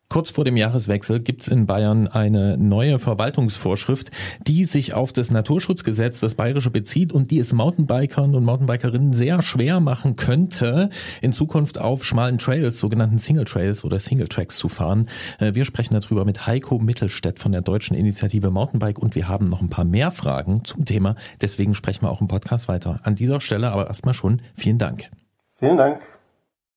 [0.09, 4.11] Kurz vor dem Jahreswechsel gibt's in Bayern eine neue Verwaltungsvorschrift,
[4.47, 9.43] die sich auf das Naturschutzgesetz, das bayerische bezieht und die es Mountainbikern und Mountainbikerinnen sehr
[9.43, 10.91] schwer machen könnte,
[11.21, 15.09] in Zukunft auf schmalen Trails, sogenannten Single Trails oder Single Tracks zu fahren.
[15.41, 19.47] Äh, wir sprechen darüber mit Heiko Mittelstädt von der deutschen Initiative Mountainbike und wir haben
[19.47, 21.17] noch ein paar mehr Fragen zum Thema.
[21.41, 23.01] Deswegen sprechen wir auch im Podcast weiter.
[23.03, 25.11] An dieser Stelle aber erstmal schon vielen Dank.
[25.57, 26.14] Vielen Dank.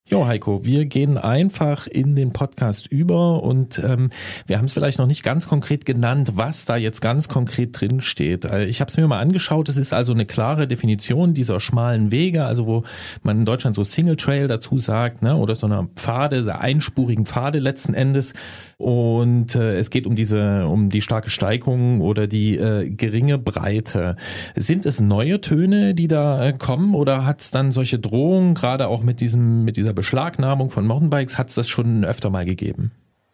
[0.09, 4.09] Jo, Heiko, wir gehen einfach in den Podcast über und ähm,
[4.45, 7.99] wir haben es vielleicht noch nicht ganz konkret genannt, was da jetzt ganz konkret drin
[7.99, 8.45] steht.
[8.45, 12.09] Äh, ich habe es mir mal angeschaut, es ist also eine klare Definition dieser schmalen
[12.09, 12.83] Wege, also wo
[13.21, 17.25] man in Deutschland so Single Trail dazu sagt, ne, oder so eine Pfade, der einspurigen
[17.25, 18.33] Pfade letzten Endes.
[18.78, 24.17] Und äh, es geht um diese, um die starke Steigung oder die äh, geringe Breite.
[24.55, 28.88] Sind es neue Töne, die da äh, kommen, oder hat es dann solche Drohungen, gerade
[28.88, 32.91] auch mit diesem, mit dieser Beschlagnahmung von Mountainbikes, hat es das schon öfter mal gegeben?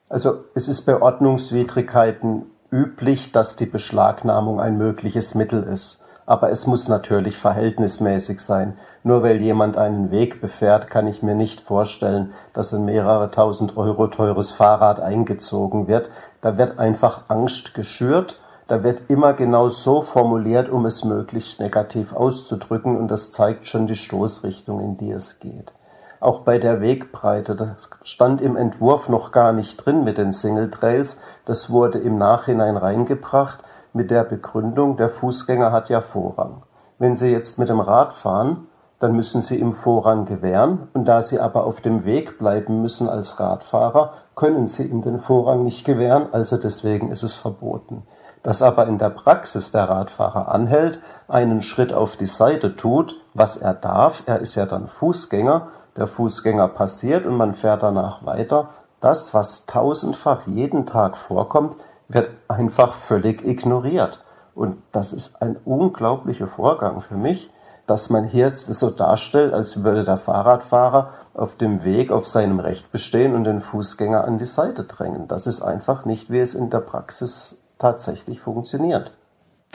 [0.07, 6.67] Also es ist bei Ordnungswidrigkeiten üblich, dass die Beschlagnahmung ein mögliches Mittel ist aber es
[6.67, 8.77] muss natürlich verhältnismäßig sein.
[9.03, 13.77] Nur weil jemand einen Weg befährt, kann ich mir nicht vorstellen, dass ein mehrere tausend
[13.77, 16.09] Euro teures Fahrrad eingezogen wird.
[16.41, 18.39] Da wird einfach Angst geschürt.
[18.67, 23.87] Da wird immer genau so formuliert, um es möglichst negativ auszudrücken, und das zeigt schon
[23.87, 25.73] die Stoßrichtung, in die es geht.
[26.21, 30.69] Auch bei der Wegbreite, das stand im Entwurf noch gar nicht drin mit den Single
[30.69, 33.59] Trails, das wurde im Nachhinein reingebracht
[33.93, 36.63] mit der Begründung, der Fußgänger hat ja Vorrang.
[36.99, 38.67] Wenn Sie jetzt mit dem Rad fahren,
[38.99, 43.09] dann müssen Sie ihm Vorrang gewähren, und da Sie aber auf dem Weg bleiben müssen
[43.09, 48.03] als Radfahrer, können Sie ihm den Vorrang nicht gewähren, also deswegen ist es verboten.
[48.43, 53.57] Dass aber in der Praxis der Radfahrer anhält, einen Schritt auf die Seite tut, was
[53.57, 55.67] er darf, er ist ja dann Fußgänger,
[55.97, 58.69] der Fußgänger passiert und man fährt danach weiter,
[59.01, 61.75] das, was tausendfach jeden Tag vorkommt,
[62.13, 64.23] wird einfach völlig ignoriert.
[64.55, 67.49] Und das ist ein unglaublicher Vorgang für mich,
[67.85, 72.91] dass man hier so darstellt, als würde der Fahrradfahrer auf dem Weg auf seinem Recht
[72.91, 75.27] bestehen und den Fußgänger an die Seite drängen.
[75.27, 79.11] Das ist einfach nicht, wie es in der Praxis tatsächlich funktioniert.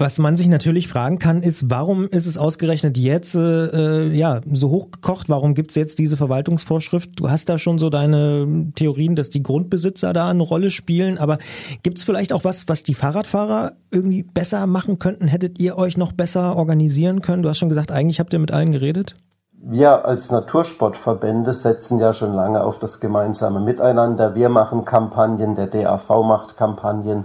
[0.01, 4.71] Was man sich natürlich fragen kann, ist, warum ist es ausgerechnet jetzt äh, ja so
[4.71, 5.29] hochgekocht?
[5.29, 7.19] Warum gibt's jetzt diese Verwaltungsvorschrift?
[7.19, 11.39] Du hast da schon so deine Theorien, dass die Grundbesitzer da eine Rolle spielen, aber
[11.83, 15.27] gibt's vielleicht auch was, was die Fahrradfahrer irgendwie besser machen könnten?
[15.27, 17.43] Hättet ihr euch noch besser organisieren können?
[17.43, 19.17] Du hast schon gesagt, eigentlich habt ihr mit allen geredet.
[19.61, 24.37] Wir als Natursportverbände setzen ja schon lange auf das gemeinsame Miteinander.
[24.37, 27.25] Wir machen Kampagnen, der DAV macht Kampagnen.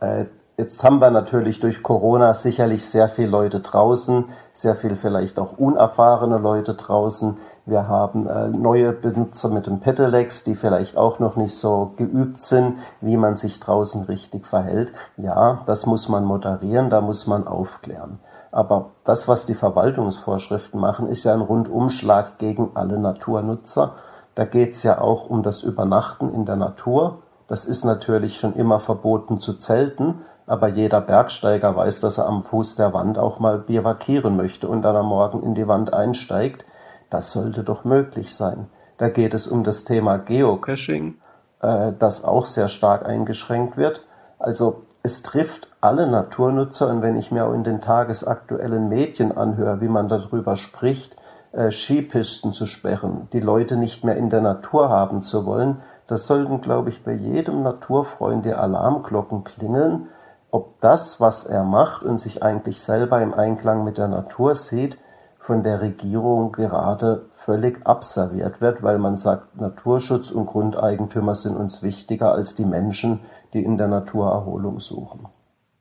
[0.00, 0.24] Äh,
[0.56, 5.58] Jetzt haben wir natürlich durch Corona sicherlich sehr viele Leute draußen, sehr viel vielleicht auch
[5.58, 7.38] unerfahrene Leute draußen.
[7.66, 12.40] Wir haben äh, neue Benutzer mit dem Pedelecs, die vielleicht auch noch nicht so geübt
[12.40, 14.92] sind, wie man sich draußen richtig verhält.
[15.16, 18.20] Ja, das muss man moderieren, da muss man aufklären.
[18.52, 23.94] Aber das, was die Verwaltungsvorschriften machen, ist ja ein Rundumschlag gegen alle Naturnutzer.
[24.36, 27.22] Da geht es ja auch um das Übernachten in der Natur.
[27.48, 32.42] Das ist natürlich schon immer verboten zu zelten, aber jeder Bergsteiger weiß, dass er am
[32.42, 36.66] Fuß der Wand auch mal bivakieren möchte und dann am Morgen in die Wand einsteigt.
[37.10, 38.66] Das sollte doch möglich sein.
[38.98, 41.16] Da geht es um das Thema Geocaching,
[41.60, 44.04] äh, das auch sehr stark eingeschränkt wird.
[44.38, 49.80] Also es trifft alle Naturnutzer und wenn ich mir auch in den tagesaktuellen Medien anhöre,
[49.80, 51.16] wie man darüber spricht,
[51.52, 56.26] äh, Skipisten zu sperren, die Leute nicht mehr in der Natur haben zu wollen, das
[56.26, 60.08] sollten, glaube ich, bei jedem Naturfreund die Alarmglocken klingeln
[60.54, 64.98] ob das, was er macht und sich eigentlich selber im Einklang mit der Natur sieht,
[65.36, 71.82] von der Regierung gerade völlig abserviert wird, weil man sagt, Naturschutz und Grundeigentümer sind uns
[71.82, 73.18] wichtiger als die Menschen,
[73.52, 75.26] die in der Natur Erholung suchen.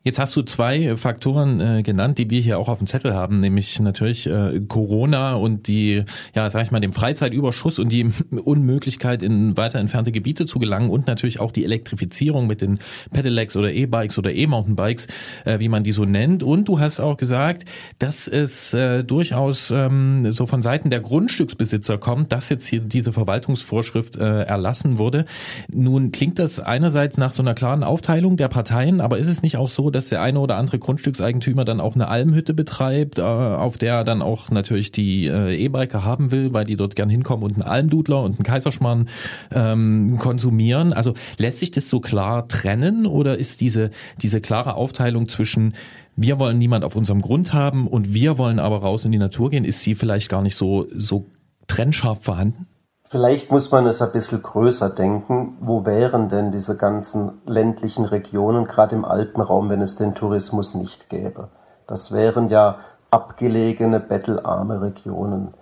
[0.05, 3.39] Jetzt hast du zwei Faktoren äh, genannt, die wir hier auch auf dem Zettel haben,
[3.39, 6.03] nämlich natürlich äh, Corona und die,
[6.35, 8.11] ja, sag ich mal, dem Freizeitüberschuss und die
[8.43, 12.79] Unmöglichkeit, in weiter entfernte Gebiete zu gelangen und natürlich auch die Elektrifizierung mit den
[13.13, 15.07] Pedelecs oder E-Bikes oder E-Mountainbikes,
[15.45, 16.43] äh, wie man die so nennt.
[16.43, 17.63] Und du hast auch gesagt,
[17.99, 23.13] dass es äh, durchaus ähm, so von Seiten der Grundstücksbesitzer kommt, dass jetzt hier diese
[23.13, 25.23] Verwaltungsvorschrift äh, erlassen wurde.
[25.71, 29.55] Nun klingt das einerseits nach so einer klaren Aufteilung der Parteien, aber ist es nicht
[29.55, 33.77] auch so, dass der eine oder andere Grundstückseigentümer dann auch eine Almhütte betreibt, äh, auf
[33.77, 37.43] der er dann auch natürlich die äh, E-Biker haben will, weil die dort gern hinkommen
[37.43, 39.09] und einen Almdudler und einen Kaiserschmarrn
[39.51, 40.91] ähm, konsumieren.
[40.93, 43.91] Also lässt sich das so klar trennen oder ist diese,
[44.21, 45.73] diese klare Aufteilung zwischen
[46.15, 49.49] wir wollen niemand auf unserem Grund haben und wir wollen aber raus in die Natur
[49.49, 51.25] gehen, ist sie vielleicht gar nicht so, so
[51.65, 52.67] trennscharf vorhanden?
[53.13, 55.55] Vielleicht muss man es ein bisschen größer denken.
[55.61, 61.11] Wo wären denn diese ganzen ländlichen Regionen, gerade im Alpenraum, wenn es den Tourismus nicht
[61.11, 61.49] gäbe?
[61.85, 62.79] Das wären ja
[63.11, 65.53] abgelegene, bettelarme Regionen.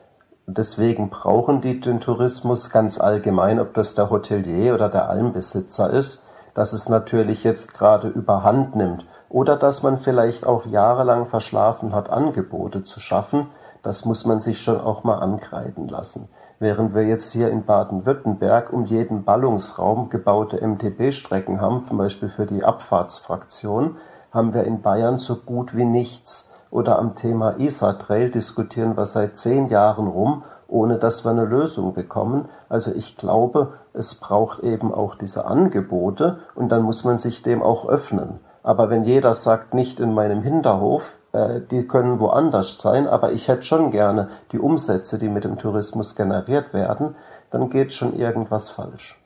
[0.47, 6.23] Deswegen brauchen die den Tourismus ganz allgemein, ob das der Hotelier oder der Almbesitzer ist,
[6.53, 12.09] dass es natürlich jetzt gerade überhand nimmt oder dass man vielleicht auch jahrelang verschlafen hat,
[12.09, 13.47] Angebote zu schaffen,
[13.81, 16.29] das muss man sich schon auch mal ankreiden lassen.
[16.61, 22.45] Während wir jetzt hier in Baden-Württemberg um jeden Ballungsraum gebaute MTB-Strecken haben, zum Beispiel für
[22.45, 23.97] die Abfahrtsfraktion,
[24.29, 26.51] haben wir in Bayern so gut wie nichts.
[26.69, 31.45] Oder am Thema Isar Trail diskutieren wir seit zehn Jahren rum, ohne dass wir eine
[31.45, 32.47] Lösung bekommen.
[32.69, 37.63] Also ich glaube, es braucht eben auch diese Angebote und dann muss man sich dem
[37.63, 38.39] auch öffnen.
[38.61, 43.63] Aber wenn jeder sagt, nicht in meinem Hinterhof, die können woanders sein, aber ich hätte
[43.63, 47.15] schon gerne die Umsätze, die mit dem Tourismus generiert werden,
[47.51, 49.21] dann geht schon irgendwas falsch.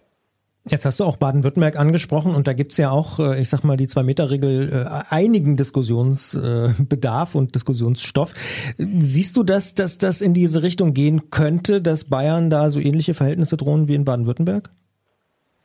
[0.68, 3.78] Jetzt hast du auch Baden-Württemberg angesprochen und da gibt's ja auch, äh, ich sag mal,
[3.78, 8.34] die Zwei-Meter-Regel äh, einigen Diskussionsbedarf und Diskussionsstoff.
[8.80, 13.14] Siehst du das, dass das in diese Richtung gehen könnte, dass Bayern da so ähnliche
[13.14, 14.72] Verhältnisse drohen wie in Baden-Württemberg?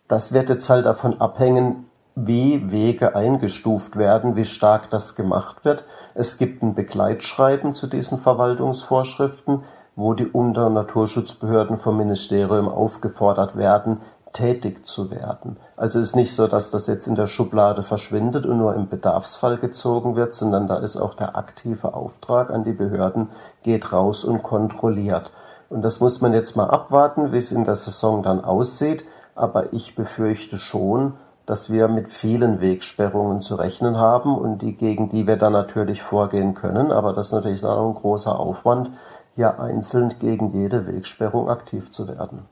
[0.07, 5.85] Das wird jetzt halt davon abhängen, wie Wege eingestuft werden, wie stark das gemacht wird.
[6.15, 9.63] Es gibt ein Begleitschreiben zu diesen Verwaltungsvorschriften,
[9.97, 13.99] wo die Unter-Naturschutzbehörden vom Ministerium aufgefordert werden,
[14.33, 15.57] tätig zu werden.
[15.77, 18.89] Also es ist nicht so, dass das jetzt in der Schublade verschwindet und nur im
[18.89, 23.29] Bedarfsfall gezogen wird, sondern da ist auch der aktive Auftrag an die Behörden,
[23.63, 25.33] geht raus und kontrolliert.
[25.69, 29.05] Und das muss man jetzt mal abwarten, wie es in der Saison dann aussieht.
[29.35, 31.15] Aber ich befürchte schon,
[31.51, 36.01] dass wir mit vielen Wegsperrungen zu rechnen haben und die, gegen die wir dann natürlich
[36.01, 36.93] vorgehen können.
[36.93, 38.93] Aber das ist natürlich auch ein großer Aufwand,
[39.35, 42.47] hier einzeln gegen jede Wegsperrung aktiv zu werden.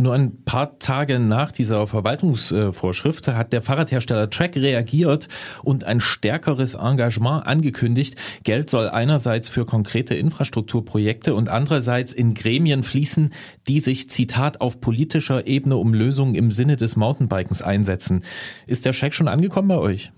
[0.00, 5.28] Nur ein paar Tage nach dieser Verwaltungsvorschrift hat der Fahrradhersteller Track reagiert
[5.62, 8.16] und ein stärkeres Engagement angekündigt.
[8.42, 13.34] Geld soll einerseits für konkrete Infrastrukturprojekte und andererseits in Gremien fließen,
[13.68, 18.24] die sich, Zitat, auf politischer Ebene um Lösungen im Sinne des Mountainbikens einsetzen.
[18.66, 20.12] Ist der Scheck schon angekommen bei euch?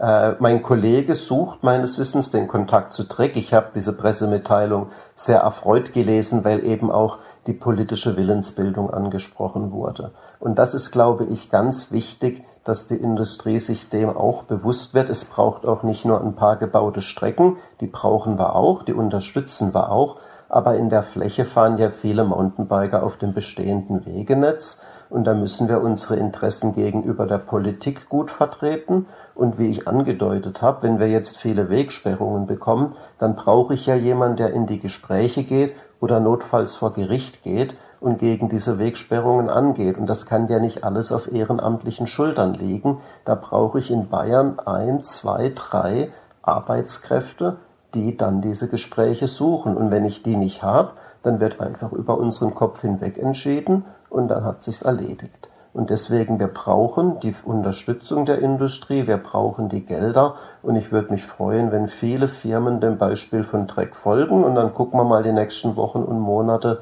[0.00, 3.36] Äh, mein Kollege sucht meines Wissens den Kontakt zu Trek.
[3.36, 7.18] Ich habe diese Pressemitteilung sehr erfreut gelesen, weil eben auch
[7.48, 10.12] die politische Willensbildung angesprochen wurde.
[10.38, 15.08] Und das ist, glaube ich, ganz wichtig, dass die Industrie sich dem auch bewusst wird.
[15.08, 19.74] Es braucht auch nicht nur ein paar gebaute Strecken, die brauchen wir auch, die unterstützen
[19.74, 20.18] wir auch,
[20.48, 24.78] aber in der Fläche fahren ja viele Mountainbiker auf dem bestehenden Wegenetz
[25.10, 30.60] und da müssen wir unsere Interessen gegenüber der Politik gut vertreten und wie ich angedeutet
[30.62, 34.78] habe, wenn wir jetzt viele Wegsperrungen bekommen, dann brauche ich ja jemanden, der in die
[34.78, 39.98] Gespräche geht oder notfalls vor Gericht geht und gegen diese Wegsperrungen angeht.
[39.98, 42.98] Und das kann ja nicht alles auf ehrenamtlichen Schultern liegen.
[43.24, 46.10] Da brauche ich in Bayern ein, zwei, drei
[46.42, 47.56] Arbeitskräfte,
[47.94, 49.76] die dann diese Gespräche suchen.
[49.76, 50.92] Und wenn ich die nicht habe,
[51.22, 55.48] dann wird einfach über unseren Kopf hinweg entschieden und dann hat sich's erledigt.
[55.74, 61.12] Und deswegen, wir brauchen die Unterstützung der Industrie, wir brauchen die Gelder und ich würde
[61.12, 65.22] mich freuen, wenn viele Firmen dem Beispiel von Trek folgen und dann gucken wir mal
[65.22, 66.80] die nächsten Wochen und Monate,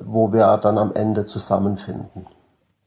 [0.00, 2.26] wo wir dann am Ende zusammenfinden.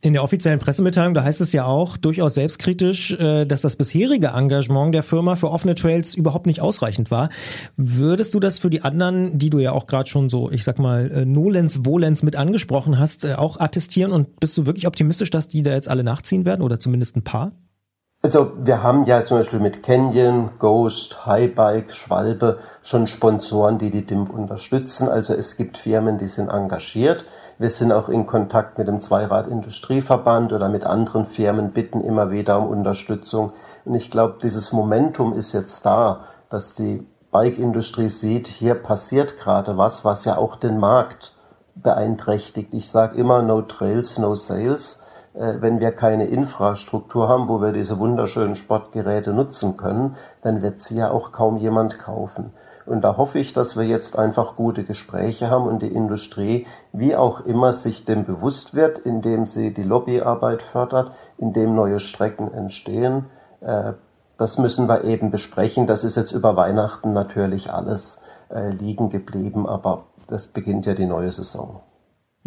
[0.05, 4.27] In der offiziellen Pressemitteilung, da heißt es ja auch durchaus selbstkritisch, äh, dass das bisherige
[4.27, 7.31] Engagement der Firma für offene Trails überhaupt nicht ausreichend war.
[7.75, 10.77] Würdest du das für die anderen, die du ja auch gerade schon so, ich sag
[10.77, 15.31] mal, äh, Nolens, Volens mit angesprochen hast, äh, auch attestieren und bist du wirklich optimistisch,
[15.31, 17.53] dass die da jetzt alle nachziehen werden oder zumindest ein paar?
[18.25, 24.03] Also wir haben ja zum Beispiel mit Canyon, Ghost, Highbike, Schwalbe schon Sponsoren, die die
[24.03, 25.07] DIMP unterstützen.
[25.07, 27.25] Also es gibt Firmen, die sind engagiert.
[27.59, 32.57] Wir sind auch in Kontakt mit dem Zweirad-Industrieverband oder mit anderen Firmen, bitten immer wieder
[32.57, 33.53] um Unterstützung.
[33.85, 39.77] Und ich glaube, dieses Momentum ist jetzt da, dass die Bike-Industrie sieht, hier passiert gerade
[39.77, 41.35] was, was ja auch den Markt
[41.75, 42.73] beeinträchtigt.
[42.73, 44.99] Ich sage immer, no trails, no sales
[45.37, 50.97] wenn wir keine Infrastruktur haben, wo wir diese wunderschönen Sportgeräte nutzen können, dann wird sie
[50.97, 52.53] ja auch kaum jemand kaufen.
[52.85, 57.15] Und da hoffe ich, dass wir jetzt einfach gute Gespräche haben und die Industrie, wie
[57.15, 63.25] auch immer, sich dem bewusst wird, indem sie die Lobbyarbeit fördert, indem neue Strecken entstehen.
[63.61, 63.93] Äh,
[64.37, 65.87] das müssen wir eben besprechen.
[65.87, 68.19] Das ist jetzt über Weihnachten natürlich alles
[68.49, 71.81] äh, liegen geblieben, aber das beginnt ja die neue Saison.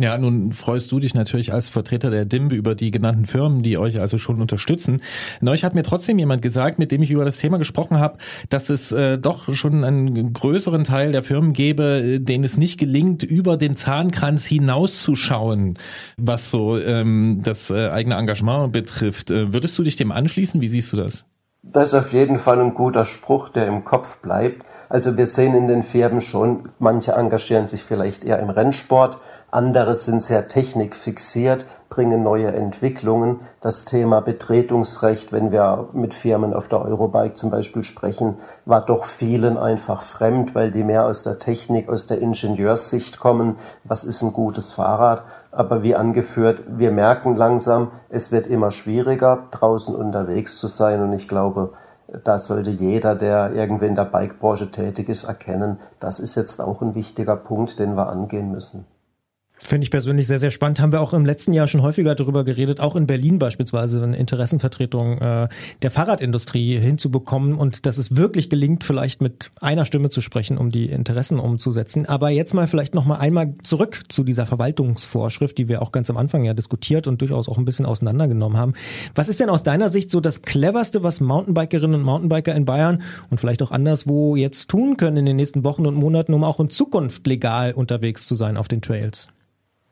[0.01, 3.79] Ja, nun freust du dich natürlich als Vertreter der DIMB über die genannten Firmen, die
[3.79, 5.03] euch also schon unterstützen.
[5.41, 8.19] Neulich hat mir trotzdem jemand gesagt, mit dem ich über das Thema gesprochen habe,
[8.49, 13.25] dass es äh, doch schon einen größeren Teil der Firmen gäbe, denen es nicht gelingt,
[13.25, 15.75] über den Zahnkranz hinauszuschauen,
[16.17, 19.33] was so ähm, das äh, eigene Engagement betrifft.
[19.33, 20.61] Äh, würdest du dich dem anschließen?
[20.61, 21.25] Wie siehst du das?
[21.65, 24.65] Das ist auf jeden Fall ein guter Spruch, der im Kopf bleibt.
[24.89, 29.19] Also wir sehen in den Firmen schon, manche engagieren sich vielleicht eher im Rennsport,
[29.51, 33.41] andere sind sehr technikfixiert, bringen neue Entwicklungen.
[33.63, 38.37] Das Thema Betretungsrecht, wenn wir mit Firmen auf der Eurobike zum Beispiel sprechen,
[38.67, 43.57] war doch vielen einfach fremd, weil die mehr aus der Technik, aus der Ingenieurssicht kommen.
[43.85, 45.23] Was ist ein gutes Fahrrad?
[45.51, 51.01] Aber wie angeführt, wir merken langsam, es wird immer schwieriger, draußen unterwegs zu sein.
[51.01, 51.73] Und ich glaube,
[52.23, 56.83] da sollte jeder, der irgendwie in der Bikebranche tätig ist, erkennen, das ist jetzt auch
[56.83, 58.87] ein wichtiger Punkt, den wir angehen müssen.
[59.61, 60.81] Finde ich persönlich sehr, sehr spannend.
[60.81, 64.17] Haben wir auch im letzten Jahr schon häufiger darüber geredet, auch in Berlin beispielsweise eine
[64.17, 65.49] Interessenvertretung äh,
[65.83, 70.71] der Fahrradindustrie hinzubekommen und dass es wirklich gelingt, vielleicht mit einer Stimme zu sprechen, um
[70.71, 72.07] die Interessen umzusetzen.
[72.07, 76.09] Aber jetzt mal vielleicht noch mal einmal zurück zu dieser Verwaltungsvorschrift, die wir auch ganz
[76.09, 78.75] am Anfang ja diskutiert und durchaus auch ein bisschen auseinandergenommen haben.
[79.17, 83.03] Was ist denn aus deiner Sicht so das cleverste, was Mountainbikerinnen und Mountainbiker in Bayern
[83.31, 86.61] und vielleicht auch anderswo jetzt tun können in den nächsten Wochen und Monaten, um auch
[86.61, 89.29] in Zukunft legal unterwegs zu sein auf den Trails?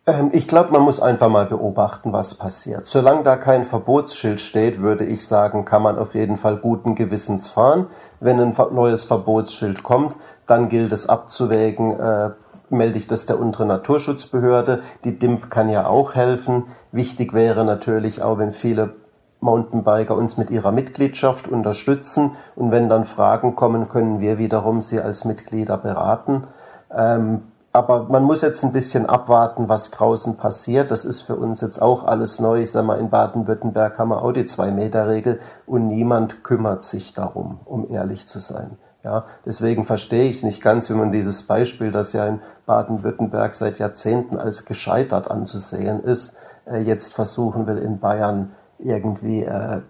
[0.07, 2.87] Ähm, ich glaube, man muss einfach mal beobachten, was passiert.
[2.87, 7.49] Solange da kein Verbotsschild steht, würde ich sagen, kann man auf jeden Fall guten Gewissens
[7.49, 7.89] fahren.
[8.21, 10.15] Wenn ein neues Verbotsschild kommt,
[10.47, 12.31] dann gilt es abzuwägen, äh,
[12.71, 14.83] melde ich das der unteren Naturschutzbehörde.
[15.05, 16.67] Die DIMP kann ja auch helfen.
[16.93, 18.95] Wichtig wäre natürlich auch, wenn viele
[19.41, 25.01] Mountainbiker uns mit ihrer Mitgliedschaft unterstützen und wenn dann Fragen kommen, können wir wiederum sie
[25.01, 26.47] als Mitglieder beraten.
[26.91, 27.43] Ähm,
[27.77, 30.91] aber man muss jetzt ein bisschen abwarten, was draußen passiert.
[30.91, 32.63] Das ist für uns jetzt auch alles neu.
[32.63, 37.61] Ich sag mal, in Baden-Württemberg haben wir auch die Zwei-Meter-Regel und niemand kümmert sich darum,
[37.67, 38.79] um ehrlich zu sein.
[39.05, 43.55] Ja, deswegen verstehe ich es nicht ganz, wenn man dieses Beispiel, das ja in Baden-Württemberg
[43.55, 46.35] seit Jahrzehnten als gescheitert anzusehen ist,
[46.67, 49.83] äh, jetzt versuchen will, in Bayern irgendwie äh,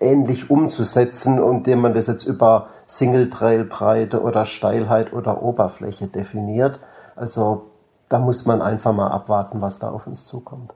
[0.00, 6.80] ähnlich umzusetzen indem man das jetzt über Single-Trail-Breite oder Steilheit oder Oberfläche definiert.
[7.20, 7.70] Also
[8.08, 10.72] da muss man einfach mal abwarten, was da auf uns zukommt.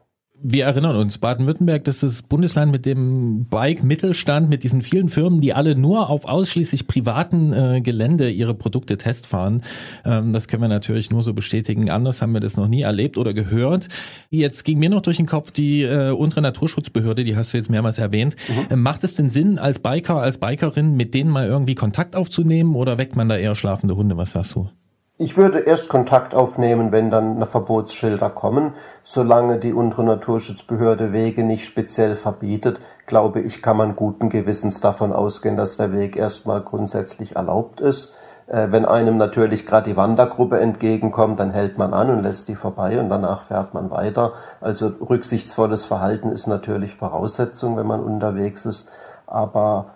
[0.46, 5.40] Wir erinnern uns, Baden-Württemberg, das ist das Bundesland mit dem Bike-Mittelstand, mit diesen vielen Firmen,
[5.40, 9.62] die alle nur auf ausschließlich privaten äh, Gelände ihre Produkte testfahren.
[10.04, 11.88] Ähm, das können wir natürlich nur so bestätigen.
[11.88, 13.88] Anders haben wir das noch nie erlebt oder gehört.
[14.28, 17.70] Jetzt ging mir noch durch den Kopf die äh, untere Naturschutzbehörde, die hast du jetzt
[17.70, 18.36] mehrmals erwähnt.
[18.48, 18.66] Mhm.
[18.70, 22.74] Ähm, macht es denn Sinn, als Biker, als Bikerin mit denen mal irgendwie Kontakt aufzunehmen
[22.74, 24.18] oder weckt man da eher schlafende Hunde?
[24.18, 24.68] Was sagst du?
[25.16, 28.72] Ich würde erst Kontakt aufnehmen, wenn dann Verbotsschilder kommen.
[29.04, 35.12] Solange die untere Naturschutzbehörde Wege nicht speziell verbietet, glaube ich, kann man guten Gewissens davon
[35.12, 38.12] ausgehen, dass der Weg erstmal grundsätzlich erlaubt ist.
[38.48, 42.56] Äh, wenn einem natürlich gerade die Wandergruppe entgegenkommt, dann hält man an und lässt die
[42.56, 44.32] vorbei und danach fährt man weiter.
[44.60, 48.90] Also rücksichtsvolles Verhalten ist natürlich Voraussetzung, wenn man unterwegs ist.
[49.28, 49.92] Aber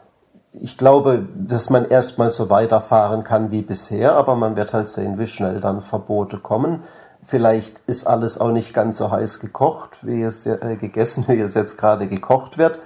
[0.52, 5.18] ich glaube, dass man erstmal so weiterfahren kann wie bisher, aber man wird halt sehen,
[5.18, 6.82] wie schnell dann Verbote kommen.
[7.22, 11.54] Vielleicht ist alles auch nicht ganz so heiß gekocht, wie es äh, gegessen, wie es
[11.54, 12.80] jetzt gerade gekocht wird.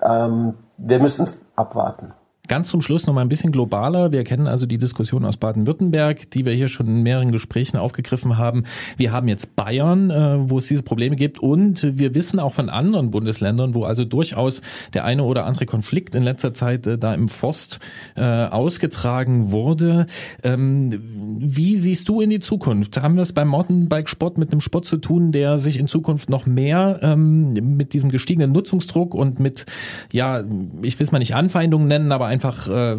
[0.00, 2.12] Ähm, wir müssen es abwarten.
[2.48, 4.10] Ganz zum Schluss noch mal ein bisschen globaler.
[4.10, 8.38] Wir kennen also die Diskussion aus Baden-Württemberg, die wir hier schon in mehreren Gesprächen aufgegriffen
[8.38, 8.64] haben.
[8.96, 12.70] Wir haben jetzt Bayern, äh, wo es diese Probleme gibt und wir wissen auch von
[12.70, 14.62] anderen Bundesländern, wo also durchaus
[14.94, 17.80] der eine oder andere Konflikt in letzter Zeit äh, da im Forst
[18.16, 20.06] äh, ausgetragen wurde.
[20.42, 20.98] Ähm,
[21.40, 23.00] wie siehst du in die Zukunft?
[23.02, 26.46] Haben wir es beim Mountainbike-Sport mit einem Sport zu tun, der sich in Zukunft noch
[26.46, 29.66] mehr ähm, mit diesem gestiegenen Nutzungsdruck und mit,
[30.12, 30.42] ja,
[30.80, 32.96] ich will es mal nicht Anfeindungen nennen, aber einfach äh,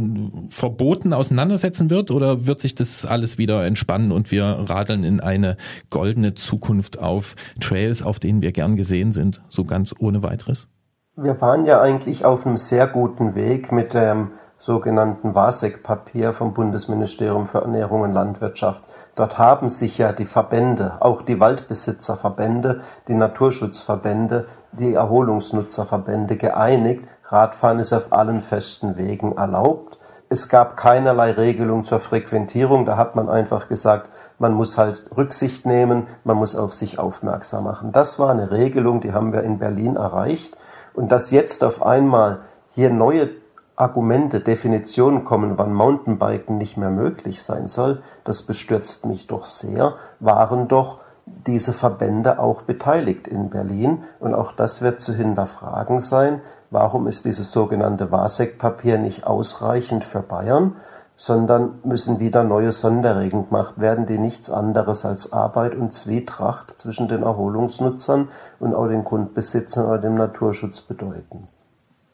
[0.50, 5.56] verboten auseinandersetzen wird oder wird sich das alles wieder entspannen und wir radeln in eine
[5.90, 10.68] goldene Zukunft auf Trails, auf denen wir gern gesehen sind, so ganz ohne weiteres?
[11.16, 17.46] Wir waren ja eigentlich auf einem sehr guten Weg mit dem sogenannten WASEC-Papier vom Bundesministerium
[17.46, 18.84] für Ernährung und Landwirtschaft.
[19.16, 27.78] Dort haben sich ja die Verbände, auch die Waldbesitzerverbände, die Naturschutzverbände, die Erholungsnutzerverbände geeinigt, Radfahren
[27.80, 30.00] ist auf allen festen Wegen erlaubt.
[30.30, 32.86] Es gab keinerlei Regelung zur Frequentierung.
[32.86, 34.10] Da hat man einfach gesagt,
[34.40, 37.92] man muss halt Rücksicht nehmen, man muss auf sich aufmerksam machen.
[37.92, 40.58] Das war eine Regelung, die haben wir in Berlin erreicht.
[40.94, 43.30] Und dass jetzt auf einmal hier neue
[43.76, 49.96] Argumente, Definitionen kommen, wann Mountainbiken nicht mehr möglich sein soll, das bestürzt mich doch sehr,
[50.20, 51.00] waren doch
[51.48, 54.04] diese Verbände auch beteiligt in Berlin.
[54.20, 56.42] Und auch das wird zu hinterfragen sein.
[56.72, 60.76] Warum ist dieses sogenannte WASEC-Papier nicht ausreichend für Bayern?
[61.20, 67.10] sondern müssen wieder neue Sonderregeln gemacht werden, die nichts anderes als Arbeit und Zwietracht zwischen
[67.10, 68.30] den Erholungsnutzern
[68.62, 71.50] und auch den Grundbesitzern oder dem Naturschutz bedeuten.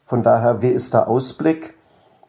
[0.02, 1.74] Von daher, wie ist der Ausblick?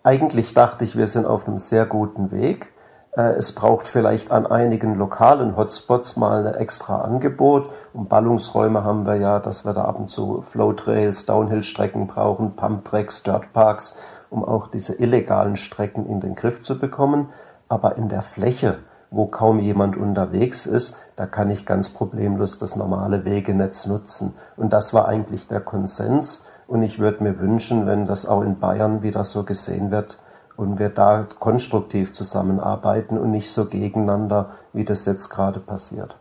[0.04, 2.72] Eigentlich dachte ich, wir sind auf einem sehr guten Weg.
[3.18, 7.70] Äh, es braucht vielleicht an einigen lokalen Hotspots mal ein extra Angebot.
[7.94, 13.24] Und Ballungsräume haben wir ja, dass wir da ab und zu Flowtrails, Downhill-Strecken brauchen, Pumptracks,
[13.24, 13.98] Dirtparks
[14.30, 17.30] um auch diese illegalen Strecken in den Griff zu bekommen.
[17.70, 22.76] Aber in der Fläche, wo kaum jemand unterwegs ist, da kann ich ganz problemlos das
[22.76, 24.34] normale Wegenetz nutzen.
[24.58, 26.46] Und das war eigentlich der Konsens.
[26.68, 30.20] Und ich würde mir wünschen, wenn das auch in Bayern wieder so gesehen wird
[30.58, 36.18] und wir da konstruktiv zusammenarbeiten und nicht so gegeneinander, wie das jetzt gerade passiert.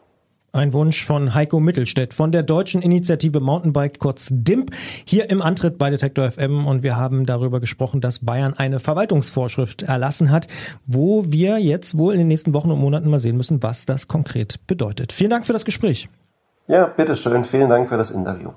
[0.52, 4.70] Ein Wunsch von Heiko Mittelstädt von der deutschen Initiative Mountainbike, kurz DIMP,
[5.04, 6.66] hier im Antritt bei Detektor FM.
[6.66, 10.48] Und wir haben darüber gesprochen, dass Bayern eine Verwaltungsvorschrift erlassen hat,
[10.86, 14.08] wo wir jetzt wohl in den nächsten Wochen und Monaten mal sehen müssen, was das
[14.08, 15.12] konkret bedeutet.
[15.12, 16.08] Vielen Dank für das Gespräch.
[16.68, 17.44] Ja, bitteschön.
[17.44, 18.52] Vielen Dank für das Interview.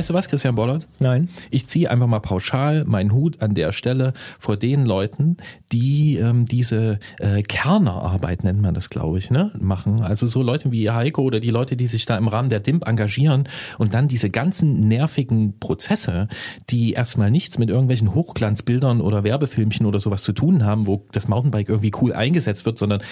[0.00, 0.88] Weißt du was, Christian Bollert?
[0.98, 1.28] Nein.
[1.50, 5.36] Ich ziehe einfach mal pauschal meinen Hut an der Stelle vor den Leuten,
[5.72, 10.00] die ähm, diese äh, Kernerarbeit, nennt man das, glaube ich, ne, machen.
[10.00, 12.88] Also so Leute wie Heiko oder die Leute, die sich da im Rahmen der DIMP
[12.88, 13.46] engagieren
[13.76, 16.28] und dann diese ganzen nervigen Prozesse,
[16.70, 21.28] die erstmal nichts mit irgendwelchen Hochglanzbildern oder Werbefilmchen oder sowas zu tun haben, wo das
[21.28, 23.02] Mountainbike irgendwie cool eingesetzt wird, sondern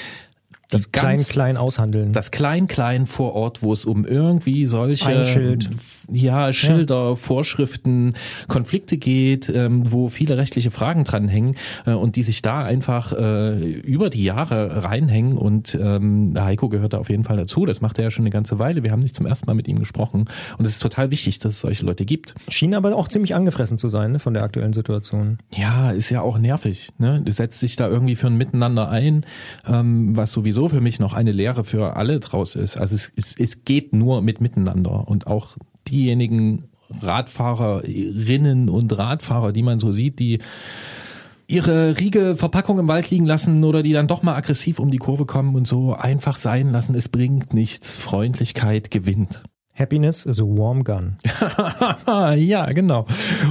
[0.71, 2.13] das Klein-Klein aushandeln.
[2.13, 5.71] Das Klein-Klein vor Ort, wo es um irgendwie solche Ein Schild.
[6.11, 7.15] Ja, Schilder, ja.
[7.15, 8.13] Vorschriften,
[8.49, 11.57] Konflikte geht, ähm, wo viele rechtliche Fragen dranhängen
[11.87, 15.39] äh, und die sich da einfach äh, über die Jahre reinhängen.
[15.39, 17.65] Und ähm, Heiko gehört da auf jeden Fall dazu.
[17.65, 18.83] Das macht er ja schon eine ganze Weile.
[18.83, 20.27] Wir haben nicht zum ersten Mal mit ihm gesprochen.
[20.59, 22.35] Und es ist total wichtig, dass es solche Leute gibt.
[22.49, 25.39] Schien aber auch ziemlich angefressen zu sein ne, von der aktuellen Situation.
[25.55, 26.91] Ja, ist ja auch nervig.
[26.99, 27.23] Ne?
[27.25, 29.25] Du setzt dich da irgendwie für ein Miteinander ein,
[29.67, 32.79] ähm, was sowieso sowieso für mich noch eine Lehre für alle draus ist.
[32.79, 35.57] Also es, es, es geht nur mit Miteinander und auch
[35.87, 36.65] diejenigen
[37.01, 40.41] Radfahrerinnen und Radfahrer, die man so sieht, die
[41.47, 44.99] ihre riege Verpackung im Wald liegen lassen oder die dann doch mal aggressiv um die
[44.99, 46.95] Kurve kommen und so einfach sein lassen.
[46.95, 47.97] Es bringt nichts.
[47.97, 49.43] Freundlichkeit gewinnt.
[49.75, 51.19] Happiness is a warm gun.
[52.37, 53.07] ja, genau.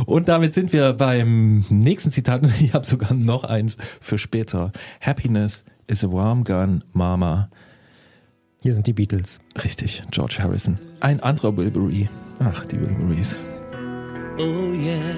[0.06, 2.42] Und damit sind wir beim nächsten Zitat.
[2.60, 4.74] Ich habe sogar noch eins für später.
[5.00, 7.50] Happiness is a warm gun, Mama.
[8.60, 9.40] Hier sind die Beatles.
[9.64, 10.80] Richtig, George Harrison.
[11.00, 12.10] Ein anderer Wilbury.
[12.40, 13.48] Ach, die Wilburys.
[14.40, 15.16] Oh yeah.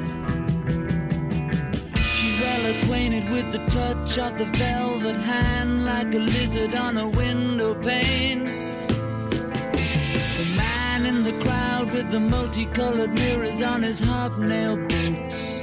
[2.13, 7.07] She's well acquainted with the touch of the velvet hand like a lizard on a
[7.07, 8.45] window pane.
[10.37, 15.58] The man in the crowd with the multicolored mirrors on his hobnail boots.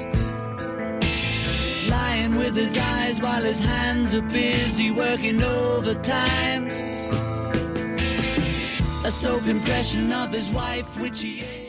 [1.89, 6.67] Lying with his eyes while his hands are busy working overtime.
[9.05, 11.66] A soap impression of his wife, which he ate.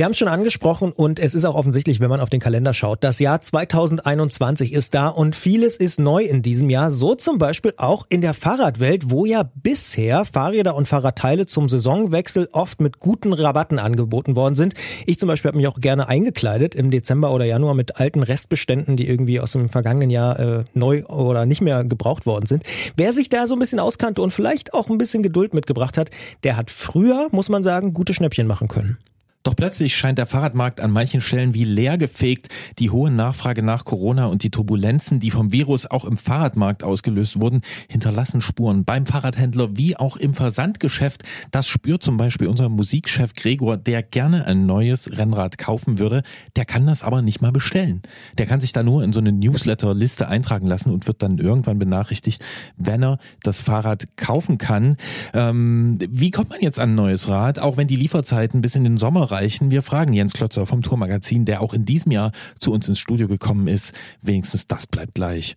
[0.00, 2.72] Wir haben es schon angesprochen und es ist auch offensichtlich, wenn man auf den Kalender
[2.72, 3.04] schaut.
[3.04, 6.90] Das Jahr 2021 ist da und vieles ist neu in diesem Jahr.
[6.90, 12.48] So zum Beispiel auch in der Fahrradwelt, wo ja bisher Fahrräder und Fahrradteile zum Saisonwechsel
[12.52, 14.72] oft mit guten Rabatten angeboten worden sind.
[15.04, 18.96] Ich zum Beispiel habe mich auch gerne eingekleidet im Dezember oder Januar mit alten Restbeständen,
[18.96, 22.62] die irgendwie aus dem vergangenen Jahr äh, neu oder nicht mehr gebraucht worden sind.
[22.96, 26.08] Wer sich da so ein bisschen auskannte und vielleicht auch ein bisschen Geduld mitgebracht hat,
[26.42, 28.96] der hat früher, muss man sagen, gute Schnäppchen machen können.
[29.42, 32.48] Doch plötzlich scheint der Fahrradmarkt an manchen Stellen wie leer gefegt.
[32.78, 37.40] Die hohe Nachfrage nach Corona und die Turbulenzen, die vom Virus auch im Fahrradmarkt ausgelöst
[37.40, 41.22] wurden, hinterlassen Spuren beim Fahrradhändler wie auch im Versandgeschäft.
[41.52, 46.22] Das spürt zum Beispiel unser Musikchef Gregor, der gerne ein neues Rennrad kaufen würde.
[46.56, 48.02] Der kann das aber nicht mal bestellen.
[48.36, 51.78] Der kann sich da nur in so eine Newsletter-Liste eintragen lassen und wird dann irgendwann
[51.78, 52.44] benachrichtigt,
[52.76, 54.96] wenn er das Fahrrad kaufen kann.
[55.32, 58.84] Ähm, wie kommt man jetzt an ein neues Rad, auch wenn die Lieferzeiten bis in
[58.84, 59.70] den Sommer erreichen.
[59.70, 63.28] Wir fragen Jens Klötzer vom Tourmagazin, der auch in diesem Jahr zu uns ins Studio
[63.28, 63.94] gekommen ist.
[64.22, 65.56] Wenigstens das bleibt gleich.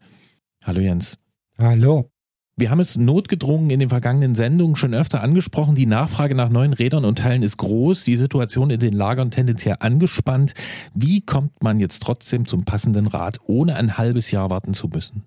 [0.64, 1.18] Hallo Jens.
[1.58, 2.10] Hallo.
[2.56, 5.74] Wir haben es notgedrungen in den vergangenen Sendungen schon öfter angesprochen.
[5.74, 9.78] Die Nachfrage nach neuen Rädern und Teilen ist groß, die Situation in den Lagern tendenziell
[9.80, 10.54] angespannt.
[10.94, 15.24] Wie kommt man jetzt trotzdem zum passenden Rad, ohne ein halbes Jahr warten zu müssen?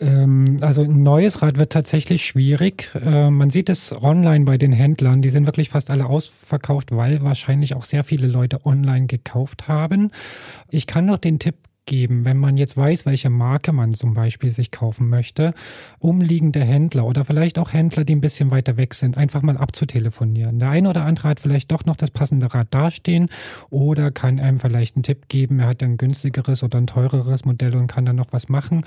[0.00, 2.90] Ähm, also ein neues Rad wird tatsächlich schwierig.
[2.94, 5.22] Äh, man sieht es online bei den Händlern.
[5.22, 10.10] Die sind wirklich fast alle ausverkauft, weil wahrscheinlich auch sehr viele Leute online gekauft haben.
[10.68, 11.56] Ich kann noch den Tipp
[11.86, 15.54] geben, wenn man jetzt weiß, welche Marke man zum Beispiel sich kaufen möchte,
[15.98, 20.58] umliegende Händler oder vielleicht auch Händler, die ein bisschen weiter weg sind, einfach mal abzutelefonieren.
[20.58, 23.28] Der eine oder andere hat vielleicht doch noch das passende Rad dastehen
[23.70, 27.76] oder kann einem vielleicht einen Tipp geben, er hat ein günstigeres oder ein teureres Modell
[27.76, 28.84] und kann dann noch was machen.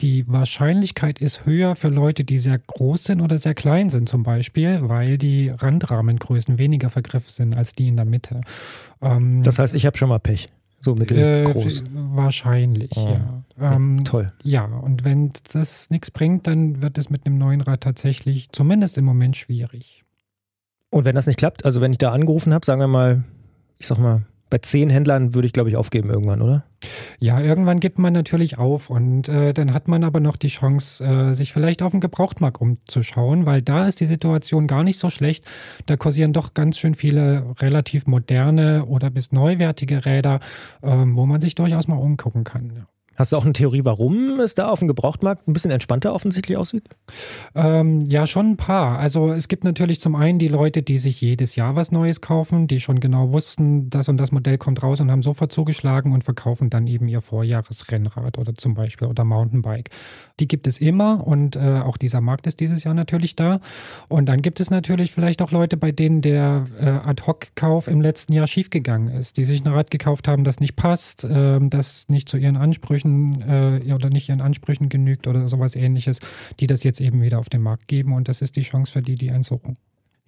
[0.00, 4.22] Die Wahrscheinlichkeit ist höher für Leute, die sehr groß sind oder sehr klein sind zum
[4.22, 8.42] Beispiel, weil die Randrahmengrößen weniger vergriffen sind als die in der Mitte.
[9.00, 10.48] Ähm, das heißt, ich habe schon mal Pech.
[10.86, 11.80] So mittelgroß.
[11.80, 13.18] Äh, wahrscheinlich, oh.
[13.58, 13.74] ja.
[13.74, 14.32] Ähm, Toll.
[14.44, 18.96] Ja, und wenn das nichts bringt, dann wird es mit einem neuen Rad tatsächlich zumindest
[18.96, 20.04] im Moment schwierig.
[20.90, 23.24] Und wenn das nicht klappt, also wenn ich da angerufen habe, sagen wir mal,
[23.78, 26.64] ich sag mal, bei zehn Händlern würde ich, glaube ich, aufgeben irgendwann, oder?
[27.18, 31.04] Ja, irgendwann gibt man natürlich auf und äh, dann hat man aber noch die Chance,
[31.04, 35.10] äh, sich vielleicht auf den Gebrauchtmarkt umzuschauen, weil da ist die Situation gar nicht so
[35.10, 35.44] schlecht.
[35.86, 40.40] Da kursieren doch ganz schön viele relativ moderne oder bis neuwertige Räder,
[40.82, 42.72] äh, wo man sich durchaus mal umgucken kann.
[42.76, 42.86] Ja.
[43.16, 46.56] Hast du auch eine Theorie, warum es da auf dem Gebrauchtmarkt ein bisschen entspannter offensichtlich
[46.58, 46.84] aussieht?
[47.54, 48.98] Ähm, ja, schon ein paar.
[48.98, 52.66] Also es gibt natürlich zum einen die Leute, die sich jedes Jahr was Neues kaufen,
[52.66, 56.24] die schon genau wussten, das und das Modell kommt raus und haben sofort zugeschlagen und
[56.24, 59.90] verkaufen dann eben ihr Vorjahresrennrad oder zum Beispiel oder Mountainbike.
[60.38, 63.60] Die gibt es immer und äh, auch dieser Markt ist dieses Jahr natürlich da.
[64.08, 68.34] Und dann gibt es natürlich vielleicht auch Leute, bei denen der äh, Ad-Hoc-Kauf im letzten
[68.34, 72.28] Jahr schiefgegangen ist, die sich ein Rad gekauft haben, das nicht passt, äh, das nicht
[72.28, 76.20] zu ihren Ansprüchen Ansprüchen äh, oder nicht ihren Ansprüchen genügt oder sowas ähnliches,
[76.60, 79.02] die das jetzt eben wieder auf den Markt geben und das ist die Chance für
[79.02, 79.76] die, die einsuchen.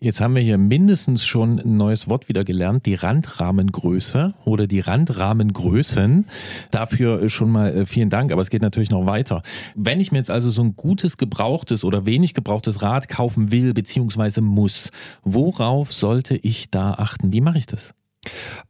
[0.00, 4.78] Jetzt haben wir hier mindestens schon ein neues Wort wieder gelernt, die Randrahmengröße oder die
[4.78, 6.26] Randrahmengrößen.
[6.70, 9.42] Dafür schon mal äh, vielen Dank, aber es geht natürlich noch weiter.
[9.74, 13.74] Wenn ich mir jetzt also so ein gutes gebrauchtes oder wenig gebrauchtes Rad kaufen will
[13.74, 14.40] bzw.
[14.40, 14.92] muss,
[15.24, 17.32] worauf sollte ich da achten?
[17.32, 17.92] Wie mache ich das?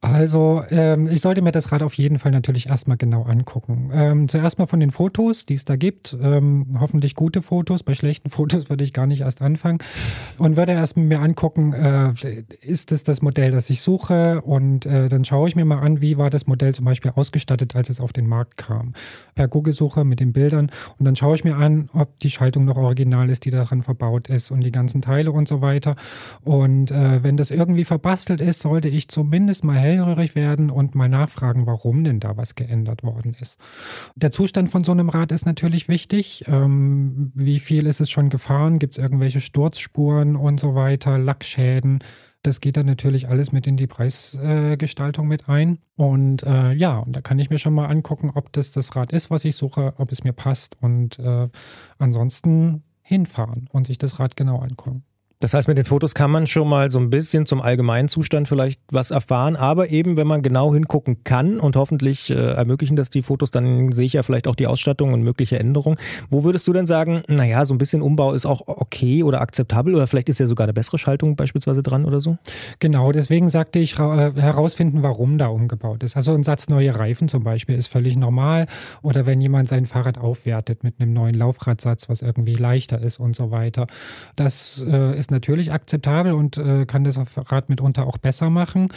[0.01, 3.91] Also, ähm, ich sollte mir das Rad auf jeden Fall natürlich erstmal genau angucken.
[3.93, 6.17] Ähm, zuerst mal von den Fotos, die es da gibt.
[6.21, 7.83] Ähm, hoffentlich gute Fotos.
[7.83, 9.79] Bei schlechten Fotos würde ich gar nicht erst anfangen.
[10.39, 12.13] Und würde erst mir angucken, äh,
[12.61, 14.41] ist es das Modell, das ich suche?
[14.43, 17.75] Und äh, dann schaue ich mir mal an, wie war das Modell zum Beispiel ausgestattet,
[17.75, 18.93] als es auf den Markt kam.
[19.35, 20.71] Per Google-Suche mit den Bildern.
[20.99, 24.29] Und dann schaue ich mir an, ob die Schaltung noch original ist, die daran verbaut
[24.29, 25.97] ist und die ganzen Teile und so weiter.
[26.45, 30.97] Und äh, wenn das irgendwie verbastelt ist, sollte ich zumindest zumindest mal hellhörig werden und
[30.97, 33.57] mal nachfragen, warum denn da was geändert worden ist.
[34.17, 36.43] Der Zustand von so einem Rad ist natürlich wichtig.
[36.49, 38.81] Ähm, wie viel ist es schon gefahren?
[38.81, 42.01] Gibt es irgendwelche Sturzspuren und so weiter, Lackschäden?
[42.43, 45.79] Das geht dann natürlich alles mit in die Preisgestaltung äh, mit ein.
[45.95, 49.13] Und äh, ja, und da kann ich mir schon mal angucken, ob das das Rad
[49.13, 50.77] ist, was ich suche, ob es mir passt.
[50.81, 51.49] Und äh,
[51.99, 55.05] ansonsten hinfahren und sich das Rad genau angucken.
[55.41, 58.49] Das heißt, mit den Fotos kann man schon mal so ein bisschen zum allgemeinen Zustand
[58.49, 63.09] vielleicht was erfahren, aber eben, wenn man genau hingucken kann und hoffentlich äh, ermöglichen das
[63.09, 65.97] die Fotos, dann sehe ich ja vielleicht auch die Ausstattung und mögliche Änderungen.
[66.29, 69.95] Wo würdest du denn sagen, naja, so ein bisschen Umbau ist auch okay oder akzeptabel
[69.95, 72.37] oder vielleicht ist ja sogar eine bessere Schaltung beispielsweise dran oder so?
[72.81, 76.17] Genau, deswegen sagte ich äh, herausfinden, warum da umgebaut ist.
[76.17, 78.67] Also ein Satz neue Reifen zum Beispiel ist völlig normal
[79.03, 83.37] oder wenn jemand sein Fahrrad aufwertet mit einem neuen Laufradsatz, was irgendwie leichter ist und
[83.37, 83.87] so weiter.
[84.35, 88.89] Das äh, ist ist natürlich akzeptabel und äh, kann das Rad mitunter auch besser machen.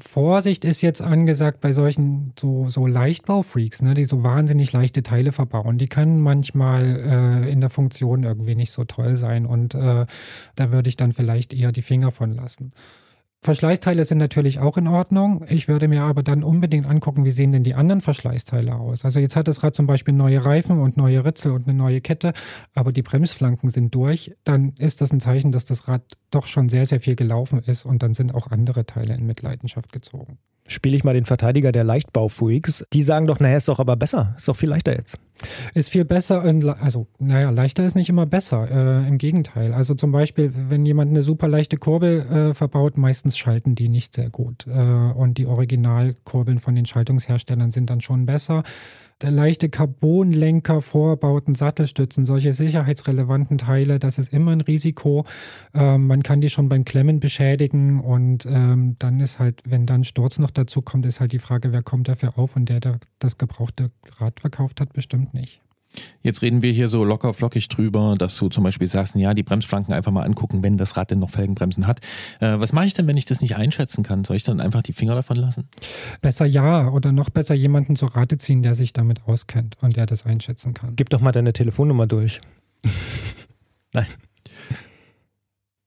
[0.00, 5.32] Vorsicht ist jetzt angesagt bei solchen so, so Leichtbaufreaks, ne, die so wahnsinnig leichte Teile
[5.32, 5.76] verbauen.
[5.76, 10.06] Die können manchmal äh, in der Funktion irgendwie nicht so toll sein und äh,
[10.54, 12.72] da würde ich dann vielleicht eher die Finger von lassen.
[13.42, 15.44] Verschleißteile sind natürlich auch in Ordnung.
[15.48, 19.04] Ich würde mir aber dann unbedingt angucken, wie sehen denn die anderen Verschleißteile aus.
[19.04, 22.00] Also jetzt hat das Rad zum Beispiel neue Reifen und neue Ritzel und eine neue
[22.00, 22.32] Kette,
[22.74, 24.34] aber die Bremsflanken sind durch.
[24.44, 27.84] Dann ist das ein Zeichen, dass das Rad doch schon sehr, sehr viel gelaufen ist
[27.84, 31.84] und dann sind auch andere Teile in Mitleidenschaft gezogen spiele ich mal den Verteidiger der
[31.84, 32.84] Leichtbaufreaks.
[32.92, 35.18] Die sagen doch, naja, ist doch aber besser, ist doch viel leichter jetzt.
[35.74, 36.42] Ist viel besser,
[36.80, 39.74] also naja, leichter ist nicht immer besser, äh, im Gegenteil.
[39.74, 44.14] Also zum Beispiel, wenn jemand eine super leichte Kurbel äh, verbaut, meistens schalten die nicht
[44.14, 44.66] sehr gut.
[44.66, 48.62] Äh, und die Originalkurbeln von den Schaltungsherstellern sind dann schon besser
[49.22, 55.24] leichte Carbonlenker, Vorbauten, Sattelstützen, solche sicherheitsrelevanten Teile, das ist immer ein Risiko.
[55.74, 60.04] Ähm, man kann die schon beim Klemmen beschädigen und ähm, dann ist halt, wenn dann
[60.04, 62.98] Sturz noch dazu kommt, ist halt die Frage, wer kommt dafür auf und der, der
[63.18, 65.62] das gebrauchte Rad verkauft hat, bestimmt nicht.
[66.22, 69.42] Jetzt reden wir hier so locker flockig drüber, dass du zum Beispiel sagst, ja, die
[69.42, 72.00] Bremsflanken einfach mal angucken, wenn das Rad denn noch Felgenbremsen hat.
[72.40, 74.24] Äh, was mache ich denn, wenn ich das nicht einschätzen kann?
[74.24, 75.68] Soll ich dann einfach die Finger davon lassen?
[76.22, 80.06] Besser ja oder noch besser jemanden zur Rate ziehen, der sich damit auskennt und der
[80.06, 80.94] das einschätzen kann.
[80.96, 82.40] Gib doch mal deine Telefonnummer durch.
[83.92, 84.06] Nein.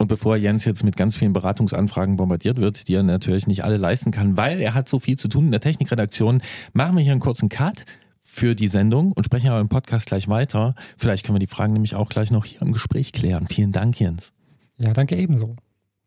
[0.01, 3.75] Und bevor Jens jetzt mit ganz vielen Beratungsanfragen bombardiert wird, die er natürlich nicht alle
[3.75, 6.41] leisten kann, weil er hat so viel zu tun in der Technikredaktion,
[6.71, 7.83] machen wir hier einen kurzen Cut
[8.31, 10.75] für die Sendung und sprechen aber im Podcast gleich weiter.
[10.97, 13.47] Vielleicht können wir die Fragen nämlich auch gleich noch hier im Gespräch klären.
[13.47, 14.33] Vielen Dank, Jens.
[14.77, 15.55] Ja, danke ebenso.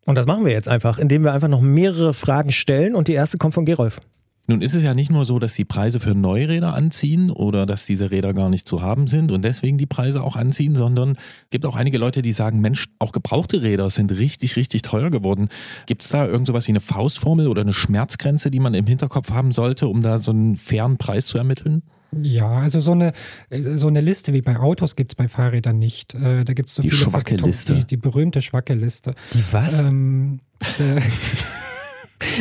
[0.06, 3.12] Und das machen wir jetzt einfach, indem wir einfach noch mehrere Fragen stellen und die
[3.12, 4.00] erste kommt von Gerolf.
[4.48, 7.86] Nun ist es ja nicht nur so, dass die Preise für Neuräder anziehen oder dass
[7.86, 11.50] diese Räder gar nicht zu haben sind und deswegen die Preise auch anziehen, sondern es
[11.50, 15.48] gibt auch einige Leute, die sagen, Mensch, auch gebrauchte Räder sind richtig, richtig teuer geworden.
[15.86, 19.30] Gibt es da irgend sowas wie eine Faustformel oder eine Schmerzgrenze, die man im Hinterkopf
[19.30, 21.82] haben sollte, um da so einen fairen Preis zu ermitteln?
[22.20, 23.12] Ja, also so eine,
[23.50, 26.14] so eine Liste wie bei Autos gibt es bei Fahrrädern nicht.
[26.14, 27.74] Äh, da gibt es so die viele schwacke Faktoren- Liste.
[27.74, 29.14] Die, die berühmte schwacke Liste.
[29.32, 29.88] Die was?
[29.88, 30.40] Ähm,
[30.78, 31.00] äh,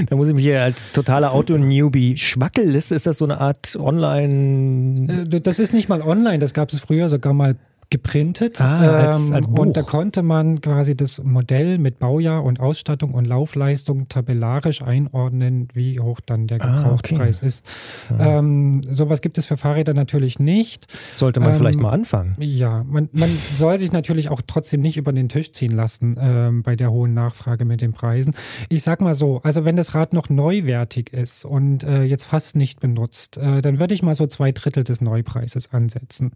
[0.07, 2.15] Da muss ich mich hier als totaler Auto-Newbie.
[2.15, 5.25] Schwackelliste, ist das so eine Art Online.
[5.31, 7.55] Äh, Das ist nicht mal online, das gab es früher sogar mal
[7.91, 8.59] geprintet.
[8.59, 9.59] Ah, als- als Buch.
[9.59, 15.67] und da konnte man quasi das Modell mit Baujahr und Ausstattung und Laufleistung tabellarisch einordnen,
[15.73, 17.69] wie hoch dann der Ah, Gebrauchtpreis ist.
[18.17, 20.87] Ähm, sowas gibt es für Fahrräder natürlich nicht.
[21.15, 22.35] Sollte man Ähm, vielleicht mal anfangen.
[22.39, 26.63] Ja, man, man soll sich natürlich auch trotzdem nicht über den Tisch ziehen lassen ähm,
[26.63, 28.33] bei der hohen Nachfrage mit den Preisen.
[28.69, 32.55] Ich sag mal so, also wenn das Rad noch neuwertig ist und äh, jetzt fast
[32.55, 36.31] nicht benutzt, äh, dann würde ich mal so zwei Drittel des Neupreises ansetzen,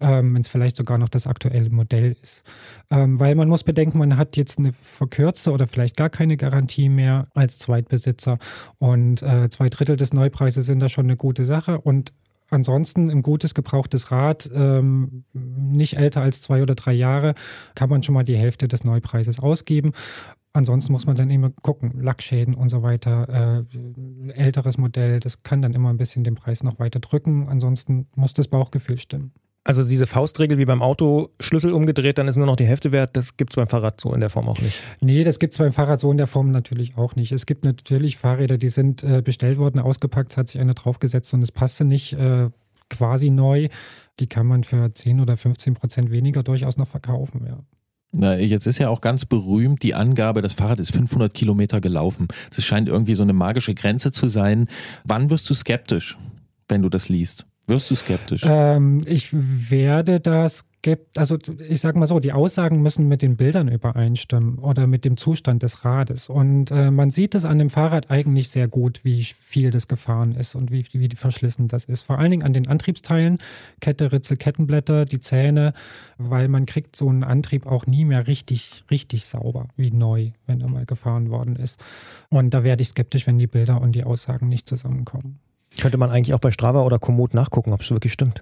[0.00, 2.42] ähm, wenn es vielleicht sogar noch das aktuelle Modell ist.
[2.90, 6.88] Ähm, weil man muss bedenken, man hat jetzt eine verkürzte oder vielleicht gar keine Garantie
[6.88, 8.38] mehr als Zweitbesitzer
[8.78, 12.12] und äh, zwei Drittel des Neupreises sind da schon eine gute Sache und
[12.50, 17.34] Ansonsten ein gutes gebrauchtes Rad, ähm, nicht älter als zwei oder drei Jahre,
[17.74, 19.92] kann man schon mal die Hälfte des Neupreises ausgeben.
[20.54, 23.66] Ansonsten muss man dann immer gucken, Lackschäden und so weiter.
[23.68, 27.50] Äh, älteres Modell, das kann dann immer ein bisschen den Preis noch weiter drücken.
[27.50, 29.32] Ansonsten muss das Bauchgefühl stimmen.
[29.68, 33.14] Also diese Faustregel wie beim Auto, Schlüssel umgedreht, dann ist nur noch die Hälfte wert.
[33.18, 34.80] Das gibt es beim Fahrrad so in der Form auch nicht.
[35.02, 37.32] Nee, das gibt es beim Fahrrad so in der Form natürlich auch nicht.
[37.32, 41.34] Es gibt natürlich Fahrräder, die sind äh, bestellt worden, ausgepackt, es hat sich einer draufgesetzt
[41.34, 42.48] und es passte nicht äh,
[42.88, 43.68] quasi neu.
[44.20, 47.44] Die kann man für 10 oder 15 Prozent weniger durchaus noch verkaufen.
[47.46, 47.58] Ja.
[48.12, 52.28] Na, jetzt ist ja auch ganz berühmt die Angabe, das Fahrrad ist 500 Kilometer gelaufen.
[52.56, 54.66] Das scheint irgendwie so eine magische Grenze zu sein.
[55.04, 56.16] Wann wirst du skeptisch,
[56.70, 57.46] wenn du das liest?
[57.68, 58.42] Wirst du skeptisch?
[58.46, 61.36] Ähm, ich werde das gibt, also
[61.68, 65.62] ich sage mal so, die Aussagen müssen mit den Bildern übereinstimmen oder mit dem Zustand
[65.62, 66.30] des Rades.
[66.30, 70.32] Und äh, man sieht es an dem Fahrrad eigentlich sehr gut, wie viel das gefahren
[70.32, 72.02] ist und wie, wie verschlissen das ist.
[72.02, 73.36] Vor allen Dingen an den Antriebsteilen,
[73.80, 75.74] Kette, Ritzel, Kettenblätter, die Zähne,
[76.16, 80.62] weil man kriegt so einen Antrieb auch nie mehr richtig, richtig sauber wie neu, wenn
[80.62, 81.78] er mal gefahren worden ist.
[82.30, 85.38] Und da werde ich skeptisch, wenn die Bilder und die Aussagen nicht zusammenkommen.
[85.80, 88.40] Könnte man eigentlich auch bei Strava oder Komoot nachgucken, ob es wirklich stimmt.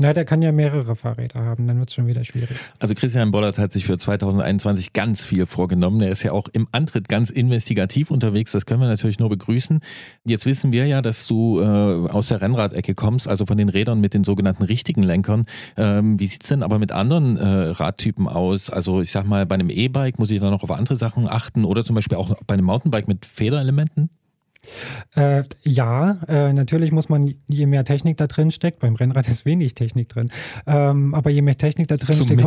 [0.00, 2.56] Na, der kann ja mehrere Fahrräder haben, dann wird es schon wieder schwierig.
[2.80, 6.00] Also Christian Bollert hat sich für 2021 ganz viel vorgenommen.
[6.00, 8.50] Er ist ja auch im Antritt ganz investigativ unterwegs.
[8.50, 9.78] Das können wir natürlich nur begrüßen.
[10.24, 11.64] Jetzt wissen wir ja, dass du äh,
[12.10, 15.44] aus der Rennradecke kommst, also von den Rädern mit den sogenannten richtigen Lenkern.
[15.76, 18.70] Ähm, wie sieht's denn aber mit anderen äh, Radtypen aus?
[18.70, 21.64] Also ich sag mal, bei einem E-Bike muss ich da noch auf andere Sachen achten
[21.64, 24.10] oder zum Beispiel auch bei einem Mountainbike mit Federelementen?
[25.14, 29.44] Äh, ja, äh, natürlich muss man, je mehr Technik da drin steckt, beim Rennrad ist
[29.44, 30.30] wenig Technik drin,
[30.66, 32.44] ähm, aber je mehr Technik da drin Zum steckt,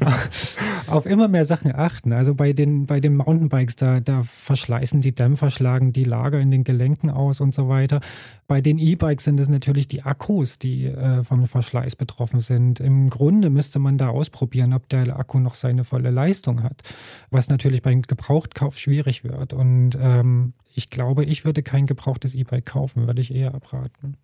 [0.00, 0.58] auf,
[0.88, 2.12] auf immer mehr Sachen achten.
[2.12, 6.50] Also bei den, bei den Mountainbikes, da, da verschleißen die Dämpfer, schlagen die Lager in
[6.50, 8.00] den Gelenken aus und so weiter.
[8.46, 12.80] Bei den E-Bikes sind es natürlich die Akkus, die äh, vom Verschleiß betroffen sind.
[12.80, 16.82] Im Grunde müsste man da ausprobieren, ob der Akku noch seine volle Leistung hat,
[17.30, 19.52] was natürlich beim Gebrauchtkauf schwierig wird.
[19.52, 24.16] Und ähm, ich glaube, ich würde kein gebrauchtes E-Bike kaufen, würde ich eher abraten.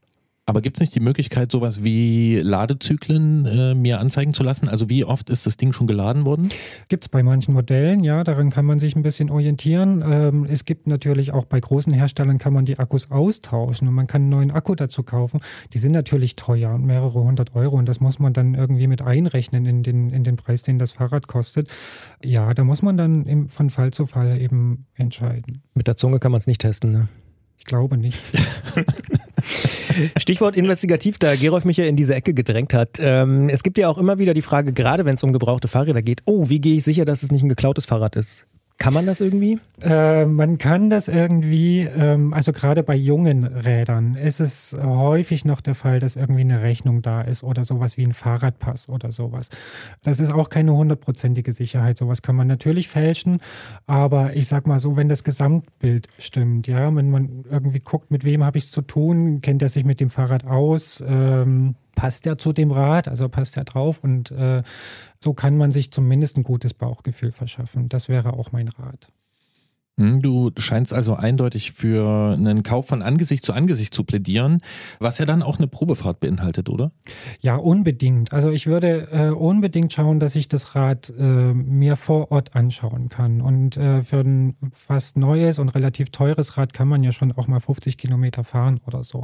[0.47, 4.69] Aber gibt es nicht die Möglichkeit, sowas wie Ladezyklen äh, mir anzeigen zu lassen?
[4.69, 6.51] Also wie oft ist das Ding schon geladen worden?
[6.89, 10.05] Gibt es bei manchen Modellen, ja, daran kann man sich ein bisschen orientieren.
[10.07, 14.07] Ähm, es gibt natürlich auch bei großen Herstellern kann man die Akkus austauschen und man
[14.07, 15.41] kann einen neuen Akku dazu kaufen.
[15.73, 19.01] Die sind natürlich teuer und mehrere hundert Euro und das muss man dann irgendwie mit
[19.01, 21.69] einrechnen in den, in den Preis, den das Fahrrad kostet.
[22.23, 25.63] Ja, da muss man dann im, von Fall zu Fall eben entscheiden.
[25.73, 27.09] Mit der Zunge kann man es nicht testen, ne?
[27.57, 28.21] Ich glaube nicht.
[30.17, 32.99] Stichwort investigativ, da Gerolf mich ja in diese Ecke gedrängt hat.
[33.01, 36.03] Ähm, es gibt ja auch immer wieder die Frage, gerade wenn es um gebrauchte Fahrräder
[36.03, 38.47] geht, oh, wie gehe ich sicher, dass es nicht ein geklautes Fahrrad ist?
[38.77, 39.61] Kann man das irgendwie?
[39.83, 45.61] Äh, man kann das irgendwie, ähm, also gerade bei jungen Rädern ist es häufig noch
[45.61, 49.49] der Fall, dass irgendwie eine Rechnung da ist oder sowas wie ein Fahrradpass oder sowas.
[50.03, 51.99] Das ist auch keine hundertprozentige Sicherheit.
[51.99, 53.41] Sowas kann man natürlich fälschen,
[53.87, 58.25] aber ich sag mal so, wenn das Gesamtbild stimmt, ja, wenn man irgendwie guckt, mit
[58.25, 62.27] wem habe ich es zu tun, kennt er sich mit dem Fahrrad aus, ähm, passt
[62.27, 64.63] er zu dem Rad, also passt er drauf und äh,
[65.19, 67.89] so kann man sich zumindest ein gutes Bauchgefühl verschaffen.
[67.89, 69.11] Das wäre auch mein Rat.
[69.97, 74.61] Hm, du scheinst also eindeutig für einen Kauf von Angesicht zu Angesicht zu plädieren,
[74.99, 76.91] was ja dann auch eine Probefahrt beinhaltet, oder?
[77.41, 78.33] Ja, unbedingt.
[78.33, 83.09] Also ich würde äh, unbedingt schauen, dass ich das Rad äh, mir vor Ort anschauen
[83.09, 83.41] kann.
[83.41, 87.47] Und äh, für ein fast neues und relativ teures Rad kann man ja schon auch
[87.47, 89.23] mal 50 Kilometer fahren oder so.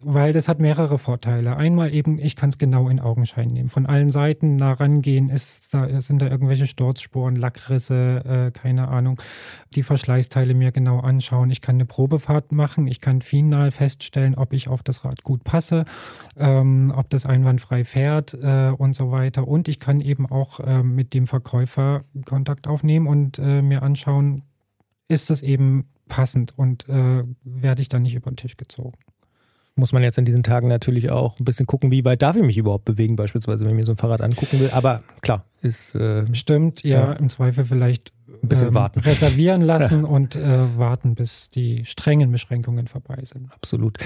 [0.00, 1.58] Weil das hat mehrere Vorteile.
[1.58, 3.68] Einmal eben, ich kann es genau in Augenschein nehmen.
[3.68, 9.20] Von allen Seiten nah rangehen, ist da, sind da irgendwelche Sturzspuren, Lackrisse, äh, keine Ahnung.
[9.74, 11.50] Die Verschleißteile mir genau anschauen.
[11.50, 12.86] Ich kann eine Probefahrt machen.
[12.86, 15.82] Ich kann final feststellen, ob ich auf das Rad gut passe,
[16.36, 19.48] ähm, ob das einwandfrei fährt äh, und so weiter.
[19.48, 24.44] Und ich kann eben auch äh, mit dem Verkäufer Kontakt aufnehmen und äh, mir anschauen,
[25.08, 28.96] ist das eben passend und äh, werde ich dann nicht über den Tisch gezogen
[29.76, 32.42] muss man jetzt in diesen Tagen natürlich auch ein bisschen gucken, wie weit darf ich
[32.42, 34.70] mich überhaupt bewegen, beispielsweise, wenn ich mir so ein Fahrrad angucken will.
[34.72, 35.94] Aber klar, ist.
[35.94, 39.00] Äh, Stimmt, ja, ja, im Zweifel vielleicht ein bisschen ähm, warten.
[39.00, 43.52] reservieren lassen und äh, warten, bis die strengen Beschränkungen vorbei sind.
[43.52, 43.98] Absolut.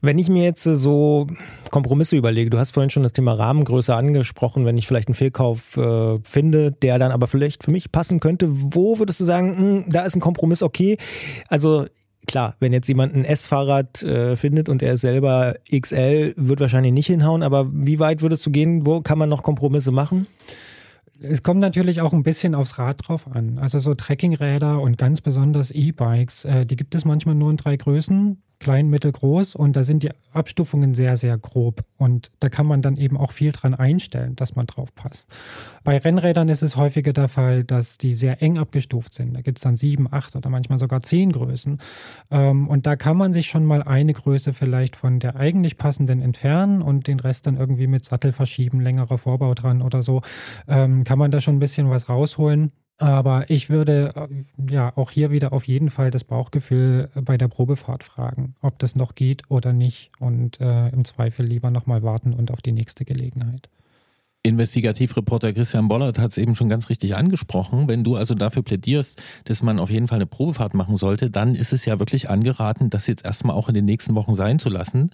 [0.00, 1.26] Wenn ich mir jetzt äh, so
[1.70, 5.76] Kompromisse überlege, du hast vorhin schon das Thema Rahmengröße angesprochen, wenn ich vielleicht einen Fehlkauf
[5.76, 9.56] äh, finde, der dann aber vielleicht für mich passen könnte, wo würdest du sagen, mh,
[9.56, 10.98] hm, da ist ein Kompromiss okay?
[11.48, 11.86] Also
[12.26, 17.06] klar, wenn jetzt jemand ein S-Fahrrad äh, findet und er selber XL, wird wahrscheinlich nicht
[17.06, 18.86] hinhauen, aber wie weit würdest du gehen?
[18.86, 20.26] Wo kann man noch Kompromisse machen?
[21.20, 23.58] Es kommt natürlich auch ein bisschen aufs Rad drauf an.
[23.58, 27.76] Also so Trekkingräder und ganz besonders E-Bikes, äh, die gibt es manchmal nur in drei
[27.76, 32.66] Größen klein, mittel, groß und da sind die Abstufungen sehr, sehr grob und da kann
[32.66, 35.30] man dann eben auch viel dran einstellen, dass man drauf passt.
[35.84, 39.34] Bei Rennrädern ist es häufiger der Fall, dass die sehr eng abgestuft sind.
[39.34, 41.78] Da gibt es dann sieben, acht oder manchmal sogar zehn Größen
[42.30, 46.22] ähm, und da kann man sich schon mal eine Größe vielleicht von der eigentlich passenden
[46.22, 50.22] entfernen und den Rest dann irgendwie mit Sattel verschieben, längerer Vorbau dran oder so,
[50.68, 52.72] ähm, kann man da schon ein bisschen was rausholen.
[52.98, 57.48] Aber ich würde äh, ja auch hier wieder auf jeden Fall das Bauchgefühl bei der
[57.48, 62.32] Probefahrt fragen, ob das noch geht oder nicht und äh, im Zweifel lieber nochmal warten
[62.32, 63.68] und auf die nächste Gelegenheit.
[64.46, 67.88] Investigativreporter Christian Bollert hat es eben schon ganz richtig angesprochen.
[67.88, 71.56] Wenn du also dafür plädierst, dass man auf jeden Fall eine Probefahrt machen sollte, dann
[71.56, 74.68] ist es ja wirklich angeraten, das jetzt erstmal auch in den nächsten Wochen sein zu
[74.68, 75.10] lassen.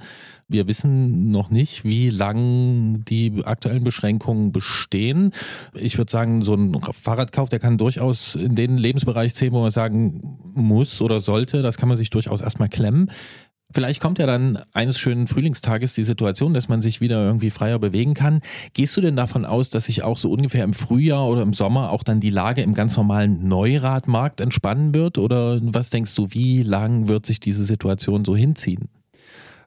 [0.48, 5.32] Wir wissen noch nicht, wie lang die aktuellen Beschränkungen bestehen.
[5.72, 9.70] Ich würde sagen, so ein Fahrradkauf, der kann durchaus in den Lebensbereich zählen, wo man
[9.70, 11.62] sagen muss oder sollte.
[11.62, 13.10] Das kann man sich durchaus erstmal klemmen.
[13.74, 17.78] Vielleicht kommt ja dann eines schönen Frühlingstages die Situation, dass man sich wieder irgendwie freier
[17.78, 18.40] bewegen kann.
[18.74, 21.90] Gehst du denn davon aus, dass sich auch so ungefähr im Frühjahr oder im Sommer
[21.90, 25.18] auch dann die Lage im ganz normalen Neuradmarkt entspannen wird?
[25.18, 28.88] Oder was denkst du, wie lang wird sich diese Situation so hinziehen?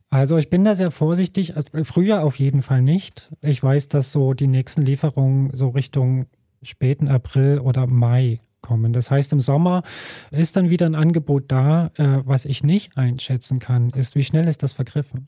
[0.09, 1.55] Also ich bin da sehr vorsichtig.
[1.55, 3.29] Also früher auf jeden Fall nicht.
[3.43, 6.27] Ich weiß, dass so die nächsten Lieferungen so Richtung
[6.61, 8.93] späten April oder Mai kommen.
[8.93, 9.83] Das heißt, im Sommer
[10.31, 11.91] ist dann wieder ein Angebot da.
[11.95, 15.27] Äh, was ich nicht einschätzen kann, ist, wie schnell ist das vergriffen?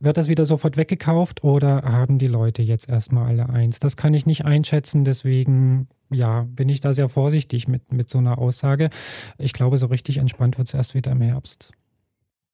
[0.00, 3.80] Wird das wieder sofort weggekauft oder haben die Leute jetzt erstmal alle eins?
[3.80, 8.18] Das kann ich nicht einschätzen, deswegen ja, bin ich da sehr vorsichtig mit, mit so
[8.18, 8.90] einer Aussage.
[9.38, 11.72] Ich glaube, so richtig entspannt wird es erst wieder im Herbst.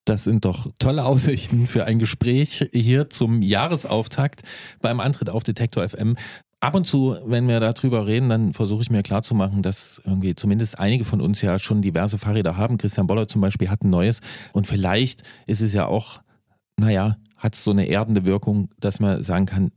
[0.05, 4.41] Das sind doch tolle Aussichten für ein Gespräch hier zum Jahresauftakt
[4.81, 6.15] beim Antritt auf Detektor FM
[6.61, 10.79] ab und zu, wenn wir darüber reden, dann versuche ich mir klarzumachen, dass irgendwie zumindest
[10.79, 12.77] einige von uns ja schon diverse Fahrräder haben.
[12.77, 14.21] Christian Boller zum Beispiel hat ein neues.
[14.53, 16.21] Und vielleicht ist es ja auch,
[16.77, 19.71] naja, hat es so eine erdende Wirkung, dass man sagen kann,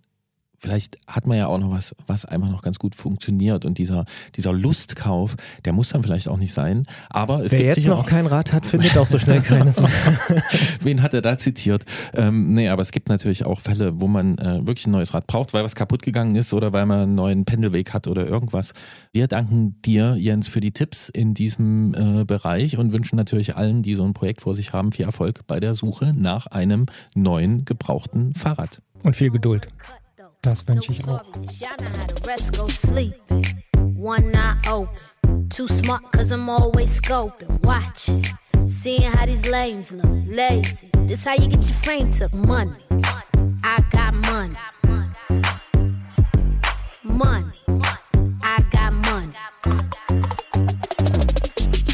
[0.65, 3.67] vielleicht hat man ja auch noch was, was einfach noch ganz gut funktioniert.
[3.67, 5.37] Und dieser, dieser Lustkauf,
[5.67, 6.85] der muss dann vielleicht auch nicht sein.
[7.11, 9.91] Aber es Wer gibt jetzt noch kein Rad hat, findet auch so schnell keines mehr.
[10.81, 11.85] Wen hat er da zitiert?
[12.15, 15.27] Ähm, nee, aber es gibt natürlich auch Fälle, wo man äh, wirklich ein neues Rad
[15.27, 18.73] braucht, weil was kaputt gegangen ist oder weil man einen neuen Pendelweg hat oder irgendwas.
[19.13, 23.83] Wir danken dir, Jens, für die Tipps in diesem äh, Bereich und wünschen natürlich allen,
[23.83, 27.67] die so ein Projekt vor sich haben, viel Erfolg bei der Suche nach einem neuen
[27.67, 28.81] gebrauchten Fahrrad.
[29.03, 29.69] Und viel Geduld.
[30.45, 31.23] Das wünsche ich auch.
[33.97, 38.23] One eye open, too smart cause I'm always scoping, watching,
[38.69, 40.91] seeing how these lames look lazy.
[41.07, 42.85] This how you get your frame took money.
[43.63, 44.59] I got money,
[47.03, 47.59] money.
[48.43, 49.33] I got money.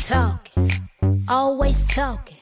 [0.08, 0.70] Talking,
[1.28, 2.39] always talking.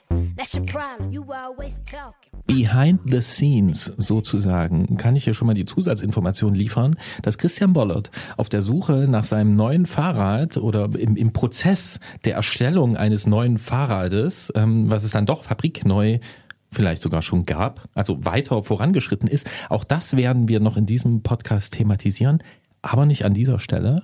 [2.47, 8.10] Behind the scenes sozusagen kann ich hier schon mal die Zusatzinformation liefern, dass Christian Bollert
[8.36, 13.59] auf der Suche nach seinem neuen Fahrrad oder im, im Prozess der Erstellung eines neuen
[13.59, 16.18] Fahrrades, ähm, was es dann doch fabrikneu
[16.70, 19.48] vielleicht sogar schon gab, also weiter vorangeschritten ist.
[19.68, 22.43] Auch das werden wir noch in diesem Podcast thematisieren
[22.82, 24.02] aber nicht an dieser Stelle.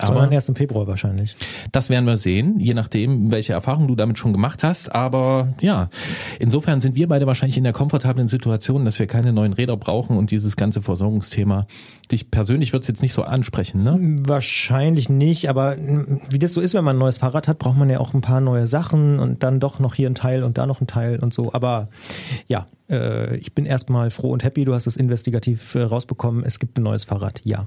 [0.00, 1.36] Sondern erst im Februar wahrscheinlich.
[1.72, 4.94] Das werden wir sehen, je nachdem, welche Erfahrungen du damit schon gemacht hast.
[4.94, 5.88] Aber ja,
[6.38, 10.16] insofern sind wir beide wahrscheinlich in der komfortablen Situation, dass wir keine neuen Räder brauchen
[10.16, 11.66] und dieses ganze Versorgungsthema.
[12.10, 13.98] Dich persönlich wird es jetzt nicht so ansprechen, ne?
[14.22, 15.76] Wahrscheinlich nicht, aber
[16.30, 18.20] wie das so ist, wenn man ein neues Fahrrad hat, braucht man ja auch ein
[18.20, 21.18] paar neue Sachen und dann doch noch hier ein Teil und da noch ein Teil
[21.22, 21.52] und so.
[21.52, 21.88] Aber
[22.48, 24.64] ja, äh, ich bin erstmal froh und happy.
[24.64, 26.44] Du hast es investigativ äh, rausbekommen.
[26.44, 27.66] Es gibt ein neues Fahrrad, ja.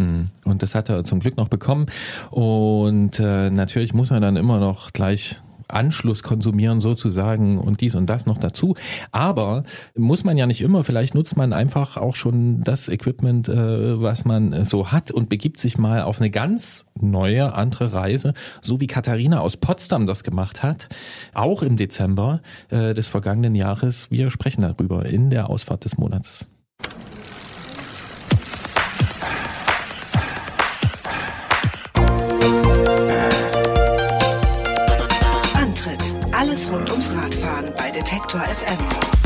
[0.00, 0.26] Hm.
[0.44, 1.86] Und das hat er zum Glück noch bekommen.
[2.30, 8.06] Und äh, natürlich muss man dann immer noch gleich Anschluss konsumieren sozusagen und dies und
[8.06, 8.74] das noch dazu.
[9.12, 9.62] Aber
[9.94, 14.24] muss man ja nicht immer, vielleicht nutzt man einfach auch schon das Equipment, äh, was
[14.24, 18.88] man so hat und begibt sich mal auf eine ganz neue, andere Reise, so wie
[18.88, 20.88] Katharina aus Potsdam das gemacht hat,
[21.34, 22.40] auch im Dezember
[22.70, 24.10] äh, des vergangenen Jahres.
[24.10, 26.48] Wir sprechen darüber in der Ausfahrt des Monats.
[37.90, 39.19] Detektor FM.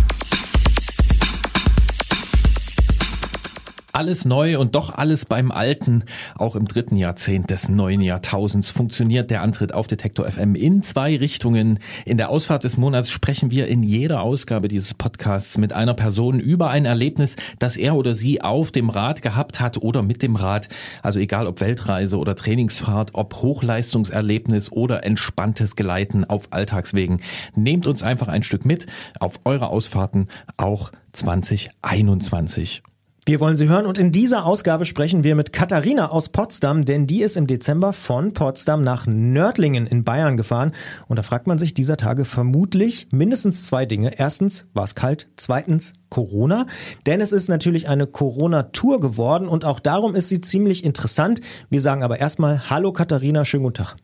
[3.97, 6.03] Alles neu und doch alles beim Alten.
[6.35, 11.16] Auch im dritten Jahrzehnt des neuen Jahrtausends funktioniert der Antritt auf Detektor FM in zwei
[11.16, 11.79] Richtungen.
[12.05, 16.41] In der Ausfahrt des Monats sprechen wir in jeder Ausgabe dieses Podcasts mit einer Person
[16.41, 20.35] über ein Erlebnis, das er oder sie auf dem Rad gehabt hat oder mit dem
[20.35, 20.69] Rad.
[21.05, 27.21] Also egal ob Weltreise oder Trainingsfahrt, ob Hochleistungserlebnis oder entspanntes Geleiten auf Alltagswegen.
[27.55, 28.87] Nehmt uns einfach ein Stück mit
[29.21, 30.27] auf eure Ausfahrten
[30.57, 32.83] auch 2021.
[33.26, 37.06] Wir wollen Sie hören und in dieser Ausgabe sprechen wir mit Katharina aus Potsdam, denn
[37.06, 40.72] die ist im Dezember von Potsdam nach Nördlingen in Bayern gefahren.
[41.09, 44.18] Und da fragt man sich dieser Tage vermutlich mindestens zwei Dinge.
[44.18, 45.28] Erstens, war es kalt?
[45.36, 46.66] Zweitens, Corona.
[47.06, 51.40] Denn es ist natürlich eine Corona-Tour geworden und auch darum ist sie ziemlich interessant.
[51.70, 53.96] Wir sagen aber erstmal Hallo Katharina, schönen guten Tag.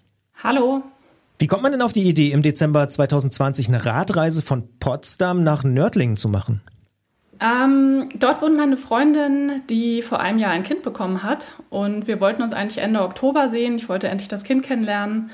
[0.43, 0.83] Hallo.
[1.39, 5.63] Wie kommt man denn auf die Idee, im Dezember 2020 eine Radreise von Potsdam nach
[5.63, 6.63] Nördlingen zu machen?
[7.41, 11.49] Ähm, dort wohnt meine Freundin, die vor einem Jahr ein Kind bekommen hat.
[11.71, 13.77] Und wir wollten uns eigentlich Ende Oktober sehen.
[13.77, 15.31] Ich wollte endlich das Kind kennenlernen.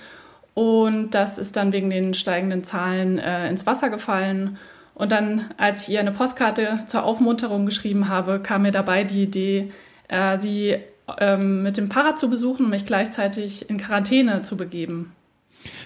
[0.55, 4.59] Und das ist dann wegen den steigenden Zahlen äh, ins Wasser gefallen.
[4.95, 9.24] Und dann, als ich ihr eine Postkarte zur Aufmunterung geschrieben habe, kam mir dabei die
[9.24, 9.73] Idee,
[10.09, 10.77] äh, sie
[11.19, 15.12] ähm, mit dem Fahrrad zu besuchen und mich gleichzeitig in Quarantäne zu begeben.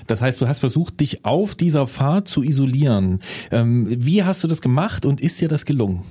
[0.07, 3.21] Das heißt, du hast versucht, dich auf dieser Fahrt zu isolieren.
[3.51, 6.05] Ähm, wie hast du das gemacht und ist dir das gelungen?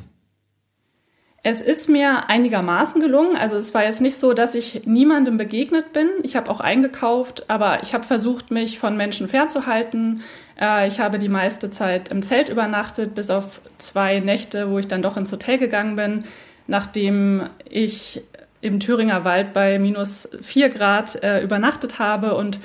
[1.42, 3.38] Es ist mir einigermaßen gelungen.
[3.38, 6.10] Also es war jetzt nicht so, dass ich niemandem begegnet bin.
[6.24, 10.22] Ich habe auch eingekauft, aber ich habe versucht, mich von Menschen fernzuhalten.
[10.60, 14.88] Äh, ich habe die meiste Zeit im Zelt übernachtet, bis auf zwei Nächte, wo ich
[14.88, 16.26] dann doch ins Hotel gegangen bin,
[16.68, 18.22] nachdem ich
[18.62, 22.60] im Thüringer Wald bei minus vier Grad äh, übernachtet habe und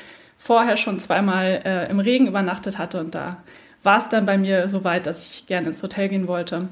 [0.44, 3.38] vorher schon zweimal äh, im Regen übernachtet hatte und da
[3.82, 6.68] war es dann bei mir so weit, dass ich gerne ins Hotel gehen wollte.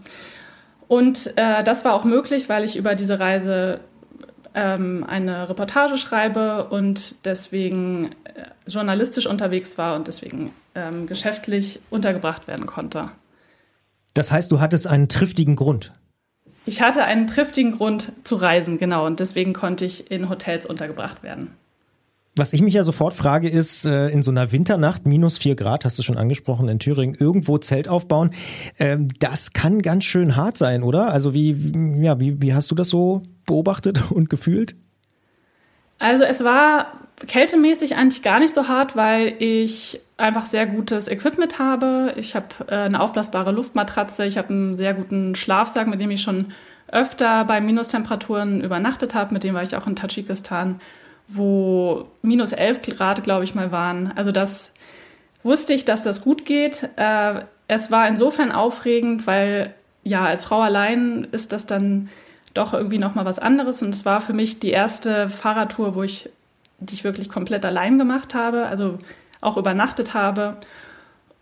[0.89, 3.81] Und äh, das war auch möglich, weil ich über diese Reise
[4.55, 12.49] ähm, eine Reportage schreibe und deswegen äh, journalistisch unterwegs war und deswegen ähm, geschäftlich untergebracht
[12.49, 13.09] werden konnte.
[14.13, 15.93] Das heißt, du hattest einen triftigen Grund.
[16.67, 21.23] Ich hatte einen triftigen Grund zu reisen, genau, und deswegen konnte ich in Hotels untergebracht
[21.23, 21.57] werden.
[22.35, 25.85] Was ich mich ja sofort frage, ist, äh, in so einer Winternacht, minus vier Grad,
[25.85, 28.31] hast du schon angesprochen, in Thüringen, irgendwo Zelt aufbauen,
[28.79, 31.13] ähm, das kann ganz schön hart sein, oder?
[31.13, 31.55] Also wie,
[32.03, 34.77] ja, wie, wie hast du das so beobachtet und gefühlt?
[35.99, 36.87] Also es war
[37.27, 42.15] kältemäßig eigentlich gar nicht so hart, weil ich einfach sehr gutes Equipment habe.
[42.17, 46.23] Ich habe äh, eine aufblasbare Luftmatratze, ich habe einen sehr guten Schlafsack, mit dem ich
[46.23, 46.47] schon
[46.89, 49.35] öfter bei Minustemperaturen übernachtet habe.
[49.35, 50.81] Mit dem war ich auch in Tadschikistan
[51.35, 54.13] wo minus 11 Grad, glaube ich, mal waren.
[54.17, 54.73] Also das
[55.43, 56.89] wusste ich, dass das gut geht.
[56.97, 62.09] Äh, es war insofern aufregend, weil ja, als Frau allein ist das dann
[62.55, 63.83] doch irgendwie noch mal was anderes.
[63.83, 66.29] Und es war für mich die erste Fahrradtour, wo ich,
[66.79, 68.99] die ich wirklich komplett allein gemacht habe, also
[69.41, 70.57] auch übernachtet habe.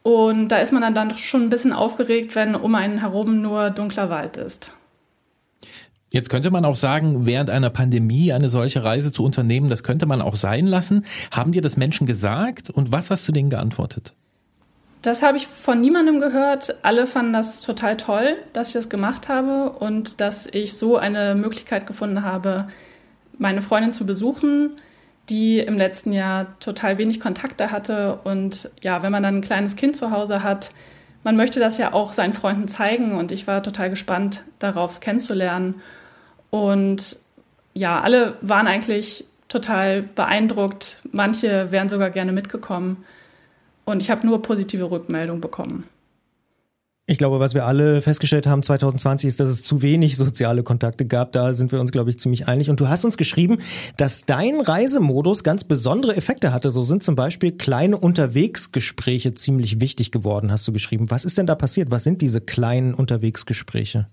[0.03, 4.09] Und da ist man dann schon ein bisschen aufgeregt, wenn um einen herum nur dunkler
[4.09, 4.73] Wald ist.
[6.11, 10.07] Jetzt könnte man auch sagen, während einer Pandemie eine solche Reise zu unternehmen, das könnte
[10.07, 11.05] man auch sein lassen.
[11.31, 14.13] Haben dir das Menschen gesagt und was hast du denen geantwortet?
[15.03, 16.75] Das habe ich von niemandem gehört.
[16.83, 21.35] Alle fanden das total toll, dass ich das gemacht habe und dass ich so eine
[21.35, 22.67] Möglichkeit gefunden habe,
[23.39, 24.73] meine Freundin zu besuchen,
[25.31, 28.19] die im letzten Jahr total wenig Kontakte hatte.
[28.25, 30.73] Und ja, wenn man dann ein kleines Kind zu Hause hat,
[31.23, 33.17] man möchte das ja auch seinen Freunden zeigen.
[33.17, 35.77] Und ich war total gespannt darauf, es kennenzulernen.
[36.51, 37.17] Und
[37.75, 41.01] ja, alle waren eigentlich total beeindruckt.
[41.13, 43.05] Manche wären sogar gerne mitgekommen.
[43.85, 45.85] Und ich habe nur positive Rückmeldungen bekommen.
[47.07, 51.05] Ich glaube, was wir alle festgestellt haben 2020 ist, dass es zu wenig soziale Kontakte
[51.05, 51.33] gab.
[51.33, 52.71] Da sind wir uns, glaube ich, ziemlich einig.
[52.71, 53.59] Und du hast uns geschrieben,
[53.97, 56.71] dass dein Reisemodus ganz besondere Effekte hatte.
[56.71, 61.11] So sind zum Beispiel kleine Unterwegsgespräche ziemlich wichtig geworden, hast du geschrieben.
[61.11, 61.91] Was ist denn da passiert?
[61.91, 64.07] Was sind diese kleinen Unterwegsgespräche?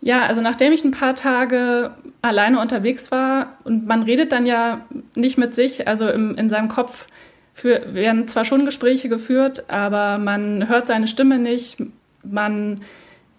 [0.00, 1.92] Ja, also nachdem ich ein paar Tage
[2.22, 4.82] alleine unterwegs war und man redet dann ja
[5.14, 7.06] nicht mit sich, also im, in seinem Kopf
[7.54, 11.78] für, werden zwar schon Gespräche geführt, aber man hört seine Stimme nicht,
[12.22, 12.80] man,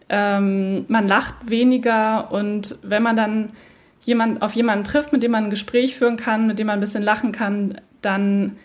[0.09, 3.49] ähm, man lacht weniger und wenn man dann
[4.03, 6.79] jemand, auf jemanden trifft, mit dem man ein Gespräch führen kann, mit dem man ein
[6.79, 8.57] bisschen lachen kann, dann,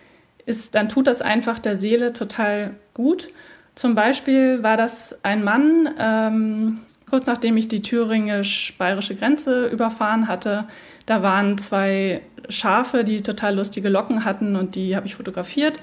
[0.46, 3.28] ist, dann tut das einfach der Seele total gut.
[3.74, 6.78] Zum Beispiel war das ein Mann, ähm,
[7.12, 10.64] kurz nachdem ich die thüringisch-bayerische Grenze überfahren hatte,
[11.04, 15.78] da waren zwei Schafe, die total lustige Locken hatten und die habe ich fotografiert.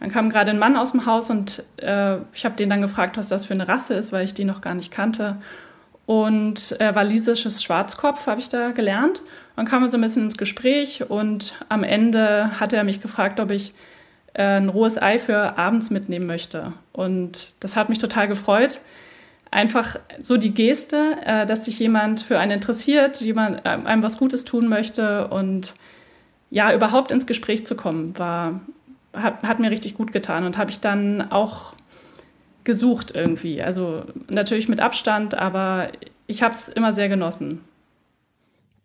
[0.00, 3.16] Dann kam gerade ein Mann aus dem Haus und äh, ich habe den dann gefragt,
[3.16, 5.38] was das für eine Rasse ist, weil ich die noch gar nicht kannte.
[6.04, 9.22] Und äh, walisisches Schwarzkopf habe ich da gelernt.
[9.56, 13.40] Dann kam wir so ein bisschen ins Gespräch und am Ende hat er mich gefragt,
[13.40, 13.72] ob ich
[14.34, 16.74] äh, ein rohes Ei für abends mitnehmen möchte.
[16.92, 18.80] Und das hat mich total gefreut,
[19.56, 24.18] einfach so die Geste, äh, dass sich jemand für einen interessiert, jemand äh, einem was
[24.18, 25.74] Gutes tun möchte und
[26.50, 28.60] ja, überhaupt ins Gespräch zu kommen, war,
[29.14, 31.72] hat, hat mir richtig gut getan und habe ich dann auch
[32.64, 33.62] gesucht irgendwie.
[33.62, 35.88] Also natürlich mit Abstand, aber
[36.26, 37.62] ich habe es immer sehr genossen.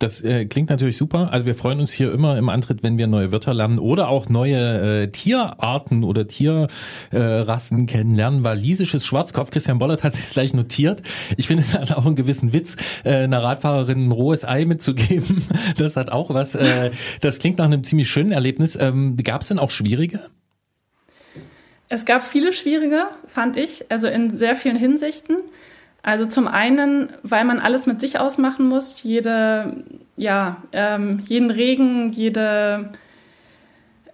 [0.01, 1.29] Das äh, klingt natürlich super.
[1.31, 4.29] Also wir freuen uns hier immer im Antritt, wenn wir neue Wörter lernen oder auch
[4.29, 8.43] neue äh, Tierarten oder Tierrassen äh, kennenlernen.
[8.43, 11.03] Walisisches Schwarzkopf, Christian Bollert hat sich gleich notiert.
[11.37, 15.43] Ich finde es hat auch einen gewissen Witz, äh, einer Radfahrerin ein rohes Ei mitzugeben.
[15.77, 16.55] Das hat auch was.
[16.55, 16.91] Äh,
[17.21, 18.75] das klingt nach einem ziemlich schönen Erlebnis.
[18.75, 20.21] Ähm, Gab es denn auch schwierige?
[21.89, 25.37] Es gab viele schwierige, fand ich, also in sehr vielen Hinsichten.
[26.03, 29.83] Also zum einen, weil man alles mit sich ausmachen muss, jede,
[30.17, 32.89] ja, ähm, jeden Regen, jede,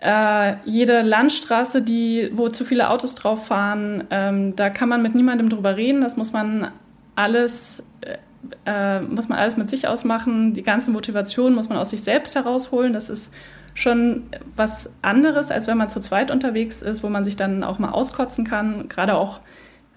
[0.01, 5.15] äh, jede Landstraße, die, wo zu viele Autos drauf fahren, ähm, da kann man mit
[5.15, 6.01] niemandem drüber reden.
[6.01, 6.71] Das muss man
[7.15, 8.17] alles, äh,
[8.65, 10.53] äh, muss man alles mit sich ausmachen.
[10.53, 12.91] Die ganze Motivation muss man aus sich selbst herausholen.
[12.91, 13.33] Das ist
[13.73, 14.23] schon
[14.57, 17.91] was anderes, als wenn man zu zweit unterwegs ist, wo man sich dann auch mal
[17.91, 18.89] auskotzen kann.
[18.89, 19.39] Gerade auch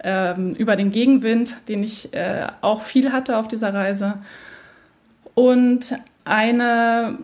[0.02, 4.18] ähm, über den Gegenwind, den ich äh, auch viel hatte auf dieser Reise.
[5.34, 5.94] Und
[6.24, 7.18] eine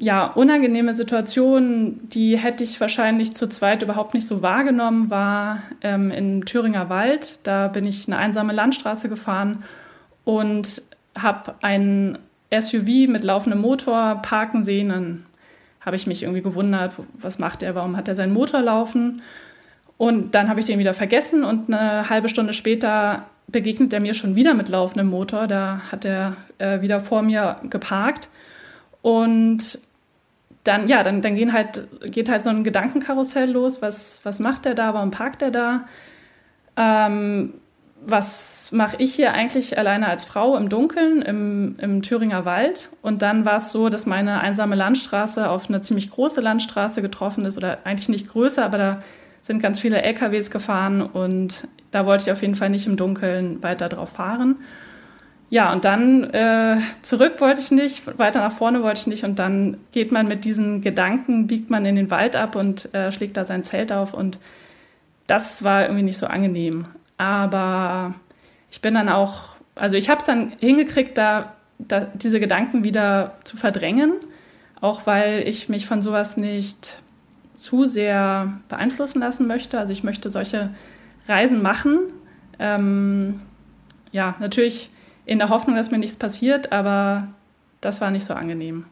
[0.00, 6.12] ja, unangenehme Situation, die hätte ich wahrscheinlich zu zweit überhaupt nicht so wahrgenommen, war ähm,
[6.12, 7.40] im Thüringer Wald.
[7.42, 9.64] Da bin ich eine einsame Landstraße gefahren
[10.24, 10.82] und
[11.16, 12.16] habe ein
[12.56, 14.90] SUV mit laufendem Motor parken sehen.
[14.90, 15.26] Dann
[15.80, 19.22] habe ich mich irgendwie gewundert, was macht er, warum hat er seinen Motor laufen?
[19.98, 24.14] Und dann habe ich den wieder vergessen und eine halbe Stunde später begegnet er mir
[24.14, 25.48] schon wieder mit laufendem Motor.
[25.48, 28.28] Da hat er äh, wieder vor mir geparkt.
[29.02, 29.80] Und
[30.64, 33.82] dann, ja, dann, dann gehen halt, geht halt so ein Gedankenkarussell los.
[33.82, 34.94] Was, was macht er da?
[34.94, 35.86] Warum parkt er da?
[36.76, 37.54] Ähm,
[38.04, 42.90] was mache ich hier eigentlich alleine als Frau im Dunkeln im, im Thüringer Wald?
[43.02, 47.44] Und dann war es so, dass meine einsame Landstraße auf eine ziemlich große Landstraße getroffen
[47.44, 49.02] ist, oder eigentlich nicht größer, aber da
[49.42, 53.62] sind ganz viele LKWs gefahren und da wollte ich auf jeden Fall nicht im Dunkeln
[53.62, 54.56] weiter drauf fahren.
[55.50, 59.38] Ja, und dann äh, zurück wollte ich nicht, weiter nach vorne wollte ich nicht und
[59.38, 63.38] dann geht man mit diesen Gedanken, biegt man in den Wald ab und äh, schlägt
[63.38, 64.38] da sein Zelt auf und
[65.26, 66.86] das war irgendwie nicht so angenehm.
[67.16, 68.14] Aber
[68.70, 73.36] ich bin dann auch, also ich habe es dann hingekriegt, da, da diese Gedanken wieder
[73.44, 74.12] zu verdrängen,
[74.82, 77.00] auch weil ich mich von sowas nicht
[77.58, 79.78] zu sehr beeinflussen lassen möchte.
[79.78, 80.70] Also ich möchte solche
[81.26, 81.98] Reisen machen.
[82.58, 83.40] Ähm,
[84.12, 84.90] ja, natürlich
[85.26, 87.28] in der Hoffnung, dass mir nichts passiert, aber
[87.80, 88.86] das war nicht so angenehm.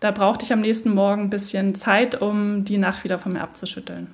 [0.00, 3.42] Da brauchte ich am nächsten Morgen ein bisschen Zeit, um die Nacht wieder von mir
[3.42, 4.08] abzuschütteln.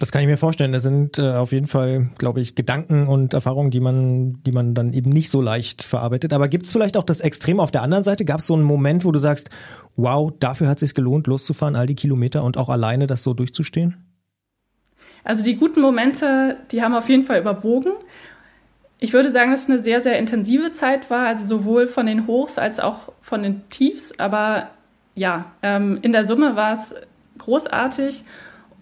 [0.00, 0.70] Das kann ich mir vorstellen.
[0.70, 4.72] Das sind äh, auf jeden Fall, glaube ich, Gedanken und Erfahrungen, die man, die man
[4.74, 6.32] dann eben nicht so leicht verarbeitet.
[6.32, 8.24] Aber gibt es vielleicht auch das Extrem auf der anderen Seite?
[8.24, 9.50] Gab es so einen Moment, wo du sagst,
[9.96, 13.34] wow, dafür hat es sich gelohnt, loszufahren, all die Kilometer und auch alleine das so
[13.34, 13.96] durchzustehen?
[15.24, 17.92] Also die guten Momente, die haben auf jeden Fall überwogen.
[19.00, 22.28] Ich würde sagen, dass es eine sehr, sehr intensive Zeit war, also sowohl von den
[22.28, 24.16] Hochs als auch von den Tiefs.
[24.20, 24.70] Aber
[25.16, 26.94] ja, ähm, in der Summe war es
[27.38, 28.22] großartig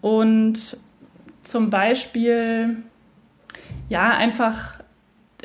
[0.02, 0.78] und
[1.46, 2.76] zum Beispiel
[3.88, 4.80] ja einfach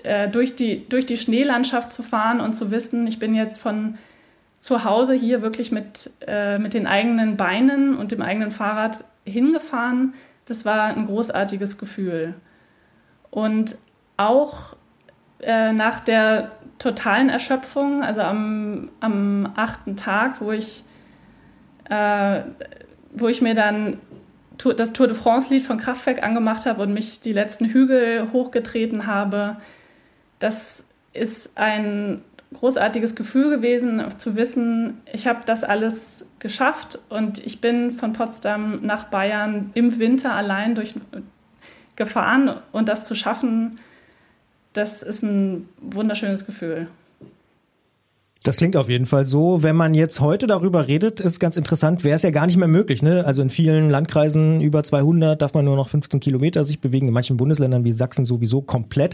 [0.04, 3.98] äh, durch, die, durch die Schneelandschaft zu fahren und zu wissen, ich bin jetzt von
[4.60, 10.14] zu Hause hier wirklich mit, äh, mit den eigenen Beinen und dem eigenen Fahrrad hingefahren.
[10.46, 12.36] Das war ein großartiges Gefühl.
[13.32, 13.78] Und
[14.18, 14.76] auch
[15.40, 20.84] äh, nach der totalen Erschöpfung, also am, am achten Tag, wo ich,
[21.90, 22.42] äh,
[23.14, 23.98] wo ich mir dann
[24.78, 29.58] das Tour de France-Lied von Kraftwerk angemacht habe und mich die letzten Hügel hochgetreten habe,
[30.40, 32.22] das ist ein
[32.54, 38.82] großartiges Gefühl gewesen, zu wissen, ich habe das alles geschafft und ich bin von Potsdam
[38.82, 40.96] nach Bayern im Winter allein durch
[41.96, 43.80] gefahren und das zu schaffen,
[44.74, 46.88] das ist ein wunderschönes Gefühl.
[48.44, 49.62] Das klingt auf jeden Fall so.
[49.62, 52.68] Wenn man jetzt heute darüber redet, ist ganz interessant, wäre es ja gar nicht mehr
[52.68, 53.04] möglich.
[53.04, 53.24] Ne?
[53.24, 57.14] Also in vielen Landkreisen über 200 darf man nur noch 15 Kilometer sich bewegen, in
[57.14, 59.14] manchen Bundesländern wie Sachsen sowieso komplett.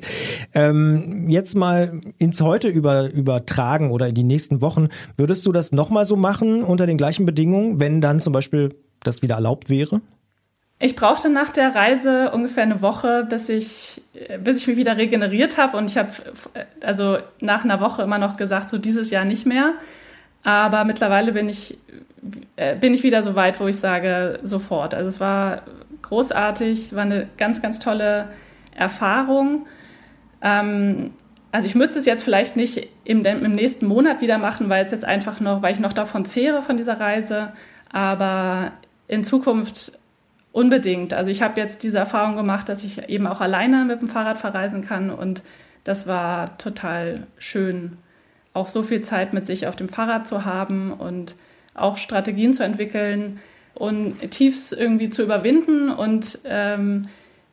[0.53, 4.87] Ähm, jetzt mal ins Heute über, übertragen oder in die nächsten Wochen.
[5.17, 9.21] Würdest du das nochmal so machen unter den gleichen Bedingungen, wenn dann zum Beispiel das
[9.21, 9.99] wieder erlaubt wäre?
[10.79, 14.01] Ich brauchte nach der Reise ungefähr eine Woche, bis ich,
[14.43, 15.75] bis ich mich wieder regeneriert habe.
[15.75, 16.11] Und ich habe
[16.83, 19.73] also nach einer Woche immer noch gesagt, so dieses Jahr nicht mehr.
[20.43, 21.79] Aber mittlerweile bin ich,
[22.57, 24.93] äh, bin ich wieder so weit, wo ich sage, sofort.
[24.93, 25.63] Also es war
[26.03, 28.29] großartig, war eine ganz, ganz tolle
[28.75, 29.65] Erfahrung.
[30.43, 31.11] Ähm,
[31.51, 34.91] also ich müsste es jetzt vielleicht nicht im, im nächsten Monat wieder machen, weil es
[34.91, 37.51] jetzt einfach noch, weil ich noch davon zehre von dieser Reise.
[37.91, 38.73] Aber
[39.07, 39.93] in Zukunft
[40.57, 41.13] Unbedingt.
[41.13, 44.39] Also ich habe jetzt diese Erfahrung gemacht, dass ich eben auch alleine mit dem Fahrrad
[44.39, 45.43] verreisen kann und
[45.83, 47.97] das war total schön,
[48.53, 51.35] auch so viel Zeit mit sich auf dem Fahrrad zu haben und
[51.75, 53.39] auch Strategien zu entwickeln
[53.75, 57.07] und Tiefs irgendwie zu überwinden und ähm,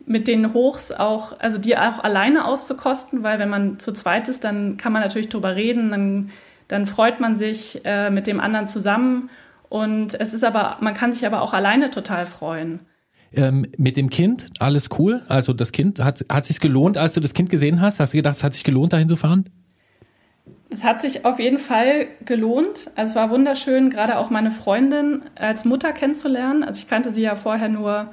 [0.07, 4.45] mit den Hochs auch, also die auch alleine auszukosten, weil wenn man zu zweit ist,
[4.45, 6.31] dann kann man natürlich drüber reden, dann,
[6.69, 9.29] dann freut man sich äh, mit dem anderen zusammen
[9.69, 12.81] und es ist aber, man kann sich aber auch alleine total freuen.
[13.37, 15.23] Ähm, mit dem Kind, alles cool.
[15.29, 17.99] Also das Kind, hat, hat sich gelohnt, als du das Kind gesehen hast?
[18.01, 19.51] Hast du gedacht, es hat sich gelohnt, dahin zu fahren?
[20.71, 22.91] Es hat sich auf jeden Fall gelohnt.
[22.95, 26.65] Also es war wunderschön, gerade auch meine Freundin als Mutter kennenzulernen.
[26.65, 28.13] Also ich kannte sie ja vorher nur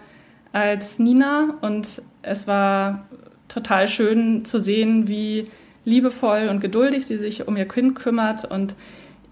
[0.53, 3.05] als Nina und es war
[3.47, 5.45] total schön zu sehen, wie
[5.85, 8.75] liebevoll und geduldig sie sich um ihr Kind kümmert und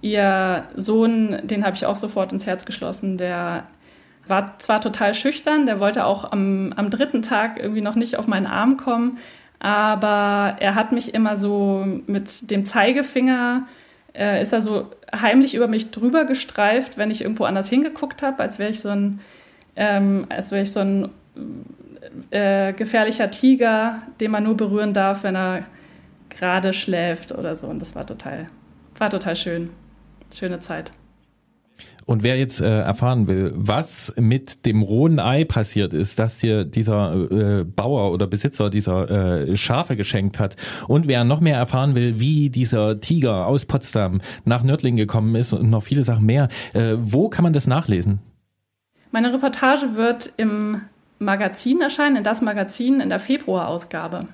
[0.02, 3.68] ihr Sohn, den habe ich auch sofort ins Herz geschlossen, der
[4.30, 8.28] war zwar total schüchtern, der wollte auch am, am dritten Tag irgendwie noch nicht auf
[8.28, 9.18] meinen Arm kommen,
[9.60, 13.68] aber er hat mich immer so mit dem Zeigefinger,
[14.14, 18.42] äh, ist er so heimlich über mich drüber gestreift, wenn ich irgendwo anders hingeguckt habe,
[18.42, 19.20] als wäre ich so ein,
[19.76, 21.10] ähm, als wäre ich so ein
[22.32, 25.66] äh, gefährlicher Tiger, den man nur berühren darf, wenn er
[26.30, 27.68] gerade schläft oder so.
[27.68, 28.48] Und das war total,
[28.98, 29.70] war total schön.
[30.34, 30.92] Schöne Zeit.
[32.10, 36.66] Und wer jetzt äh, erfahren will, was mit dem rohen Ei passiert ist, dass dir
[36.66, 37.14] dieser
[37.60, 40.56] äh, Bauer oder Besitzer dieser äh, Schafe geschenkt hat
[40.88, 45.54] und wer noch mehr erfahren will, wie dieser Tiger aus Potsdam nach Nördlingen gekommen ist
[45.54, 48.22] und noch viele Sachen mehr, äh, wo kann man das nachlesen?
[49.12, 50.82] Meine Reportage wird im
[51.20, 54.30] Magazin erscheinen, in das Magazin in der Februarausgabe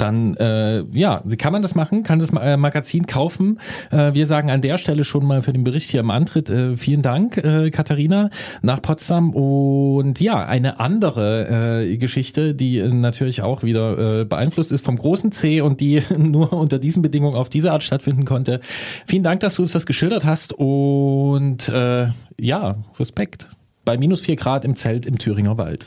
[0.00, 3.60] dann äh, ja, kann man das machen, kann das äh, Magazin kaufen.
[3.90, 6.76] Äh, wir sagen an der Stelle schon mal für den Bericht hier im Antritt äh,
[6.76, 8.30] vielen Dank, äh, Katharina,
[8.62, 9.30] nach Potsdam.
[9.30, 14.96] Und ja, eine andere äh, Geschichte, die äh, natürlich auch wieder äh, beeinflusst ist vom
[14.96, 18.60] großen C und die nur unter diesen Bedingungen auf diese Art stattfinden konnte.
[19.06, 22.08] Vielen Dank, dass du uns das geschildert hast und äh,
[22.40, 23.48] ja, Respekt.
[23.84, 25.86] Bei minus vier Grad im Zelt im Thüringer Wald.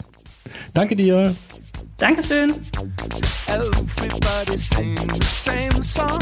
[0.73, 1.35] Danke dir.
[2.03, 2.53] Dankeschön.
[3.47, 6.21] Everybody sing the same song.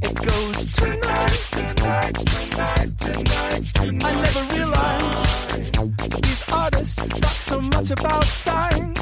[0.00, 4.04] It goes tonight, tonight, tonight, tonight, tonight.
[4.06, 8.94] I never realized these artists talk so much about dying.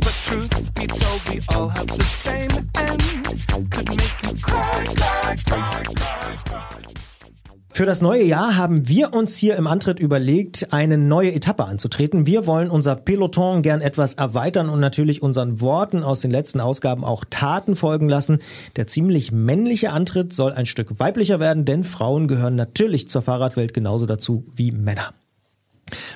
[0.00, 3.02] But truth be told, we all have the same end.
[3.72, 6.95] Could make you cry, cry, cry, cry, cry.
[7.76, 12.24] Für das neue Jahr haben wir uns hier im Antritt überlegt, eine neue Etappe anzutreten.
[12.24, 17.04] Wir wollen unser Peloton gern etwas erweitern und natürlich unseren Worten aus den letzten Ausgaben
[17.04, 18.40] auch Taten folgen lassen.
[18.76, 23.74] Der ziemlich männliche Antritt soll ein Stück weiblicher werden, denn Frauen gehören natürlich zur Fahrradwelt
[23.74, 25.12] genauso dazu wie Männer.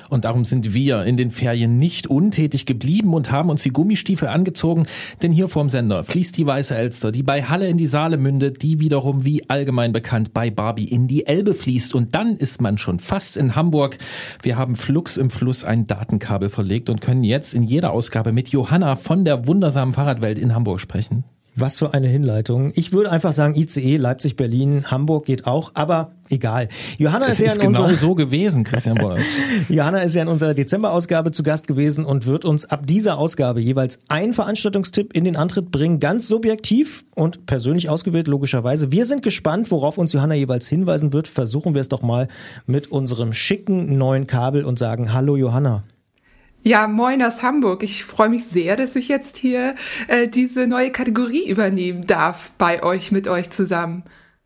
[0.09, 4.27] Und darum sind wir in den Ferien nicht untätig geblieben und haben uns die Gummistiefel
[4.27, 4.85] angezogen,
[5.21, 8.61] denn hier vorm Sender fließt die Weiße Elster, die bei Halle in die Saale mündet,
[8.61, 11.95] die wiederum wie allgemein bekannt bei Barbie in die Elbe fließt.
[11.95, 13.97] Und dann ist man schon fast in Hamburg.
[14.43, 18.49] Wir haben flux im Fluss ein Datenkabel verlegt und können jetzt in jeder Ausgabe mit
[18.49, 21.23] Johanna von der wundersamen Fahrradwelt in Hamburg sprechen.
[21.55, 22.71] Was für eine Hinleitung.
[22.75, 26.69] Ich würde einfach sagen, ICE, Leipzig, Berlin, Hamburg geht auch, aber egal.
[26.97, 29.19] Johanna Es ist ja ist in genau unserer, so gewesen, Christian Boll.
[29.69, 33.59] Johanna ist ja in unserer Dezemberausgabe zu Gast gewesen und wird uns ab dieser Ausgabe
[33.59, 38.93] jeweils einen Veranstaltungstipp in den Antritt bringen, ganz subjektiv und persönlich ausgewählt, logischerweise.
[38.93, 41.27] Wir sind gespannt, worauf uns Johanna jeweils hinweisen wird.
[41.27, 42.29] Versuchen wir es doch mal
[42.65, 45.83] mit unserem schicken neuen Kabel und sagen Hallo Johanna.
[46.63, 47.81] Ja, moin aus Hamburg.
[47.81, 49.75] Ich freue mich sehr, dass ich jetzt hier
[50.07, 54.03] äh, diese neue Kategorie übernehmen darf bei euch, mit euch zusammen.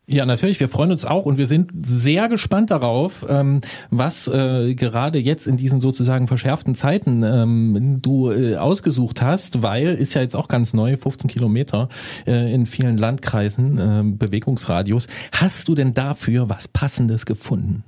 [0.08, 0.60] Ja, natürlich.
[0.60, 3.60] Wir freuen uns auch und wir sind sehr gespannt darauf, ähm,
[3.90, 9.96] was äh, gerade jetzt in diesen sozusagen verschärften Zeiten ähm, du äh, ausgesucht hast, weil
[9.96, 11.88] ist ja jetzt auch ganz neu, 15 Kilometer
[12.24, 15.08] äh, in vielen Landkreisen äh, Bewegungsradius.
[15.32, 17.82] Hast du denn dafür was Passendes gefunden?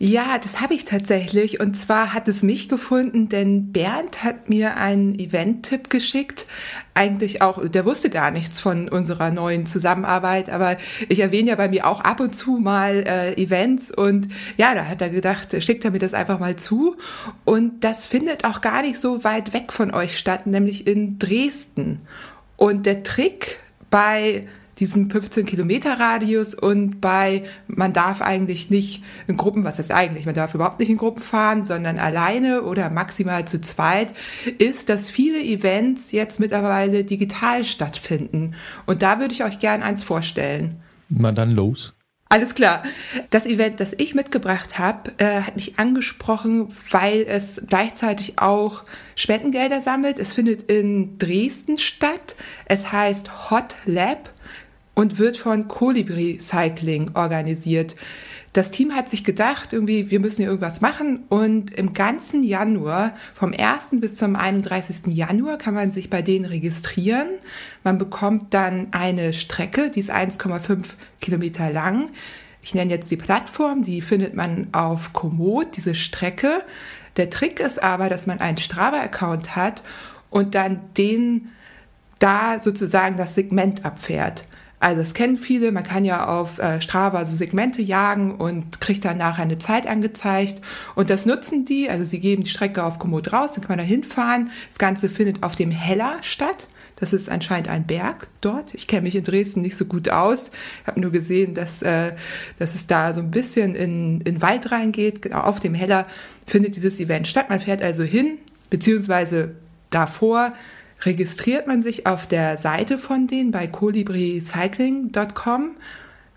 [0.00, 1.58] Ja, das habe ich tatsächlich.
[1.58, 6.46] Und zwar hat es mich gefunden, denn Bernd hat mir einen Event-Tipp geschickt.
[6.94, 10.76] Eigentlich auch, der wusste gar nichts von unserer neuen Zusammenarbeit, aber
[11.08, 14.84] ich erwähne ja bei mir auch ab und zu mal äh, Events und ja, da
[14.86, 16.96] hat er gedacht, schickt er mir das einfach mal zu.
[17.44, 22.02] Und das findet auch gar nicht so weit weg von euch statt, nämlich in Dresden.
[22.56, 24.46] Und der Trick bei
[24.78, 30.26] diesem 15 Kilometer Radius und bei, man darf eigentlich nicht in Gruppen, was ist eigentlich,
[30.26, 34.14] man darf überhaupt nicht in Gruppen fahren, sondern alleine oder maximal zu zweit,
[34.58, 38.54] ist, dass viele Events jetzt mittlerweile digital stattfinden.
[38.86, 40.80] Und da würde ich euch gern eins vorstellen.
[41.08, 41.94] Na dann los.
[42.30, 42.82] Alles klar.
[43.30, 48.84] Das Event, das ich mitgebracht habe, äh, hat mich angesprochen, weil es gleichzeitig auch
[49.14, 50.18] Spendengelder sammelt.
[50.18, 52.36] Es findet in Dresden statt.
[52.66, 54.30] Es heißt Hot Lab
[54.98, 57.94] und wird von Colibri Cycling organisiert.
[58.52, 63.14] Das Team hat sich gedacht, irgendwie, wir müssen hier irgendwas machen und im ganzen Januar,
[63.32, 64.00] vom 1.
[64.00, 65.14] bis zum 31.
[65.14, 67.28] Januar, kann man sich bei denen registrieren.
[67.84, 70.80] Man bekommt dann eine Strecke, die ist 1,5
[71.20, 72.10] Kilometer lang.
[72.60, 76.64] Ich nenne jetzt die Plattform, die findet man auf Komoot, diese Strecke.
[77.16, 79.84] Der Trick ist aber, dass man einen Strava-Account hat
[80.28, 81.50] und dann den
[82.18, 84.44] da sozusagen das Segment abfährt.
[84.80, 89.04] Also das kennen viele, man kann ja auf äh, Strava so Segmente jagen und kriegt
[89.04, 90.60] dann nachher eine Zeit angezeigt.
[90.94, 93.78] Und das nutzen die, also sie geben die Strecke auf Komoot raus, dann kann man
[93.78, 94.50] da hinfahren.
[94.68, 96.68] Das Ganze findet auf dem Heller statt.
[96.96, 98.74] Das ist anscheinend ein Berg dort.
[98.74, 100.50] Ich kenne mich in Dresden nicht so gut aus.
[100.82, 102.12] Ich habe nur gesehen, dass, äh,
[102.58, 105.22] dass es da so ein bisschen in, in Wald reingeht.
[105.22, 106.06] Genau auf dem Heller
[106.46, 107.50] findet dieses Event statt.
[107.50, 108.38] Man fährt also hin,
[108.70, 109.54] beziehungsweise
[109.90, 110.52] davor
[111.02, 115.76] registriert man sich auf der Seite von denen bei colibricycling.com,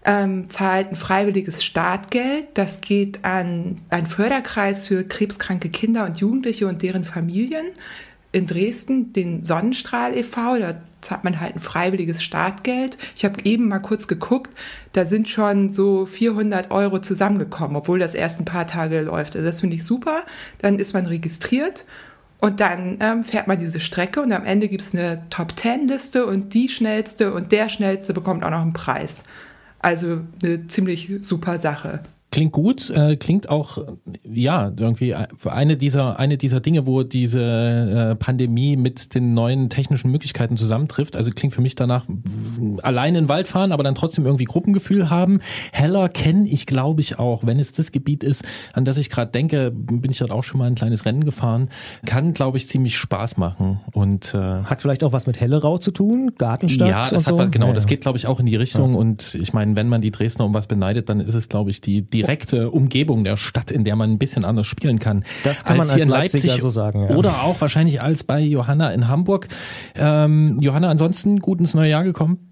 [0.04, 2.48] ähm, zahlt ein freiwilliges Startgeld.
[2.56, 7.68] Das geht an einen Förderkreis für krebskranke Kinder und Jugendliche und deren Familien
[8.32, 10.58] in Dresden, den Sonnenstrahl e.V.
[10.58, 12.98] Da zahlt man halt ein freiwilliges Startgeld.
[13.16, 14.52] Ich habe eben mal kurz geguckt,
[14.94, 19.36] da sind schon so 400 Euro zusammengekommen, obwohl das erst ein paar Tage läuft.
[19.36, 20.24] Also das finde ich super.
[20.60, 21.86] Dann ist man registriert
[22.42, 26.54] und dann ähm, fährt man diese Strecke und am Ende gibt es eine Top-10-Liste und
[26.56, 29.24] die schnellste und der schnellste bekommt auch noch einen Preis.
[29.80, 32.02] Also eine ziemlich super Sache.
[32.32, 33.78] Klingt gut, äh, klingt auch,
[34.24, 40.12] ja, irgendwie eine dieser, eine dieser Dinge, wo diese äh, Pandemie mit den neuen technischen
[40.12, 41.18] Möglichkeiten zusammentrifft.
[41.18, 42.06] Also klingt für mich danach
[42.84, 45.42] allein in den Wald fahren, aber dann trotzdem irgendwie Gruppengefühl haben.
[45.74, 47.46] Heller kenne ich, glaube ich, auch.
[47.46, 50.60] Wenn es das Gebiet ist, an das ich gerade denke, bin ich dort auch schon
[50.60, 51.68] mal ein kleines Rennen gefahren.
[52.06, 53.82] Kann, glaube ich, ziemlich Spaß machen.
[53.92, 57.38] Und äh, Hat vielleicht auch was mit Hellerau zu tun, Gartenstadt ja, das hat so?
[57.38, 57.90] was, genau, Ja, das ja.
[57.90, 58.96] geht, glaube ich, auch in die Richtung.
[58.96, 61.82] Und ich meine, wenn man die Dresdner um was beneidet, dann ist es, glaube ich,
[61.82, 65.24] die direkte Umgebung der Stadt, in der man ein bisschen anders spielen kann.
[65.44, 67.16] Das kann man hier als in Leipziger Leipzig so sagen, ja.
[67.16, 69.48] Oder auch wahrscheinlich als bei Johanna in Hamburg.
[69.96, 72.51] Ähm, Johanna, ansonsten gut ins neue Jahr gekommen?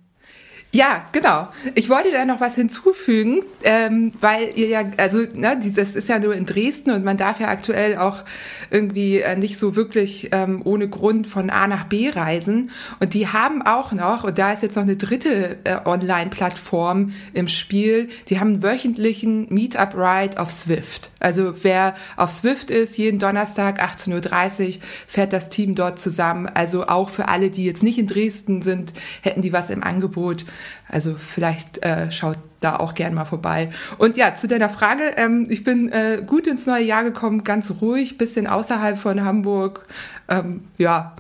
[0.72, 1.48] Ja, genau.
[1.74, 6.20] Ich wollte da noch was hinzufügen, ähm, weil ihr ja, also ne, dieses ist ja
[6.20, 8.24] nur in Dresden und man darf ja aktuell auch
[8.70, 12.70] irgendwie äh, nicht so wirklich ähm, ohne Grund von A nach B reisen.
[13.00, 17.48] Und die haben auch noch, und da ist jetzt noch eine dritte äh, Online-Plattform im
[17.48, 21.10] Spiel, die haben einen wöchentlichen Meetup-Ride auf Swift.
[21.20, 26.46] Also wer auf Swift ist, jeden Donnerstag 18.30 Uhr fährt das Team dort zusammen.
[26.46, 30.46] Also auch für alle, die jetzt nicht in Dresden sind, hätten die was im Angebot.
[30.88, 33.70] Also vielleicht äh, schaut da auch gern mal vorbei.
[33.98, 37.74] Und ja, zu deiner Frage, ähm, ich bin äh, gut ins neue Jahr gekommen, ganz
[37.82, 39.86] ruhig, bisschen außerhalb von Hamburg.
[40.28, 41.16] Ähm, ja,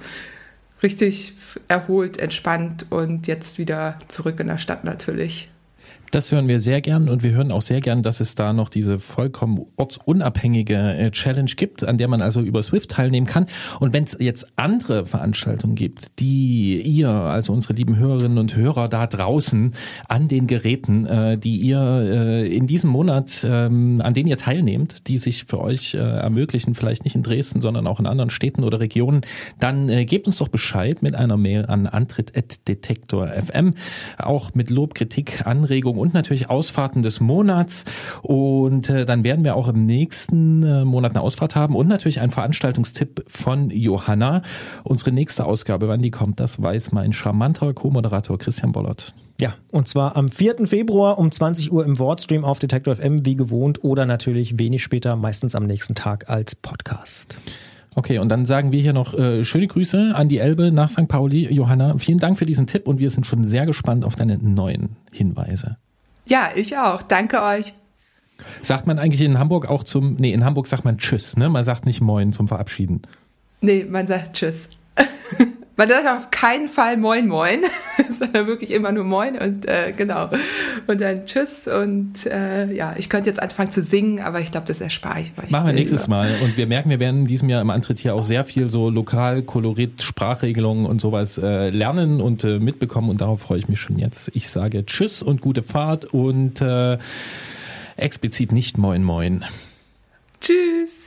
[0.84, 1.34] richtig
[1.68, 5.50] erholt, entspannt und jetzt wieder zurück in der Stadt natürlich.
[6.12, 8.70] Das hören wir sehr gern und wir hören auch sehr gern, dass es da noch
[8.70, 13.46] diese vollkommen ortsunabhängige äh, Challenge gibt, an der man also über Swift teilnehmen kann.
[13.80, 18.88] Und wenn es jetzt andere Veranstaltungen gibt, die ihr, also unsere lieben Hörerinnen und Hörer
[18.90, 19.76] da draußen
[20.08, 25.08] an den Geräten, äh, die ihr äh, in diesem Monat, ähm, an denen ihr teilnehmt,
[25.08, 28.64] die sich für euch äh, ermöglichen, vielleicht nicht in Dresden, sondern auch in anderen Städten
[28.64, 29.22] oder Regionen,
[29.60, 33.76] dann äh, gebt uns doch Bescheid mit einer Mail an antritt.detektor.fm,
[34.18, 37.86] auch mit Lob, Kritik, Anregungen und natürlich Ausfahrten des Monats.
[38.22, 42.20] Und äh, dann werden wir auch im nächsten äh, Monat eine Ausfahrt haben und natürlich
[42.22, 44.42] einen Veranstaltungstipp von Johanna.
[44.84, 49.14] Unsere nächste Ausgabe, wann die kommt, das weiß mein charmanter Co-Moderator Christian Bollert.
[49.40, 50.68] Ja, und zwar am 4.
[50.68, 55.16] Februar um 20 Uhr im Wordstream auf Detektor FM wie gewohnt oder natürlich wenig später,
[55.16, 57.40] meistens am nächsten Tag als Podcast.
[57.96, 61.08] Okay, und dann sagen wir hier noch äh, schöne Grüße an die Elbe nach St.
[61.08, 61.52] Pauli.
[61.54, 64.98] Johanna, vielen Dank für diesen Tipp und wir sind schon sehr gespannt auf deine neuen
[65.12, 65.78] Hinweise.
[66.30, 67.02] Ja, ich auch.
[67.02, 67.74] Danke euch.
[68.62, 71.50] Sagt man eigentlich in Hamburg auch zum, nee, in Hamburg sagt man Tschüss, ne?
[71.50, 73.02] Man sagt nicht Moin zum Verabschieden.
[73.62, 74.70] Nee, man sagt Tschüss.
[75.80, 77.62] Man sagt auf keinen Fall Moin Moin,
[78.20, 80.30] sondern wirklich immer nur Moin und äh, genau.
[80.88, 84.68] Und dann Tschüss und äh, ja, ich könnte jetzt anfangen zu singen, aber ich glaube,
[84.68, 85.50] das erspare ich euch.
[85.50, 86.32] Machen wir nächstes Mal.
[86.44, 88.90] Und wir merken, wir werden in diesem Jahr im Antritt hier auch sehr viel so
[88.90, 93.80] lokal, Kolorit, Sprachregelungen und sowas äh, lernen und äh, mitbekommen und darauf freue ich mich
[93.80, 94.32] schon jetzt.
[94.34, 96.98] Ich sage Tschüss und gute Fahrt und äh,
[97.96, 99.46] explizit nicht Moin Moin.
[100.42, 100.99] Tschüss.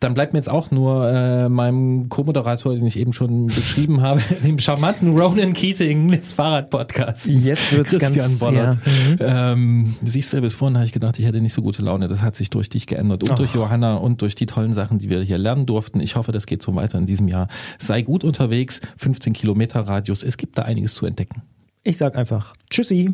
[0.00, 4.22] Dann bleibt mir jetzt auch nur äh, meinem Co-Moderator, den ich eben schon beschrieben habe,
[4.46, 7.26] dem charmanten Ronan Keating des Fahrradpodcasts.
[7.28, 8.78] Jetzt wird's Christian ganz- Bollert.
[9.18, 9.52] ja.
[9.52, 12.08] Ähm, siehst du, bis vorhin habe ich gedacht, ich hätte nicht so gute Laune.
[12.08, 13.36] Das hat sich durch dich geändert und Ach.
[13.36, 16.00] durch Johanna und durch die tollen Sachen, die wir hier lernen durften.
[16.00, 17.48] Ich hoffe, das geht so weiter in diesem Jahr.
[17.78, 20.22] Sei gut unterwegs, 15 Kilometer Radius.
[20.22, 21.42] Es gibt da einiges zu entdecken.
[21.84, 23.12] Ich sag einfach Tschüssi.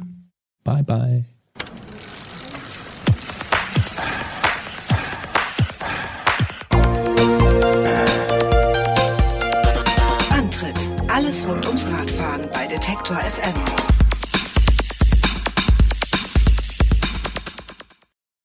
[0.62, 1.24] Bye, bye.
[12.96, 13.75] Detektor FM.